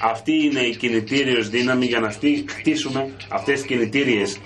Αυτή 0.03 0.33
είναι 0.33 0.61
η 0.61 0.77
κινητήριος 0.77 1.49
δύναμη 1.49 1.87
για 1.87 2.01
να 2.01 2.11
χτίσουμε 2.47 3.13
αυτές 3.29 3.55
τις 3.55 3.67
κινητήριες 3.67 4.39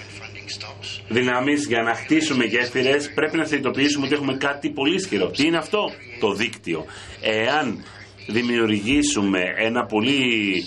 δυνάμεις 1.09 1.67
για 1.67 1.83
να 1.83 1.95
χτίσουμε 1.95 2.45
γέφυρες 2.45 3.13
πρέπει 3.15 3.37
να 3.37 3.45
συνειδητοποιήσουμε 3.45 4.07
ότι 4.07 4.15
έχουμε 4.15 4.37
κάτι 4.37 4.71
πολύ 4.71 4.95
ισχυρό. 4.95 5.31
Τι 5.31 5.47
είναι 5.47 5.57
αυτό; 5.57 5.91
Το 6.21 6.33
δίκτυο. 6.33 6.85
Εάν 7.21 7.85
δημιουργήσουμε 8.29 9.41
ένα 9.57 9.85
πολύ 9.87 10.65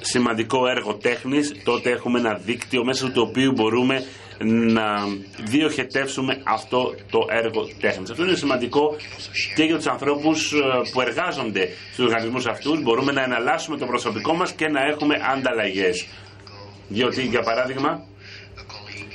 σημαντικό 0.00 0.68
έργο 0.68 0.94
τέχνης, 0.94 1.54
τότε 1.64 1.90
έχουμε 1.90 2.18
ένα 2.18 2.34
δίκτυο 2.34 2.84
μέσα 2.84 3.10
του 3.10 3.26
οποίου 3.28 3.52
μπορούμε 3.52 4.04
να 4.44 4.84
διοχετεύσουμε 5.44 6.40
αυτό 6.44 6.94
το 7.10 7.18
έργο 7.30 7.68
τέχνης. 7.80 8.10
Αυτό 8.10 8.24
είναι 8.24 8.34
σημαντικό 8.36 8.96
και 9.54 9.62
για 9.62 9.76
τους 9.76 9.86
ανθρώπους 9.86 10.52
ε, 10.52 10.56
που 10.92 11.00
εργάζονται 11.00 11.68
στους 11.92 12.04
οργανισμούς 12.04 12.46
αυτούς. 12.46 12.82
Μπορούμε 12.82 13.12
να 13.12 13.22
εναλλάσσουμε 13.22 13.76
το 13.76 13.86
προσωπικό 13.86 14.34
μας 14.34 14.52
και 14.52 14.68
να 14.68 14.80
έχουμε 14.80 15.14
ανταλλαγές. 15.36 16.06
Διότι, 16.88 17.22
για 17.22 17.40
παράδειγμα, 17.40 18.04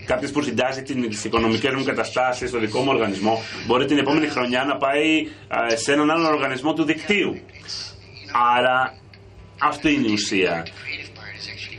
κάποιος 0.05 0.31
που 0.31 0.41
συντάζει 0.41 0.81
τι 0.81 0.93
οικονομικέ 1.23 1.71
μου 1.71 1.83
καταστάσεις 1.83 2.49
στο 2.49 2.59
δικό 2.59 2.79
μου 2.79 2.89
οργανισμό, 2.89 3.41
μπορεί 3.67 3.85
την 3.85 3.97
επόμενη 3.97 4.27
χρονιά 4.27 4.63
να 4.63 4.77
πάει 4.77 5.27
σε 5.75 5.93
έναν 5.93 6.11
άλλο 6.11 6.27
οργανισμό 6.27 6.73
του 6.73 6.83
δικτύου. 6.83 7.39
Άρα 8.57 8.93
αυτό 9.59 9.89
είναι 9.89 10.07
η 10.07 10.11
ουσία. 10.11 10.67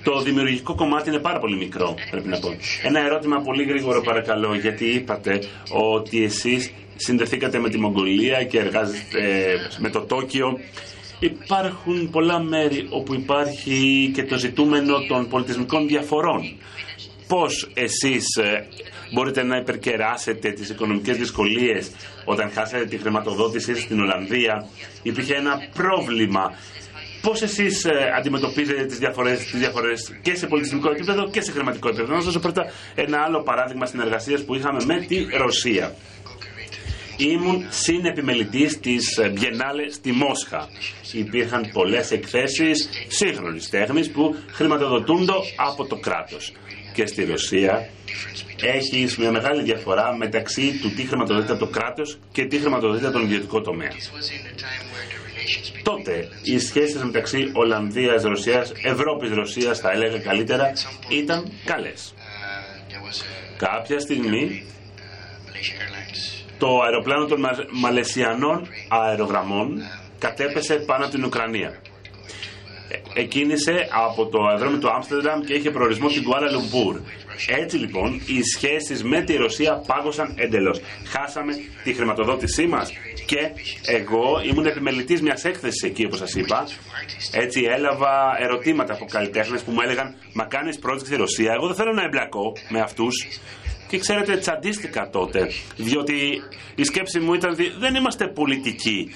Το 0.02 0.20
δημιουργικό 0.20 0.74
κομμάτι 0.74 1.08
είναι 1.08 1.18
πάρα 1.18 1.38
πολύ 1.38 1.56
μικρό, 1.56 1.94
πρέπει 2.10 2.28
να 2.28 2.38
πω. 2.38 2.56
Ένα 2.82 3.00
ερώτημα 3.00 3.40
πολύ 3.40 3.64
γρήγορο 3.64 4.00
παρακαλώ, 4.00 4.54
γιατί 4.54 4.84
είπατε 4.84 5.42
ότι 5.70 6.24
εσείς 6.24 6.72
συνδεθήκατε 6.96 7.58
με 7.58 7.68
τη 7.68 7.78
Μογγολία 7.78 8.44
και 8.44 8.58
εργάζεστε 8.58 9.56
με 9.78 9.90
το 9.90 10.00
Τόκιο. 10.00 10.58
Υπάρχουν 11.18 12.10
πολλά 12.10 12.40
μέρη 12.40 12.86
όπου 12.90 13.14
υπάρχει 13.14 14.10
και 14.14 14.24
το 14.24 14.38
ζητούμενο 14.38 15.00
των 15.08 15.28
πολιτισμικών 15.28 15.86
διαφορών. 15.86 16.56
Πώς 17.28 17.70
εσείς 17.74 18.36
ε, 18.36 18.66
μπορείτε 19.12 19.42
να 19.42 19.56
υπερκεράσετε 19.56 20.50
τις 20.52 20.68
οικονομικές 20.68 21.16
δυσκολίες 21.16 21.90
όταν 22.24 22.50
χάσετε 22.50 22.84
τη 22.84 22.96
χρηματοδότηση 22.98 23.74
στην 23.80 24.00
Ολλανδία. 24.00 24.66
Υπήρχε 25.02 25.34
ένα 25.34 25.68
πρόβλημα 25.74 26.52
Πώς 27.26 27.42
εσείς 27.42 27.84
ε, 27.84 28.12
αντιμετωπίζετε 28.18 28.84
τις 28.84 28.98
διαφορές 28.98 29.38
τις 29.38 29.60
διαφορές 29.60 30.12
και 30.22 30.34
σε 30.34 30.46
πολιτισμικό 30.46 30.90
επίπεδο 30.90 31.28
και 31.30 31.40
σε 31.40 31.52
χρηματικό 31.52 31.88
επίπεδο; 31.88 32.08
Να 32.12 32.16
σας 32.16 32.24
δώσω 32.24 32.38
πρώτα 32.40 32.72
ένα 32.94 33.18
άλλο 33.18 33.42
παράδειγμα 33.42 33.86
συνεργασίας 33.86 34.44
που 34.44 34.54
είχαμε 34.54 34.84
με 34.84 35.00
τη 35.00 35.26
Ρωσία. 35.36 35.94
Ήμουν 37.16 37.66
συνεπιμελητής 37.68 38.80
της 38.80 39.18
Biennale 39.20 39.86
στη 39.92 40.12
Μόσχα. 40.12 40.68
Υπήρχαν 41.12 41.70
πολλές 41.72 42.10
εκθέσεις 42.10 42.88
σύγχρονης 43.08 43.70
τέχνης 43.70 44.10
που 44.10 44.36
χρηματοδοτούνται 44.50 45.32
από 45.56 45.86
το 45.86 45.96
κράτος. 45.96 46.52
Και 46.96 47.06
στη 47.06 47.24
Ρωσία 47.24 47.88
έχει 48.62 49.08
μια 49.18 49.30
μεγάλη 49.30 49.62
διαφορά 49.62 50.16
μεταξύ 50.16 50.78
του 50.82 50.90
τι 50.94 51.02
χρηματοδοτείται 51.06 51.52
από 51.52 51.64
το 51.64 51.70
κράτος 51.70 52.18
και 52.32 52.44
τι 52.44 52.58
χρηματοδοτείται 52.58 53.06
από 53.06 53.16
τον 53.16 53.24
ιδιωτικό 53.26 53.60
τομέα. 53.60 53.90
Τότε 55.82 56.28
οι 56.42 56.58
σχέσεις 56.58 57.02
μεταξύ 57.04 57.50
Ολλανδίας, 57.52 58.22
Ρωσίας, 58.22 58.72
Ευρώπης, 58.82 59.30
Ρωσίας 59.30 59.78
θα 59.78 59.90
έλεγα 59.90 60.18
καλύτερα 60.18 60.72
ήταν 61.08 61.52
καλές. 61.64 62.14
Κάποια 63.56 63.98
στιγμή 63.98 64.66
το 66.58 66.80
αεροπλάνο 66.80 67.26
των 67.26 67.40
Μαλαισιανών 67.70 68.68
αερογραμμών 68.88 69.82
κατέπεσε 70.18 70.74
πάνω 70.74 71.04
από 71.04 71.14
την 71.14 71.24
Ουκρανία. 71.24 71.80
Ε, 72.88 73.20
εκκίνησε 73.20 73.88
από 74.06 74.26
το 74.26 74.38
αεροδρόμιο 74.46 74.78
του 74.78 74.90
Άμστερνταμ 74.90 75.40
και 75.40 75.54
είχε 75.54 75.70
προορισμό 75.70 76.08
στην 76.08 76.22
Κουάλα 76.22 76.50
Λουμπούρ. 76.50 77.00
Έτσι 77.46 77.76
λοιπόν 77.76 78.14
οι 78.26 78.42
σχέσεις 78.42 79.04
με 79.04 79.22
τη 79.22 79.36
Ρωσία 79.36 79.82
πάγωσαν 79.86 80.34
εντελώς. 80.36 80.80
Χάσαμε 81.04 81.52
τη 81.84 81.92
χρηματοδότησή 81.92 82.66
μας 82.66 82.92
και 83.26 83.50
εγώ 83.86 84.40
ήμουν 84.50 84.66
επιμελητής 84.66 85.22
μιας 85.22 85.44
έκθεσης 85.44 85.82
εκεί 85.82 86.04
όπως 86.04 86.18
σας 86.18 86.34
είπα. 86.34 86.66
Έτσι 87.32 87.62
έλαβα 87.76 88.36
ερωτήματα 88.40 88.92
από 88.92 89.04
καλλιτέχνες 89.04 89.62
που 89.62 89.70
μου 89.70 89.80
έλεγαν 89.80 90.14
«Μα 90.32 90.44
κάνεις 90.44 90.78
project 90.82 91.04
στη 91.04 91.16
Ρωσία, 91.16 91.52
εγώ 91.52 91.66
δεν 91.66 91.76
θέλω 91.76 91.92
να 91.92 92.02
εμπλακώ 92.02 92.52
με 92.68 92.80
αυτούς». 92.80 93.26
Και 93.88 93.98
ξέρετε, 93.98 94.36
τσαντίστηκα 94.36 95.08
τότε, 95.10 95.50
διότι 95.76 96.14
η 96.74 96.84
σκέψη 96.84 97.18
μου 97.20 97.34
ήταν 97.34 97.50
ότι 97.50 97.72
δεν 97.78 97.94
είμαστε 97.94 98.26
πολιτικοί. 98.28 99.14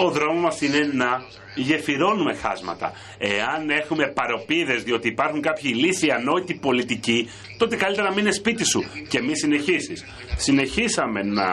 Ο 0.00 0.10
δρόμος 0.10 0.42
μας 0.42 0.60
είναι 0.60 0.90
να 0.92 1.22
γεφυρώνουμε 1.54 2.34
χάσματα. 2.34 2.92
Εάν 3.18 3.70
έχουμε 3.70 4.06
παροπίδες 4.06 4.82
διότι 4.82 5.08
υπάρχουν 5.08 5.40
κάποιοι 5.40 5.72
λύθοι 5.74 6.10
ανόητοι 6.10 6.54
πολιτικοί, 6.54 7.28
τότε 7.58 7.76
καλύτερα 7.76 8.08
να 8.08 8.14
μην 8.14 8.24
είναι 8.24 8.32
σπίτι 8.32 8.64
σου 8.64 8.84
και 9.08 9.22
μη 9.22 9.36
συνεχίσεις. 9.36 10.04
Συνεχίσαμε 10.36 11.22
να 11.22 11.46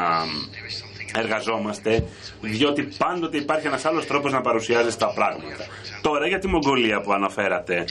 εργαζόμαστε, 1.15 2.05
διότι 2.41 2.87
πάντοτε 2.97 3.37
υπάρχει 3.37 3.67
ένας 3.67 3.85
άλλος 3.85 4.05
τρόπος 4.05 4.31
να 4.31 4.41
παρουσιάζεις 4.41 4.97
τα 4.97 5.13
πράγματα. 5.13 5.65
Τώρα 6.01 6.27
για 6.27 6.39
τη 6.39 6.47
Μογγολία 6.47 7.01
που 7.01 7.13
αναφέρατε, 7.13 7.85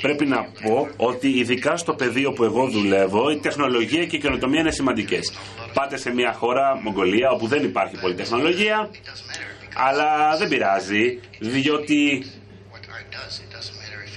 πρέπει 0.00 0.26
να 0.26 0.46
πω 0.62 0.88
ότι 0.96 1.28
ειδικά 1.28 1.76
στο 1.76 1.94
πεδίο 1.94 2.32
που 2.32 2.44
εγώ 2.44 2.68
δουλεύω, 2.68 3.30
η 3.30 3.36
τεχνολογία 3.36 4.06
και 4.06 4.16
η 4.16 4.18
καινοτομία 4.18 4.60
είναι 4.60 4.70
σημαντικές. 4.70 5.32
Πάτε 5.78 5.96
σε 5.96 6.10
μια 6.10 6.32
χώρα, 6.32 6.80
Μογγολία, 6.82 7.30
όπου 7.30 7.46
δεν 7.46 7.64
υπάρχει 7.64 8.00
πολύ 8.00 8.14
τεχνολογία, 8.14 8.90
αλλά 9.74 10.36
δεν 10.36 10.48
πειράζει, 10.48 11.20
διότι 11.38 12.24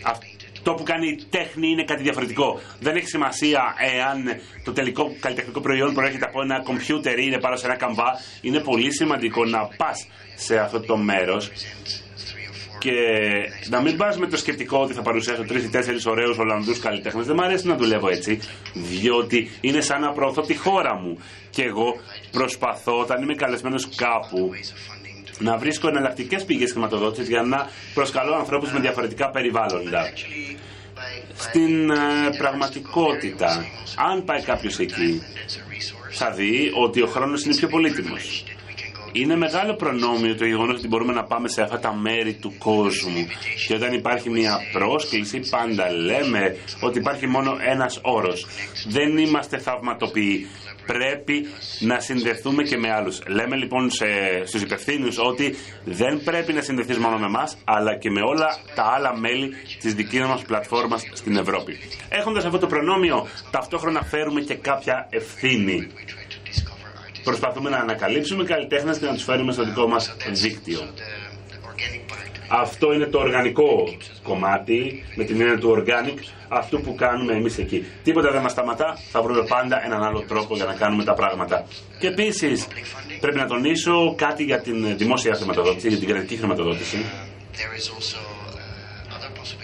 αυτό 0.03 0.73
που 0.73 0.83
κάνει 0.83 1.07
η 1.07 1.25
τέχνη 1.29 1.67
είναι 1.67 1.83
κάτι 1.83 2.01
διαφορετικό. 2.01 2.59
Δεν 2.79 2.95
έχει 2.95 3.07
σημασία 3.07 3.61
εάν 3.95 4.39
το 4.63 4.71
τελικό 4.73 5.15
καλλιτεχνικό 5.19 5.61
προϊόν 5.61 5.93
προέρχεται 5.93 6.25
από 6.25 6.41
ένα 6.41 6.63
κομπιούτερ 6.63 7.19
ή 7.19 7.23
είναι 7.25 7.39
πάνω 7.39 7.55
σε 7.55 7.65
ένα 7.65 7.75
καμβά. 7.75 8.19
Είναι 8.41 8.59
πολύ 8.59 8.93
σημαντικό 8.93 9.45
να 9.45 9.67
πας 9.77 10.07
σε 10.35 10.59
αυτό 10.59 10.79
το 10.79 10.97
μέρος 10.97 11.51
και 12.79 12.91
να 13.69 13.81
μην 13.81 13.97
πας 13.97 14.17
με 14.17 14.27
το 14.27 14.37
σκεπτικό 14.37 14.77
ότι 14.81 14.93
θα 14.93 15.01
παρουσιάσω 15.01 15.43
τρεις 15.43 15.63
ή 15.63 15.69
τέσσερις 15.69 16.05
ωραίους 16.05 16.37
Ολλανδούς 16.37 16.79
καλλιτέχνες. 16.79 17.25
Δεν 17.25 17.35
μου 17.39 17.43
αρέσει 17.45 17.67
να 17.67 17.75
δουλεύω 17.75 18.09
έτσι, 18.09 18.39
διότι 18.73 19.49
είναι 19.61 19.81
σαν 19.81 20.01
να 20.01 20.11
προωθώ 20.11 20.41
τη 20.41 20.55
χώρα 20.55 20.95
μου. 20.95 21.19
Και 21.49 21.63
εγώ 21.63 21.95
προσπαθώ 22.31 22.99
όταν 22.99 23.21
είμαι 23.21 23.33
καλεσμένος 23.33 23.89
κάπου 23.95 24.51
να 25.39 25.57
βρίσκω 25.57 25.87
εναλλακτικές 25.87 26.45
πηγές 26.45 26.71
χρηματοδότησης 26.71 27.27
για 27.27 27.41
να 27.41 27.69
προσκαλώ 27.93 28.35
ανθρώπους 28.35 28.71
με 28.71 28.79
διαφορετικά 28.79 29.29
περιβάλλοντα. 29.29 30.11
Στην 31.35 31.89
ε, 31.89 31.95
πραγματικότητα, 32.37 33.65
αν 34.11 34.23
πάει 34.23 34.41
κάποιος 34.41 34.79
εκεί, 34.79 35.21
θα 36.09 36.31
δει 36.31 36.71
ότι 36.75 37.01
ο 37.01 37.07
χρόνος 37.07 37.43
είναι 37.43 37.55
πιο 37.55 37.67
πολύτιμος. 37.67 38.43
Είναι 39.11 39.35
μεγάλο 39.35 39.73
προνόμιο 39.75 40.35
το 40.35 40.45
γεγονός 40.45 40.77
ότι 40.77 40.87
μπορούμε 40.87 41.13
να 41.13 41.23
πάμε 41.23 41.47
σε 41.47 41.61
αυτά 41.61 41.79
τα 41.79 41.93
μέρη 41.93 42.33
του 42.33 42.53
κόσμου. 42.57 43.27
Και 43.67 43.75
όταν 43.75 43.93
υπάρχει 43.93 44.29
μια 44.29 44.59
πρόσκληση, 44.71 45.39
πάντα 45.49 45.91
λέμε 45.91 46.57
ότι 46.81 46.99
υπάρχει 46.99 47.27
μόνο 47.27 47.57
ένας 47.59 47.99
όρος. 48.03 48.45
Δεν 48.87 49.17
είμαστε 49.17 49.57
θαυματοποιοί 49.57 50.47
πρέπει 50.93 51.45
να 51.79 51.99
συνδεθούμε 51.99 52.63
και 52.63 52.77
με 52.77 52.91
άλλους. 52.91 53.21
Λέμε 53.27 53.55
λοιπόν 53.55 53.89
σε, 53.91 54.05
στους 54.45 54.61
υπευθύνους 54.61 55.17
ότι 55.17 55.55
δεν 55.85 56.23
πρέπει 56.23 56.53
να 56.53 56.61
συνδεθείς 56.61 56.97
μόνο 56.97 57.17
με 57.17 57.25
εμάς, 57.25 57.57
αλλά 57.63 57.97
και 57.97 58.09
με 58.09 58.21
όλα 58.21 58.57
τα 58.75 58.83
άλλα 58.83 59.17
μέλη 59.17 59.49
της 59.79 59.93
δικής 59.93 60.21
μας 60.21 60.41
πλατφόρμας 60.41 61.01
στην 61.13 61.35
Ευρώπη. 61.37 61.77
Έχοντας 62.09 62.45
αυτό 62.45 62.57
το 62.57 62.67
προνόμιο, 62.67 63.27
ταυτόχρονα 63.51 64.03
φέρουμε 64.03 64.41
και 64.41 64.55
κάποια 64.55 65.07
ευθύνη. 65.09 65.87
Προσπαθούμε 67.23 67.69
να 67.69 67.77
ανακαλύψουμε 67.77 68.43
καλλιτέχνες 68.43 68.97
και 68.97 69.05
να 69.05 69.13
τους 69.13 69.23
φέρουμε 69.23 69.51
στο 69.51 69.63
δικό 69.63 69.87
μας 69.87 70.15
δίκτυο. 70.31 70.79
Αυτό 72.51 72.93
είναι 72.93 73.05
το 73.05 73.19
οργανικό 73.19 73.93
κομμάτι, 74.23 75.03
με 75.15 75.23
την 75.23 75.41
έννοια 75.41 75.57
του 75.57 75.75
organic, 75.77 76.19
αυτό 76.47 76.79
που 76.79 76.95
κάνουμε 76.95 77.33
εμείς 77.33 77.57
εκεί. 77.57 77.85
Τίποτα 78.03 78.31
δεν 78.31 78.41
μας 78.41 78.51
σταματά, 78.51 78.97
θα 79.11 79.21
βρούμε 79.21 79.43
πάντα 79.43 79.85
έναν 79.85 80.03
άλλο 80.03 80.23
τρόπο 80.27 80.55
για 80.55 80.65
να 80.65 80.73
κάνουμε 80.73 81.03
τα 81.03 81.13
πράγματα. 81.13 81.65
Και 81.99 82.07
επίσης 82.07 82.67
πρέπει 83.19 83.37
να 83.37 83.47
τονίσω 83.47 84.15
κάτι 84.17 84.43
για 84.43 84.61
την 84.61 84.97
δημόσια 84.97 85.33
χρηματοδότηση, 85.33 85.87
για 85.87 85.97
την 85.97 86.07
κρατική 86.07 86.35
χρηματοδότηση. 86.37 87.05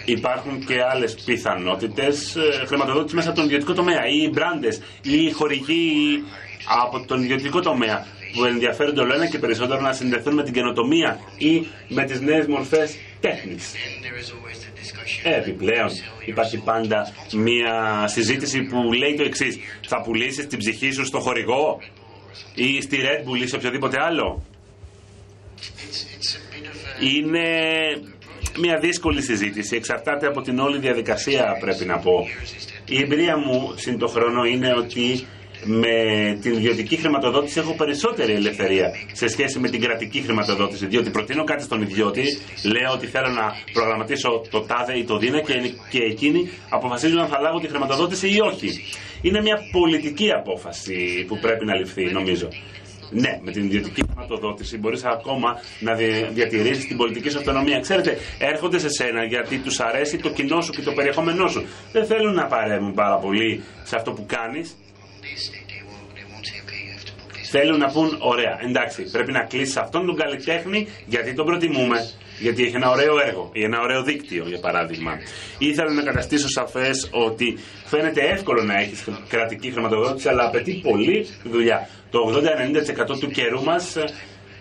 Υπάρχουν 0.04 0.64
και 0.64 0.74
άλλες 0.92 1.14
πιθανότητες 1.24 2.36
ε, 2.36 2.66
χρηματοδότηση 2.66 3.14
μέσα 3.14 3.28
από 3.28 3.36
τον 3.36 3.46
ιδιωτικό 3.46 3.72
τομέα 3.72 4.06
ή 4.06 4.28
μπράντες 4.28 4.80
ή 5.02 5.30
χορηγοί 5.30 6.22
από 6.64 7.06
τον 7.06 7.22
ιδιωτικό 7.22 7.60
τομέα 7.60 8.06
που 8.32 8.44
ενδιαφέρονται 8.44 9.00
όλο 9.00 9.14
ένα 9.14 9.26
και 9.26 9.38
περισσότερο 9.38 9.80
να 9.80 9.92
συνδεθούν 9.92 10.34
με 10.34 10.42
την 10.42 10.52
καινοτομία 10.52 11.20
ή 11.38 11.66
με 11.88 12.04
τις 12.04 12.20
νέες 12.20 12.46
μορφές 12.46 12.96
τέχνης. 13.20 13.72
Επιπλέον 15.22 15.88
υπάρχει 16.24 16.58
πάντα 16.58 17.12
μια 17.32 18.04
συζήτηση 18.06 18.62
που 18.62 18.92
λέει 18.92 19.14
το 19.14 19.22
εξής. 19.22 19.58
Θα 19.86 20.00
πουλήσεις 20.00 20.46
την 20.46 20.58
ψυχή 20.58 20.90
σου 20.90 21.04
στο 21.04 21.20
χορηγό 21.20 21.80
ή 22.54 22.80
στη 22.80 22.98
Red 23.00 23.28
Bull 23.28 23.42
ή 23.42 23.46
σε 23.46 23.56
οποιοδήποτε 23.56 23.96
άλλο; 24.00 24.42
Είναι 27.00 27.48
μια 28.58 28.78
δύσκολη 28.78 29.22
συζήτηση. 29.22 29.76
Εξαρτάται 29.76 30.26
από 30.26 30.40
την 30.40 30.58
όλη 30.58 30.78
διαδικασία, 30.78 31.56
πρέπει 31.60 31.84
να 31.84 31.98
πω. 31.98 32.26
Η 32.88 33.00
εμπειρία 33.02 33.36
μου 33.36 33.74
συν 33.76 33.98
το 33.98 34.06
χρόνο 34.06 34.44
είναι 34.44 34.74
ότι 34.74 35.26
με 35.64 35.94
την 36.42 36.52
ιδιωτική 36.52 36.96
χρηματοδότηση 36.96 37.58
έχω 37.58 37.74
περισσότερη 37.74 38.32
ελευθερία 38.32 38.90
σε 39.12 39.28
σχέση 39.28 39.58
με 39.58 39.68
την 39.68 39.80
κρατική 39.80 40.20
χρηματοδότηση. 40.20 40.86
Διότι 40.86 41.10
προτείνω 41.10 41.44
κάτι 41.44 41.62
στον 41.62 41.82
ιδιώτη, 41.82 42.24
λέω 42.64 42.92
ότι 42.92 43.06
θέλω 43.06 43.28
να 43.28 43.52
προγραμματίσω 43.72 44.42
το 44.50 44.60
τάδε 44.60 44.98
ή 44.98 45.04
το 45.04 45.18
δίνα 45.18 45.40
και, 45.40 45.54
και 45.90 45.98
εκείνοι 45.98 46.50
αποφασίζουν 46.68 47.18
αν 47.18 47.28
θα 47.28 47.40
λάβω 47.40 47.58
τη 47.58 47.68
χρηματοδότηση 47.68 48.28
ή 48.28 48.40
όχι. 48.40 48.68
Είναι 49.22 49.40
μια 49.40 49.58
πολιτική 49.72 50.32
απόφαση 50.32 51.24
που 51.28 51.38
πρέπει 51.38 51.64
να 51.64 51.74
ληφθεί, 51.74 52.04
νομίζω. 52.04 52.48
Ναι, 53.10 53.38
με 53.42 53.50
την 53.50 53.64
ιδιωτική 53.64 54.02
χρηματοδότηση 54.06 54.78
μπορείς 54.78 55.04
ακόμα 55.04 55.60
να 55.80 55.94
διατηρήσεις 56.32 56.86
την 56.86 56.96
πολιτική 56.96 57.30
σου 57.30 57.38
αυτονομία. 57.38 57.80
Ξέρετε, 57.80 58.18
έρχονται 58.38 58.78
σε 58.78 58.88
σένα 58.88 59.24
γιατί 59.24 59.58
τους 59.58 59.80
αρέσει 59.80 60.16
το 60.16 60.30
κοινό 60.30 60.60
σου 60.60 60.72
και 60.72 60.82
το 60.82 60.92
περιεχόμενό 60.92 61.48
σου. 61.48 61.66
Δεν 61.92 62.06
θέλουν 62.06 62.34
να 62.34 62.46
παρέμβουν 62.46 62.94
πάρα 62.94 63.16
πολύ 63.16 63.62
σε 63.82 63.96
αυτό 63.96 64.12
που 64.12 64.26
κάνεις. 64.26 64.76
Θέλουν 67.50 67.78
να 67.78 67.90
πούν, 67.90 68.16
ωραία, 68.18 68.58
εντάξει, 68.68 69.10
πρέπει 69.10 69.32
να 69.32 69.42
κλείσει 69.44 69.78
αυτόν 69.78 70.06
τον 70.06 70.16
καλλιτέχνη 70.16 70.88
γιατί 71.06 71.34
τον 71.34 71.46
προτιμούμε. 71.46 72.10
Γιατί 72.38 72.64
έχει 72.64 72.76
ένα 72.76 72.90
ωραίο 72.90 73.20
έργο 73.20 73.50
ή 73.52 73.62
ένα 73.62 73.80
ωραίο 73.80 74.02
δίκτυο, 74.02 74.44
για 74.48 74.60
παράδειγμα. 74.60 75.18
Ήθελα 75.58 75.92
να 75.92 76.02
καταστήσω 76.02 76.48
σαφές 76.48 77.08
ότι 77.12 77.58
φαίνεται 77.84 78.20
εύκολο 78.20 78.62
να 78.62 78.74
έχεις 78.80 79.04
κρατική 79.28 79.70
χρηματοδότηση, 79.70 80.28
αλλά 80.28 80.44
απαιτεί 80.46 80.72
πολύ 80.82 81.26
δουλειά. 81.44 81.88
Το 82.10 82.18
80-90% 83.14 83.18
του 83.20 83.30
καιρού 83.30 83.62
μας 83.62 83.96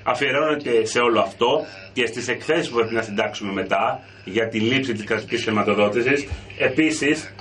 αφιερώνεται 0.04 0.86
σε 0.86 1.00
όλο 1.00 1.20
αυτό 1.20 1.66
και 1.94 2.06
στις 2.06 2.28
εκθέσεις 2.28 2.70
που 2.70 2.76
πρέπει 2.76 2.94
να 2.94 3.02
συντάξουμε 3.02 3.52
μετά 3.52 4.04
για 4.26 4.48
τη 4.48 4.60
λήψη 4.60 4.94
της 4.94 5.04
κρατικής 5.04 5.44
χρηματοδότησης. 5.44 6.28
Επίσης, 6.58 7.34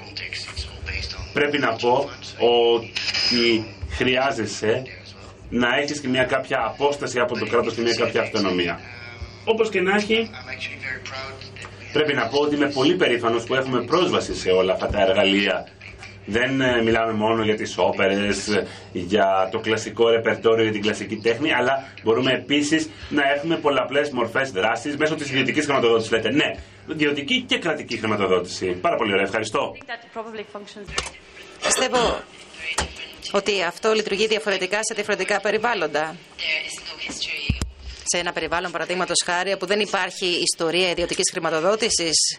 πρέπει 1.34 1.58
να 1.58 1.72
πω 1.72 2.10
ότι 2.38 3.74
χρειάζεσαι 3.90 4.82
να 5.50 5.68
έχεις 5.80 6.00
και 6.00 6.08
μια 6.08 6.24
κάποια 6.24 6.62
απόσταση 6.64 7.18
από 7.18 7.38
το 7.38 7.46
κράτος 7.46 7.74
και 7.74 7.80
μια 7.80 7.94
κάποια 7.94 8.20
αυτονομία. 8.20 8.80
Όπως 9.44 9.70
και 9.70 9.80
να 9.80 9.94
έχει, 9.94 10.30
πρέπει 11.92 12.14
να 12.14 12.26
πω 12.26 12.38
ότι 12.40 12.54
είμαι 12.54 12.70
πολύ 12.70 12.94
περήφανος 12.94 13.44
που 13.44 13.54
έχουμε 13.54 13.84
πρόσβαση 13.84 14.34
σε 14.34 14.50
όλα 14.50 14.72
αυτά 14.72 14.86
τα 14.86 15.00
εργαλεία. 15.00 15.68
Δεν 16.26 16.60
ε, 16.60 16.82
μιλάμε 16.82 17.12
μόνο 17.12 17.42
για 17.42 17.56
τις 17.56 17.78
όπερες, 17.78 18.62
για 18.92 19.48
το 19.52 19.58
κλασικό 19.58 20.08
ρεπερτόριο, 20.08 20.62
για 20.62 20.72
την 20.72 20.82
κλασική 20.82 21.16
τέχνη, 21.16 21.52
αλλά 21.52 21.84
μπορούμε 22.02 22.32
επίσης 22.32 22.90
να 23.08 23.22
έχουμε 23.36 23.56
πολλαπλές 23.56 24.10
μορφές 24.10 24.50
δράσης 24.50 24.96
μέσω 24.96 25.14
της 25.14 25.30
ιδιωτικής 25.30 25.64
χρηματοδότησης. 25.64 26.10
Λέτε, 26.12 26.30
ναι, 26.30 26.50
ιδιωτική 26.88 27.42
και 27.42 27.58
κρατική 27.58 27.96
χρηματοδότηση. 27.96 28.66
Πάρα 28.66 28.96
πολύ 28.96 29.12
ωραία, 29.12 29.24
ευχαριστώ. 29.24 29.76
Πιστεύω 31.62 32.20
ότι 33.32 33.62
αυτό 33.62 33.92
λειτουργεί 33.92 34.26
διαφορετικά 34.26 34.78
σε 34.82 34.94
διαφορετικά 34.94 35.40
περιβάλλοντα. 35.40 36.16
Σε 38.04 38.18
ένα 38.18 38.32
περιβάλλον, 38.32 38.70
παραδείγματος 38.70 39.22
χάρη, 39.24 39.56
που 39.56 39.66
δεν 39.66 39.80
υπάρχει 39.80 40.26
ιστορία 40.26 40.90
ιδιωτικής 40.90 41.30
χρηματοδότησης, 41.32 42.38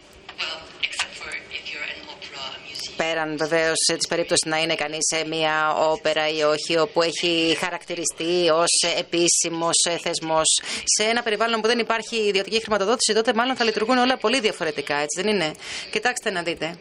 πέραν 2.97 3.37
βεβαίως 3.37 3.77
της 3.97 4.07
περίπτωσης 4.07 4.45
να 4.45 4.57
είναι 4.61 4.75
κανείς 4.75 5.07
σε 5.13 5.27
μια 5.27 5.75
όπερα 5.75 6.29
ή 6.29 6.41
όχι, 6.41 6.77
όπου 6.77 7.01
έχει 7.01 7.57
χαρακτηριστεί 7.59 8.49
ως 8.49 8.97
επίσημος 8.97 9.75
θεσμός. 10.01 10.61
Σε 10.83 11.03
ένα 11.03 11.23
περιβάλλον 11.23 11.61
που 11.61 11.67
δεν 11.67 11.79
υπάρχει 11.79 12.15
ιδιωτική 12.15 12.61
χρηματοδότηση, 12.61 13.13
τότε 13.13 13.33
μάλλον 13.33 13.55
θα 13.55 13.63
λειτουργούν 13.63 13.97
όλα 13.97 14.17
πολύ 14.17 14.39
διαφορετικά, 14.39 14.95
έτσι 14.95 15.21
δεν 15.21 15.33
είναι; 15.33 15.51
Κοιτάξτε 15.91 16.29
να 16.29 16.43
δείτε. 16.43 16.77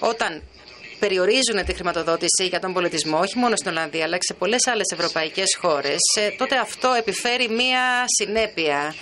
Όταν 0.00 0.42
περιορίζουν 0.98 1.64
τη 1.66 1.72
χρηματοδότηση 1.74 2.46
για 2.48 2.60
τον 2.60 2.72
πολιτισμό, 2.72 3.18
όχι 3.18 3.38
μόνο 3.38 3.56
στην 3.56 3.70
Ολλανδία, 3.70 4.04
αλλά 4.04 4.16
και 4.16 4.26
σε 4.26 4.34
πολλές 4.34 4.66
άλλες 4.66 4.86
ευρωπαϊκές 4.92 5.56
χώρες, 5.60 5.98
ε, 6.18 6.30
τότε 6.30 6.56
αυτό 6.56 6.92
επιφέρει 6.98 7.48
μία 7.48 8.04
συνέπεια. 8.18 8.94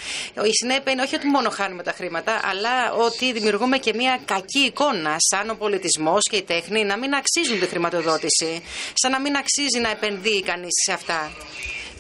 Η 0.45 0.53
συνέπεια 0.53 0.93
είναι 0.93 1.03
όχι 1.03 1.15
ότι 1.15 1.27
μόνο 1.27 1.51
χάνουμε 1.51 1.83
τα 1.83 1.93
χρήματα, 1.93 2.41
αλλά 2.45 2.93
ότι 2.93 3.33
δημιουργούμε 3.33 3.79
και 3.79 3.93
μία 3.95 4.21
κακή 4.25 4.59
εικόνα, 4.59 5.17
σαν 5.19 5.51
ο 5.51 5.55
πολιτισμός 5.55 6.21
και 6.31 6.37
η 6.37 6.43
τέχνη 6.43 6.85
να 6.85 6.97
μην 6.97 7.15
αξίζουν 7.15 7.61
τη 7.61 7.67
χρηματοδότηση, 7.67 8.63
σαν 8.95 9.11
να 9.11 9.21
μην 9.21 9.37
αξίζει 9.37 9.79
να 9.79 9.91
επενδύει 9.91 10.43
κανείς 10.43 10.75
σε 10.87 10.93
αυτά. 10.93 11.33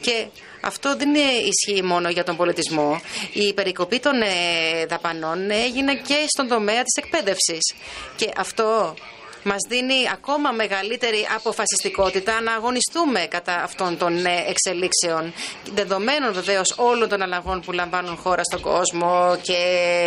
Και 0.00 0.26
αυτό 0.60 0.96
δεν 0.96 1.14
ισχύει 1.14 1.82
μόνο 1.82 2.08
για 2.08 2.24
τον 2.24 2.36
πολιτισμό. 2.36 3.00
Η 3.32 3.52
περικοπή 3.54 3.98
των 3.98 4.22
ε, 4.22 4.86
δαπανών 4.86 5.50
έγινε 5.50 5.94
και 5.94 6.24
στον 6.26 6.48
τομέα 6.48 6.82
της 6.82 6.94
εκπαίδευσης. 7.04 7.74
Και 8.16 8.30
αυτό 8.36 8.94
μας 9.46 9.62
δίνει 9.68 10.08
ακόμα 10.12 10.50
μεγαλύτερη 10.50 11.26
αποφασιστικότητα 11.36 12.40
να 12.40 12.52
αγωνιστούμε 12.52 13.26
κατά 13.30 13.62
αυτών 13.62 13.98
των 13.98 14.26
ε, 14.26 14.44
εξελίξεων. 14.48 15.32
Δεδομένων 15.74 16.32
βεβαίως 16.32 16.74
όλων 16.76 17.08
των 17.08 17.22
αλλαγών 17.22 17.60
που 17.60 17.72
λαμβάνουν 17.72 18.16
χώρα 18.16 18.42
στον 18.44 18.60
κόσμο 18.60 19.38
και 19.42 19.58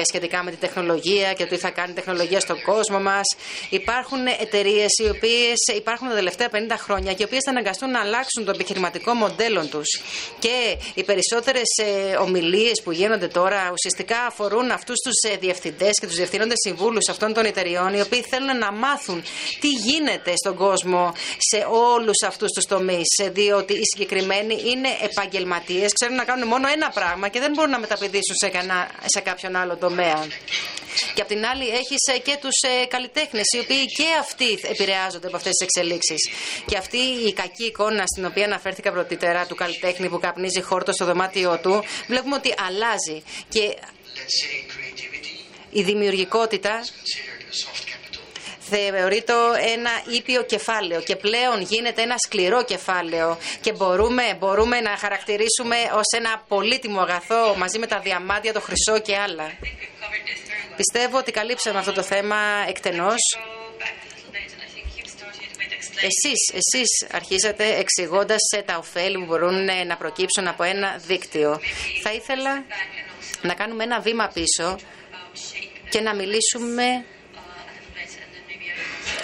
σχετικά 0.07 0.43
με 0.43 0.51
τη 0.51 0.57
τεχνολογία 0.57 1.33
και 1.33 1.43
το 1.43 1.49
τι 1.49 1.57
θα 1.57 1.69
κάνει 1.69 1.91
η 1.91 1.93
τεχνολογία 1.93 2.39
στον 2.39 2.61
κόσμο 2.61 2.99
μας. 2.99 3.27
Υπάρχουν 3.69 4.27
εταιρείες 4.39 4.91
οι 5.03 5.09
οποίες 5.09 5.57
υπάρχουν 5.75 6.07
τα 6.09 6.15
τελευταία 6.15 6.49
50 6.51 6.55
χρόνια 6.77 7.13
και 7.13 7.21
οι 7.21 7.25
οποίες 7.25 7.43
θα 7.45 7.51
αναγκαστούν 7.51 7.91
να 7.91 7.99
αλλάξουν 7.99 8.45
το 8.45 8.51
επιχειρηματικό 8.51 9.13
μοντέλο 9.13 9.65
τους. 9.65 10.01
Και 10.39 10.77
οι 10.93 11.03
περισσότερες 11.03 11.69
ε, 11.77 12.15
ομιλίες 12.15 12.81
που 12.83 12.91
γίνονται 12.91 13.27
τώρα 13.27 13.71
ουσιαστικά 13.71 14.19
αφορούν 14.27 14.71
αυτούς 14.71 14.95
τους 15.03 15.31
ε, 15.31 15.37
διευθυντές 15.37 15.99
και 15.99 16.07
τους 16.07 16.15
διευθύνοντες 16.15 16.57
συμβούλους 16.65 17.09
αυτών 17.09 17.33
των 17.33 17.45
εταιριών 17.45 17.93
οι 17.93 18.01
οποίοι 18.01 18.21
θέλουν 18.21 18.57
να 18.57 18.71
μάθουν 18.71 19.23
τι 19.59 19.67
γίνεται 19.67 20.33
στον 20.35 20.55
κόσμο 20.55 21.13
σε 21.37 21.65
όλους 21.69 22.23
αυτούς 22.27 22.51
τους 22.51 22.65
τομείς. 22.65 23.07
Διότι 23.31 23.73
οι 23.73 23.85
συγκεκριμένοι 23.93 24.61
είναι 24.65 24.89
επαγγελματίες, 25.01 25.93
ξέρουν 25.93 26.15
να 26.15 26.23
κάνουν 26.23 26.47
μόνο 26.47 26.67
ένα 26.67 26.89
πράγμα 26.89 27.27
και 27.27 27.39
δεν 27.39 27.51
μπορούν 27.51 27.71
να 27.71 27.79
μεταπηδήσουν 27.79 28.35
σε, 28.41 28.49
κανά, 28.49 28.89
σε 29.05 29.19
κάποιον 29.19 29.55
άλλο 29.55 29.75
τομέα. 29.75 30.27
Και 31.13 31.21
απ' 31.21 31.27
την 31.27 31.45
άλλη 31.45 31.67
έχεις 31.69 32.01
ε, 32.13 32.17
και 32.17 32.37
τους 32.41 32.57
ε, 32.61 32.85
καλλιτέχνες, 32.85 33.43
οι 33.55 33.59
οποίοι 33.59 33.85
και 33.85 34.05
αυτοί 34.19 34.59
επηρεάζονται 34.69 35.27
από 35.27 35.35
αυτές 35.35 35.51
τις 35.51 35.67
εξελίξεις. 35.67 36.29
Και 36.65 36.77
αυτή 36.77 36.97
η 36.97 37.33
κακή 37.33 37.65
εικόνα 37.65 38.03
στην 38.05 38.25
οποία 38.25 38.45
αναφέρθηκα 38.45 38.91
πρωτήτερα 38.91 39.45
του 39.45 39.55
καλλιτέχνη 39.55 40.09
που 40.09 40.19
καπνίζει 40.19 40.61
χόρτο 40.61 40.91
στο 40.91 41.05
δωμάτιό 41.05 41.59
του, 41.61 41.83
βλέπουμε 42.07 42.35
ότι 42.35 42.53
αλλάζει. 42.67 43.23
Και 43.49 43.77
η 45.69 45.81
δημιουργικότητα 45.81 46.79
θεωρείται 48.69 49.33
ένα 49.73 49.89
ήπιο 50.17 50.43
κεφάλαιο 50.43 51.01
και 51.01 51.15
πλέον 51.15 51.61
γίνεται 51.61 52.01
ένα 52.01 52.15
σκληρό 52.17 52.63
κεφάλαιο 52.63 53.37
και 53.61 53.73
μπορούμε, 53.73 54.23
μπορούμε 54.39 54.79
να 54.79 54.97
χαρακτηρίσουμε 54.97 55.75
ως 55.93 56.17
ένα 56.17 56.43
πολύτιμο 56.47 56.99
αγαθό 56.99 57.55
μαζί 57.57 57.79
με 57.79 57.87
τα 57.87 57.99
διαμάντια, 57.99 58.53
το 58.53 58.61
χρυσό 58.61 58.99
και 58.99 59.17
άλλα. 59.17 59.51
Πιστεύω 60.75 61.17
ότι 61.17 61.31
καλύψαμε 61.31 61.79
αυτό 61.79 61.93
το 61.93 62.01
θέμα 62.03 62.37
εκτενώς. 62.67 63.37
Εσείς, 66.01 66.49
εσείς 66.53 67.07
αρχίζετε 67.11 67.75
εξηγώντας 67.75 68.39
τα 68.65 68.77
ωφέλη 68.77 69.17
που 69.17 69.25
μπορούν 69.25 69.65
να 69.87 69.97
προκύψουν 69.97 70.47
από 70.47 70.63
ένα 70.63 71.01
δίκτυο. 71.07 71.59
Θα 72.03 72.11
ήθελα 72.11 72.63
να 73.41 73.53
κάνουμε 73.53 73.83
ένα 73.83 73.99
βήμα 73.99 74.31
πίσω 74.33 74.79
και 75.89 75.99
να 75.99 76.15
μιλήσουμε 76.15 77.05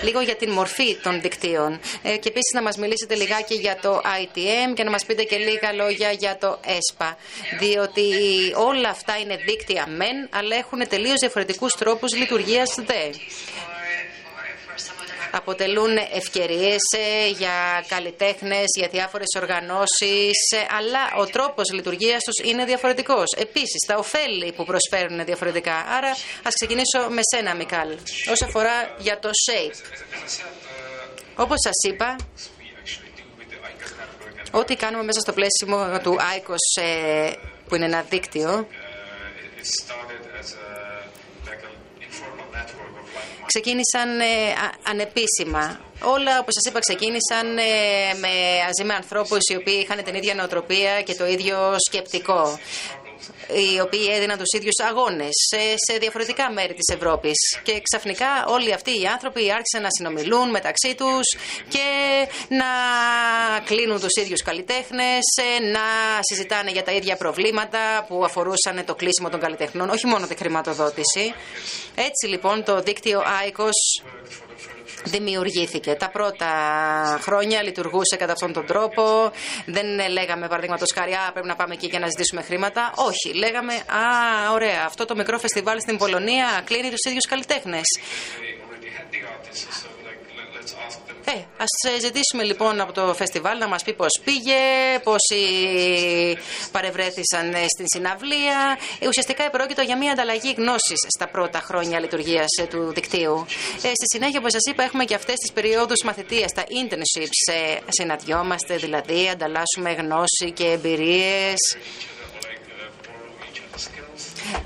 λίγο 0.01 0.21
για 0.21 0.35
την 0.35 0.51
μορφή 0.51 0.95
των 0.95 1.21
δικτύων 1.21 1.79
ε, 2.03 2.17
και 2.17 2.29
επίσης 2.29 2.53
να 2.53 2.61
μας 2.61 2.77
μιλήσετε 2.77 3.15
λιγάκι 3.15 3.55
για 3.55 3.77
το 3.81 4.01
ITM 4.21 4.73
και 4.73 4.83
να 4.83 4.89
μας 4.89 5.05
πείτε 5.05 5.23
και 5.23 5.37
λίγα 5.37 5.73
λόγια 5.73 6.11
για 6.11 6.37
το 6.37 6.59
ΕΣΠΑ. 6.65 7.17
Διότι 7.59 8.03
όλα 8.55 8.89
αυτά 8.89 9.17
είναι 9.17 9.35
δίκτυα 9.35 9.87
μεν, 9.87 10.29
αλλά 10.29 10.55
έχουν 10.55 10.87
τελείως 10.87 11.19
διαφορετικούς 11.19 11.73
τρόπους 11.73 12.15
λειτουργίας 12.15 12.75
δε 12.75 13.09
αποτελούν 15.35 15.97
ευκαιρίες 15.97 16.81
ε, 16.97 17.29
για 17.29 17.85
καλλιτέχνες, 17.87 18.65
για 18.77 18.87
διάφορες 18.87 19.27
οργανώσεις, 19.41 20.37
ε, 20.55 20.65
αλλά 20.77 21.03
ο 21.17 21.25
τρόπος 21.25 21.71
λειτουργίας 21.73 22.23
τους 22.23 22.51
είναι 22.51 22.65
διαφορετικός. 22.65 23.25
Επίσης, 23.37 23.79
τα 23.87 23.95
ωφέλη 23.95 24.53
που 24.55 24.65
προσφέρουν 24.65 25.13
είναι 25.13 25.23
διαφορετικά. 25.23 25.75
Άρα, 25.97 26.11
ας 26.43 26.53
ξεκινήσω 26.53 26.99
με 27.09 27.21
σένα, 27.31 27.55
Μικάλ, 27.55 27.89
όσον 28.31 28.47
αφορά 28.47 28.95
για 28.97 29.19
το 29.19 29.29
SHAPE. 29.45 29.75
Όπως 31.35 31.57
σας 31.63 31.91
είπα, 31.91 32.15
ό,τι 34.51 34.75
κάνουμε 34.75 35.03
μέσα 35.03 35.19
στο 35.19 35.33
πλαίσιο 35.33 35.99
του 36.03 36.15
ICOS, 36.37 36.83
ε, 36.83 37.31
που 37.67 37.75
είναι 37.75 37.85
ένα 37.85 38.01
δίκτυο, 38.09 38.67
ξεκίνησαν 43.45 44.19
ε, 44.19 44.25
ανεπίσημα. 44.83 45.79
Όλα, 46.15 46.39
όπως 46.39 46.53
σας 46.57 46.65
είπα, 46.69 46.79
ξεκίνησαν 46.79 47.57
ε, 47.57 47.71
με, 48.21 48.33
μαζί 48.65 48.83
με 48.83 48.93
ανθρώπους 48.93 49.39
οι 49.51 49.55
οποίοι 49.55 49.79
είχαν 49.83 50.03
την 50.03 50.15
ίδια 50.15 50.35
νοοτροπία 50.35 51.01
και 51.01 51.15
το 51.15 51.25
ίδιο 51.27 51.57
σκεπτικό. 51.87 52.59
Οι 53.47 53.79
οποίοι 53.79 54.07
έδιναν 54.11 54.37
τους 54.37 54.51
ίδιους 54.57 54.79
αγώνες 54.89 55.33
σε, 55.49 55.61
σε 55.85 55.97
διαφορετικά 55.97 56.51
μέρη 56.51 56.73
της 56.73 56.95
Ευρώπης. 56.95 57.59
Και 57.63 57.81
ξαφνικά 57.81 58.45
όλοι 58.47 58.73
αυτοί 58.73 59.01
οι 59.01 59.05
άνθρωποι 59.05 59.51
άρχισαν 59.51 59.81
να 59.81 59.89
συνομιλούν 59.89 60.49
μεταξύ 60.49 60.95
τους 60.95 61.25
και 61.67 61.87
να 62.47 62.65
κλείνουν 63.65 63.99
τους 63.99 64.15
ίδιους 64.23 64.41
καλλιτέχνες, 64.41 65.23
να 65.71 65.85
συζητάνε 66.21 66.71
για 66.71 66.83
τα 66.83 66.91
ίδια 66.91 67.15
προβλήματα 67.15 68.05
που 68.07 68.23
αφορούσαν 68.23 68.85
το 68.85 68.95
κλείσιμο 68.95 69.29
των 69.29 69.39
καλλιτεχνών, 69.39 69.89
όχι 69.89 70.05
μόνο 70.07 70.27
τη 70.27 70.35
χρηματοδότηση. 70.35 71.33
Έτσι 71.95 72.27
λοιπόν 72.27 72.63
το 72.63 72.81
δίκτυο 72.81 73.23
ICOS 73.47 74.05
δημιουργήθηκε. 75.05 75.93
Τα 75.93 76.09
πρώτα 76.09 76.47
χρόνια 77.21 77.63
λειτουργούσε 77.63 78.15
κατά 78.15 78.31
αυτόν 78.31 78.53
τον 78.53 78.65
τρόπο. 78.65 79.31
Δεν 79.65 79.85
λέγαμε, 80.09 80.47
παραδείγματος 80.47 80.91
χάρη, 80.95 81.13
Α, 81.13 81.31
πρέπει 81.33 81.47
να 81.47 81.55
πάμε 81.55 81.73
εκεί 81.73 81.89
και 81.89 81.99
να 81.99 82.07
ζητήσουμε 82.07 82.41
χρήματα. 82.41 82.91
Όχι. 82.95 83.33
Λέγαμε, 83.37 83.73
Α, 83.73 84.51
ωραία, 84.51 84.83
αυτό 84.85 85.05
το 85.05 85.15
μικρό 85.15 85.39
φεστιβάλ 85.39 85.79
στην 85.79 85.97
Πολωνία 85.97 86.61
κλείνει 86.65 86.89
τους 86.89 87.03
ίδιους 87.09 87.25
καλλιτέχνες. 87.25 87.83
Ε, 91.27 91.31
ας 91.57 91.99
ζητήσουμε 92.01 92.43
λοιπόν 92.43 92.81
από 92.81 92.91
το 92.91 93.13
φεστιβάλ 93.13 93.57
να 93.57 93.67
μας 93.67 93.83
πει 93.83 93.93
πώς 93.93 94.19
πήγε, 94.23 94.59
πόσοι 95.03 95.43
παρευρέθησαν 96.71 97.53
στην 97.73 97.85
συναυλία. 97.93 98.77
Ε, 98.99 99.07
ουσιαστικά 99.07 99.43
επρόκειτο 99.43 99.81
για 99.81 99.97
μια 99.97 100.11
ανταλλαγή 100.11 100.53
γνώσης 100.57 100.99
στα 101.15 101.27
πρώτα 101.27 101.59
χρόνια 101.59 101.99
λειτουργίας 101.99 102.47
ε, 102.61 102.63
του 102.63 102.93
δικτύου. 102.93 103.45
Ε, 103.81 103.91
στη 103.99 104.05
συνέχεια, 104.13 104.39
όπως 104.39 104.51
σας 104.51 104.71
είπα, 104.71 104.83
έχουμε 104.83 105.05
και 105.05 105.15
αυτές 105.15 105.35
τις 105.35 105.51
περιόδους 105.51 106.03
μαθητείας, 106.03 106.51
τα 106.51 106.63
internships. 106.63 107.53
Ε, 107.53 107.77
συναντιόμαστε 107.87 108.75
δηλαδή, 108.75 109.29
ανταλλάσσουμε 109.29 109.91
γνώση 109.91 110.51
και 110.53 110.65
εμπειρίες. 110.65 111.77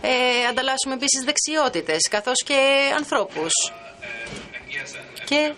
Ε, 0.02 0.46
ανταλλάσσουμε 0.50 0.94
επίσης 0.94 1.24
δεξιότητες 1.24 2.08
καθώς 2.10 2.44
και 2.46 2.60
ανθρώπους. 2.98 3.54
Και 5.26 5.54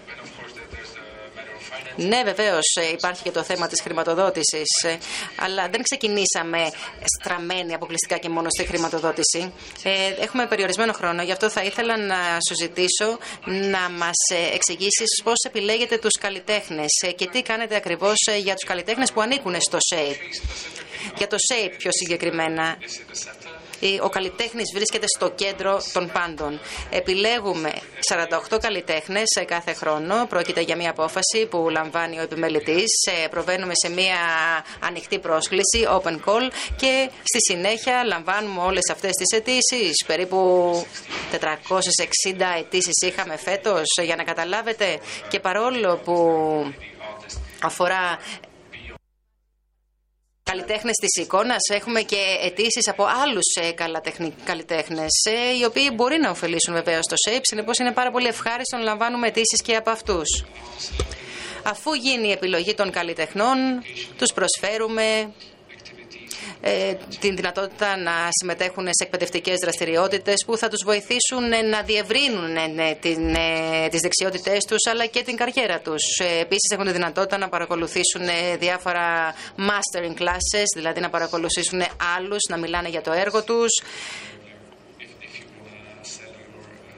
ναι, 1.95 2.23
βεβαίως 2.23 2.75
ε, 2.81 2.89
υπάρχει 2.91 3.23
και 3.23 3.31
το 3.31 3.43
θέμα 3.43 3.67
της 3.67 3.81
χρηματοδότησης. 3.81 4.83
Ε, 4.83 4.97
αλλά 5.35 5.69
δεν 5.69 5.83
ξεκινήσαμε 5.83 6.71
στραμμένοι 7.19 7.73
αποκλειστικά 7.73 8.17
και 8.17 8.29
μόνο 8.29 8.47
στη 8.49 8.65
χρηματοδότηση. 8.65 9.53
Ε, 9.83 10.21
έχουμε 10.21 10.47
περιορισμένο 10.47 10.93
χρόνο, 10.93 11.23
γι' 11.23 11.31
αυτό 11.31 11.49
θα 11.49 11.63
ήθελα 11.63 11.97
να 11.97 12.15
σου 12.47 12.55
ζητήσω 12.61 13.17
να 13.45 13.89
μας 13.89 14.19
εξηγήσεις 14.53 15.21
πώς 15.23 15.35
επιλέγετε 15.47 15.97
τους 15.97 16.17
καλλιτέχνες 16.19 16.91
και 17.15 17.27
τι 17.27 17.41
κάνετε 17.41 17.75
ακριβώς 17.75 18.15
για 18.43 18.53
τους 18.53 18.63
καλλιτέχνες 18.63 19.11
που 19.11 19.21
ανήκουν 19.21 19.61
στο 19.61 19.77
SHAPE. 19.93 20.15
Για 21.17 21.27
το 21.27 21.37
SHAPE 21.49 21.73
πιο 21.77 21.91
συγκεκριμένα 21.91 22.77
ο 24.01 24.09
καλλιτέχνης 24.09 24.71
βρίσκεται 24.73 25.05
στο 25.17 25.29
κέντρο 25.29 25.81
των 25.93 26.11
πάντων. 26.13 26.59
Επιλέγουμε 26.89 27.73
48 28.51 28.57
καλλιτέχνες 28.61 29.23
κάθε 29.45 29.73
χρόνο. 29.73 30.25
Πρόκειται 30.29 30.61
για 30.61 30.75
μια 30.75 30.89
απόφαση 30.89 31.45
που 31.49 31.69
λαμβάνει 31.69 32.19
ο 32.19 32.21
επιμελητής. 32.21 32.91
Προβαίνουμε 33.29 33.73
σε 33.75 33.89
μια 33.89 34.19
ανοιχτή 34.79 35.19
πρόσκληση, 35.19 35.87
open 35.89 36.19
call, 36.25 36.51
και 36.75 37.09
στη 37.23 37.53
συνέχεια 37.53 38.03
λαμβάνουμε 38.03 38.61
όλες 38.61 38.89
αυτές 38.91 39.11
τις 39.11 39.37
αιτήσεις. 39.37 40.03
Περίπου 40.05 40.37
460 41.31 42.57
αιτήσεις 42.59 43.01
είχαμε 43.01 43.37
φέτος, 43.37 43.83
για 44.03 44.15
να 44.15 44.23
καταλάβετε. 44.23 44.99
Και 45.27 45.39
παρόλο 45.39 45.97
που 45.97 46.15
αφορά 47.61 48.19
καλλιτέχνες 50.51 50.95
της 50.95 51.23
εικόνας. 51.23 51.63
Έχουμε 51.73 52.01
και 52.01 52.21
αιτήσεις 52.43 52.87
από 52.87 53.03
άλλους 53.23 53.47
ε, 53.61 53.71
καλλιτέχνες, 54.43 55.13
ε, 55.29 55.57
οι 55.59 55.63
οποίοι 55.65 55.91
μπορεί 55.95 56.17
να 56.19 56.29
ωφελήσουν 56.29 56.73
βεβαίως 56.73 57.05
το 57.05 57.15
ΣΕΙΠ. 57.23 57.43
Συνεπώς 57.45 57.77
είναι 57.77 57.91
πάρα 57.91 58.11
πολύ 58.11 58.27
ευχάριστο 58.27 58.77
να 58.77 58.83
λαμβάνουμε 58.83 59.27
αιτήσεις 59.27 59.61
και 59.61 59.75
από 59.75 59.89
αυτούς. 59.89 60.45
Αφού 61.63 61.93
γίνει 61.93 62.27
η 62.27 62.31
επιλογή 62.31 62.73
των 62.73 62.91
καλλιτεχνών, 62.91 63.57
τους 64.17 64.33
προσφέρουμε 64.33 65.03
ε, 65.13 65.27
την 67.19 67.35
δυνατότητα 67.35 67.97
να 67.97 68.11
συμμετέχουν 68.39 68.85
σε 68.85 69.03
εκπαιδευτικές 69.03 69.57
δραστηριότητες 69.61 70.43
που 70.45 70.57
θα 70.57 70.67
τους 70.67 70.83
βοηθήσουν 70.85 71.51
ε, 71.51 71.61
να 71.61 71.81
διευρύνουν 71.81 72.55
ε, 72.55 72.97
την, 73.01 73.35
τις 73.89 74.01
δεξιότητές 74.01 74.65
τους 74.65 74.85
αλλά 74.91 75.05
και 75.05 75.23
την 75.23 75.35
καριέρα 75.35 75.79
τους. 75.79 76.03
Επίσης 76.41 76.69
έχουν 76.71 76.85
τη 76.85 76.91
δυνατότητα 76.91 77.37
να 77.37 77.49
παρακολουθήσουν 77.49 78.21
διάφορα 78.59 79.33
mastering 79.57 80.21
classes, 80.21 80.65
δηλαδή 80.75 80.99
να 80.99 81.09
παρακολουθήσουν 81.09 81.81
άλλους, 82.17 82.39
να 82.49 82.57
μιλάνε 82.57 82.89
για 82.89 83.01
το 83.01 83.11
έργο 83.11 83.43
τους. 83.43 83.81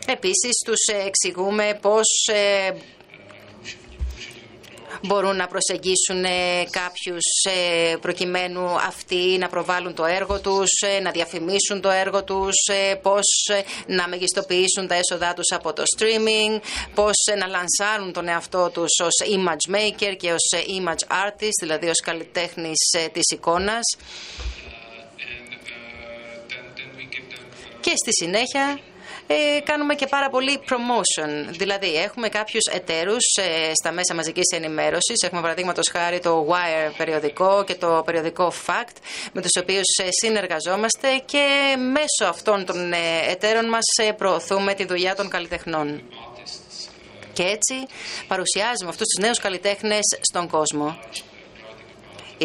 Επίσης 0.08 0.52
τους 0.66 1.06
εξηγούμε 1.06 1.78
πώς 1.82 2.08
μπορούν 5.02 5.36
να 5.36 5.48
προσεγγίσουν 5.48 6.24
ε, 6.24 6.64
κάποιους 6.70 7.26
ε, 7.44 7.96
προκειμένου 7.96 8.70
αυτοί 8.70 9.38
να 9.40 9.50
προβάλλουν 9.50 9.94
το 9.94 10.06
έργο 10.06 10.40
τους, 10.42 10.70
ε, 10.82 11.00
να 11.00 11.12
διαφημίσουν 11.12 11.82
το 11.82 11.90
έργο 11.90 12.24
τους, 12.24 12.56
πώς 13.02 13.50
να 13.88 14.08
μεγιστοποιήσουν 14.08 14.88
τα 14.88 14.96
έσοδά 14.96 15.34
τους 15.34 15.52
από 15.52 15.74
το 15.74 15.84
streaming, 15.98 16.60
πώς 16.94 17.14
να 17.38 17.48
λανσάρουν 17.48 18.14
τον 18.14 18.28
εαυτό 18.28 18.70
τους 18.74 19.00
ως 19.04 19.16
image 19.28 19.76
maker 19.76 20.16
και 20.18 20.32
ως 20.32 20.62
image 20.68 21.28
artist, 21.28 21.58
δηλαδή 21.62 21.88
ως 21.88 22.00
καλλιτέχνης 22.04 22.80
της 23.12 23.32
εικόνας. 23.32 23.98
Και 27.80 27.92
στη 27.96 28.14
συνέχεια 28.14 28.80
ε, 29.28 29.60
κάνουμε 29.64 29.96
και 29.96 30.08
πάρα 30.08 30.30
πολύ 30.30 30.60
promotion. 30.70 31.30
Δηλαδή, 31.58 31.96
έχουμε 31.96 32.30
κάποιους 32.30 32.66
εταίρους 32.72 33.36
ε, 33.36 33.72
στα 33.74 33.92
μέσα 33.92 34.16
μαζικής 34.16 34.50
ενημέρωσης. 34.52 35.22
Έχουμε 35.22 35.42
παραδείγματος 35.42 35.90
χάρη 35.92 36.20
το 36.20 36.48
Wire 36.50 36.92
περιοδικό 36.98 37.64
και 37.64 37.76
το 37.76 38.02
περιοδικό 38.06 38.52
Fact, 38.66 38.96
με 39.34 39.42
τους 39.42 39.62
οποίους 39.62 39.98
ε, 40.04 40.08
συνεργαζόμαστε 40.10 41.08
και 41.26 41.76
μέσω 41.92 42.32
αυτών 42.32 42.66
των 42.66 42.94
ε, 42.94 42.98
εταίρων 43.28 43.70
μας 43.70 44.16
προωθούμε 44.18 44.74
τη 44.74 44.86
δουλειά 44.86 45.16
των 45.16 45.30
καλλιτεχνών. 45.30 46.02
Και 47.34 47.44
έτσι 47.44 47.74
παρουσιάζουμε 48.28 48.90
αυτούς 48.90 49.08
τους 49.08 49.24
νέους 49.24 49.40
καλλιτέχνες 49.40 50.02
στον 50.22 50.50
κόσμο. 50.50 50.98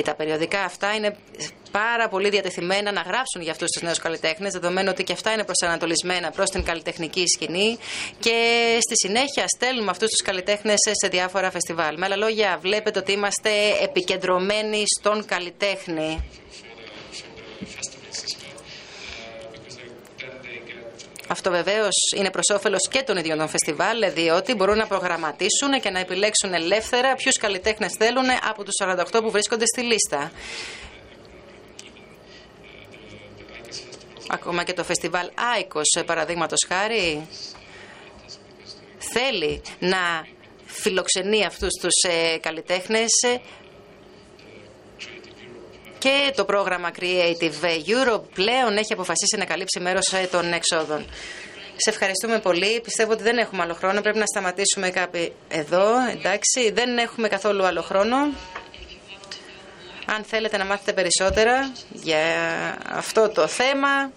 Τα 0.05 0.15
περιοδικά 0.15 0.65
αυτά 0.65 0.95
είναι 0.95 1.17
πάρα 1.71 2.09
πολύ 2.09 2.29
διατεθειμένα 2.29 2.93
να 2.93 3.01
γράψουν 3.01 3.43
για 3.43 3.53
αυτούς 3.53 3.71
τους 3.71 3.83
νέους 3.83 3.99
καλλιτέχνες, 3.99 4.53
δεδομένου 4.53 4.89
ότι 4.93 5.05
και 5.05 5.13
αυτά 5.13 5.33
είναι 5.33 5.45
προσανατολισμένα 5.45 6.31
προς 6.31 6.51
την 6.51 6.63
καλλιτεχνική 6.63 7.25
σκηνή 7.27 7.79
και 8.19 8.37
στη 8.81 9.07
συνέχεια 9.07 9.45
στέλνουμε 9.57 9.91
αυτούς 9.91 10.09
τους 10.09 10.23
καλλιτέχνες 10.23 10.79
σε 11.01 11.09
διάφορα 11.09 11.51
φεστιβάλ. 11.51 11.99
Με 11.99 12.05
άλλα 12.05 12.17
λόγια, 12.17 12.59
βλέπετε 12.61 12.99
ότι 12.99 13.13
είμαστε 13.13 13.51
επικεντρωμένοι 13.83 14.83
στον 14.99 15.25
καλλιτέχνη. 15.25 16.25
Αυτό 21.31 21.51
βεβαίως 21.51 21.95
είναι 22.17 22.31
προς 22.31 22.51
όφελος 22.55 22.89
και 22.91 23.03
των 23.03 23.17
ίδιων 23.17 23.39
των 23.39 23.49
φεστιβάλ, 23.49 24.13
διότι 24.13 24.55
μπορούν 24.55 24.77
να 24.77 24.87
προγραμματίσουν 24.87 25.81
και 25.81 25.91
να 25.91 25.99
επιλέξουν 25.99 26.55
ελεύθερα 26.55 27.15
ποιους 27.15 27.37
καλλιτέχνες 27.41 27.93
θέλουν 27.99 28.25
από 28.49 28.65
τους 28.65 28.75
48 28.83 29.23
που 29.23 29.31
βρίσκονται 29.31 29.65
στη 29.67 29.83
λίστα. 29.83 30.31
Ακόμα 34.29 34.65
και 34.65 34.73
το 34.73 34.85
φεστιβάλ 34.85 35.31
Άικος, 35.55 36.03
παραδείγματος 36.07 36.65
χάρη, 36.69 37.29
θέλει 38.99 39.63
να 39.79 40.27
φιλοξενεί 40.67 41.45
αυτούς 41.45 41.73
τους 41.81 42.11
ε, 42.11 42.39
καλλιτέχνες 42.39 43.11
και 45.99 46.33
το 46.37 46.45
πρόγραμμα 46.45 46.91
Creative 46.99 47.65
Europe 47.65 48.23
πλέον 48.35 48.77
έχει 48.77 48.93
αποφασίσει 48.93 49.37
να 49.37 49.45
καλύψει 49.45 49.81
μέρος 49.81 50.13
ε, 50.13 50.29
των 50.31 50.53
εξόδων. 50.53 51.05
Σε 51.77 51.91
ευχαριστούμε 51.91 52.39
πολύ. 52.39 52.81
Πιστεύω 52.81 53.13
ότι 53.13 53.23
δεν 53.23 53.39
έχουμε 53.39 53.63
άλλο 53.63 53.75
χρόνο. 53.75 54.01
Πρέπει 54.01 54.19
να 54.19 54.27
σταματήσουμε 54.27 54.91
κάποιοι 54.91 55.33
εδώ. 55.49 55.87
Εντάξει, 56.11 56.71
δεν 56.71 56.99
έχουμε 56.99 57.29
καθόλου 57.29 57.65
άλλο 57.65 57.83
χρόνο. 57.83 58.17
Αν 60.11 60.25
θέλετε 60.25 60.57
να 60.57 60.65
μάθετε 60.65 60.93
περισσότερα 60.93 61.73
για 61.93 62.19
αυτό 62.91 63.29
το 63.29 63.47
θέμα, 63.47 64.13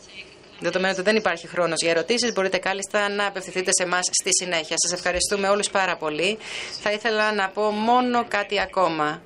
δεδομένου 0.60 0.94
ότι 0.94 1.04
δεν 1.04 1.16
υπάρχει 1.16 1.48
χρόνος 1.48 1.82
για 1.82 1.92
ερωτήσεις, 1.92 2.34
μπορείτε 2.34 2.58
κάλλιστα 2.58 3.10
να 3.10 3.26
απευθυνθείτε 3.28 3.70
σε 3.74 3.84
εμάς 3.84 4.06
στη 4.22 4.30
συνέχεια. 4.44 4.76
Σας 4.78 4.98
ευχαριστούμε 4.98 5.48
όλους 5.50 5.70
πάρα 5.70 5.98
πολύ. 5.98 6.38
Θα 6.82 6.92
ήθελα 6.92 7.34
να 7.34 7.50
πω 7.50 7.62
μόνο 7.72 8.26
κάτι 8.28 8.60
ακόμα. 8.60 9.22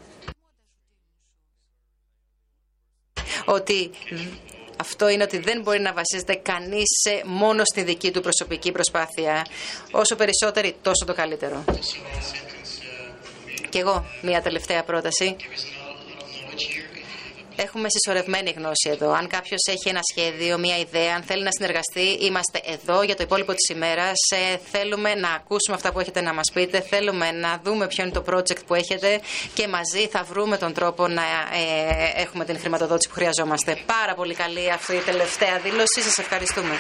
ότι 3.46 3.90
αυτό 4.80 5.10
είναι 5.10 5.24
ότι 5.24 5.38
δεν 5.38 5.62
μπορεί 5.62 5.80
να 5.80 5.94
βασίζεται 5.94 6.36
κανείς 6.36 6.90
μόνο 7.26 7.62
στη 7.66 7.84
δική 7.84 8.12
του 8.12 8.22
προσωπική 8.22 8.72
προσπάθεια. 8.72 9.46
Όσο 9.92 10.16
περισσότερη, 10.16 10.76
τόσο 10.82 11.06
το 11.06 11.14
καλύτερο. 11.14 11.64
Και 13.70 13.80
εγώ, 13.80 14.06
μια 14.22 14.42
τελευταία 14.42 14.84
πρόταση. 14.84 15.36
Έχουμε 17.58 17.88
συσσωρευμένη 17.90 18.54
γνώση 18.58 18.90
εδώ. 18.90 19.12
Αν 19.12 19.28
κάποιος 19.28 19.62
έχει 19.70 19.90
ένα 19.90 20.00
σχέδιο, 20.12 20.58
μια 20.58 20.78
ιδέα, 20.78 21.16
αν 21.16 21.24
θέλει 21.24 21.44
να 21.44 21.52
συνεργαστεί, 21.52 22.26
είμαστε 22.26 22.62
εδώ 22.66 23.04
για 23.04 23.16
το 23.16 23.24
υπόλοιπο 23.24 23.54
της 23.54 23.70
ημέρας. 23.76 24.14
Ε, 24.30 24.58
θέλουμε 24.72 25.16
να 25.16 25.30
ακούσουμε 25.30 25.76
αυτά 25.76 25.92
που 25.92 26.00
έχετε 26.00 26.22
να 26.22 26.34
μας 26.34 26.52
πείτε. 26.54 26.82
Θέλουμε 26.82 27.32
να 27.32 27.60
δούμε 27.64 27.88
ποιο 27.88 28.04
είναι 28.04 28.14
το 28.14 28.24
project 28.30 28.66
που 28.68 28.74
έχετε 28.74 29.22
και 29.54 29.68
μαζί 29.68 30.08
θα 30.08 30.24
βρούμε 30.24 30.58
τον 30.58 30.74
τρόπο 30.74 31.08
να 31.08 31.22
ε, 31.22 32.22
έχουμε 32.22 32.46
την 32.46 32.60
χρηματοδότηση 32.60 33.10
που 33.10 33.16
χρειαζόμαστε. 33.16 33.78
Πάρα 33.86 34.14
πολύ 34.16 34.34
καλή 34.34 34.72
αυτή 34.72 34.96
η 34.96 35.00
τελευταία 35.06 35.60
δήλωση. 35.60 36.02
Σας 36.02 36.18
ευχαριστούμε. 36.18 36.76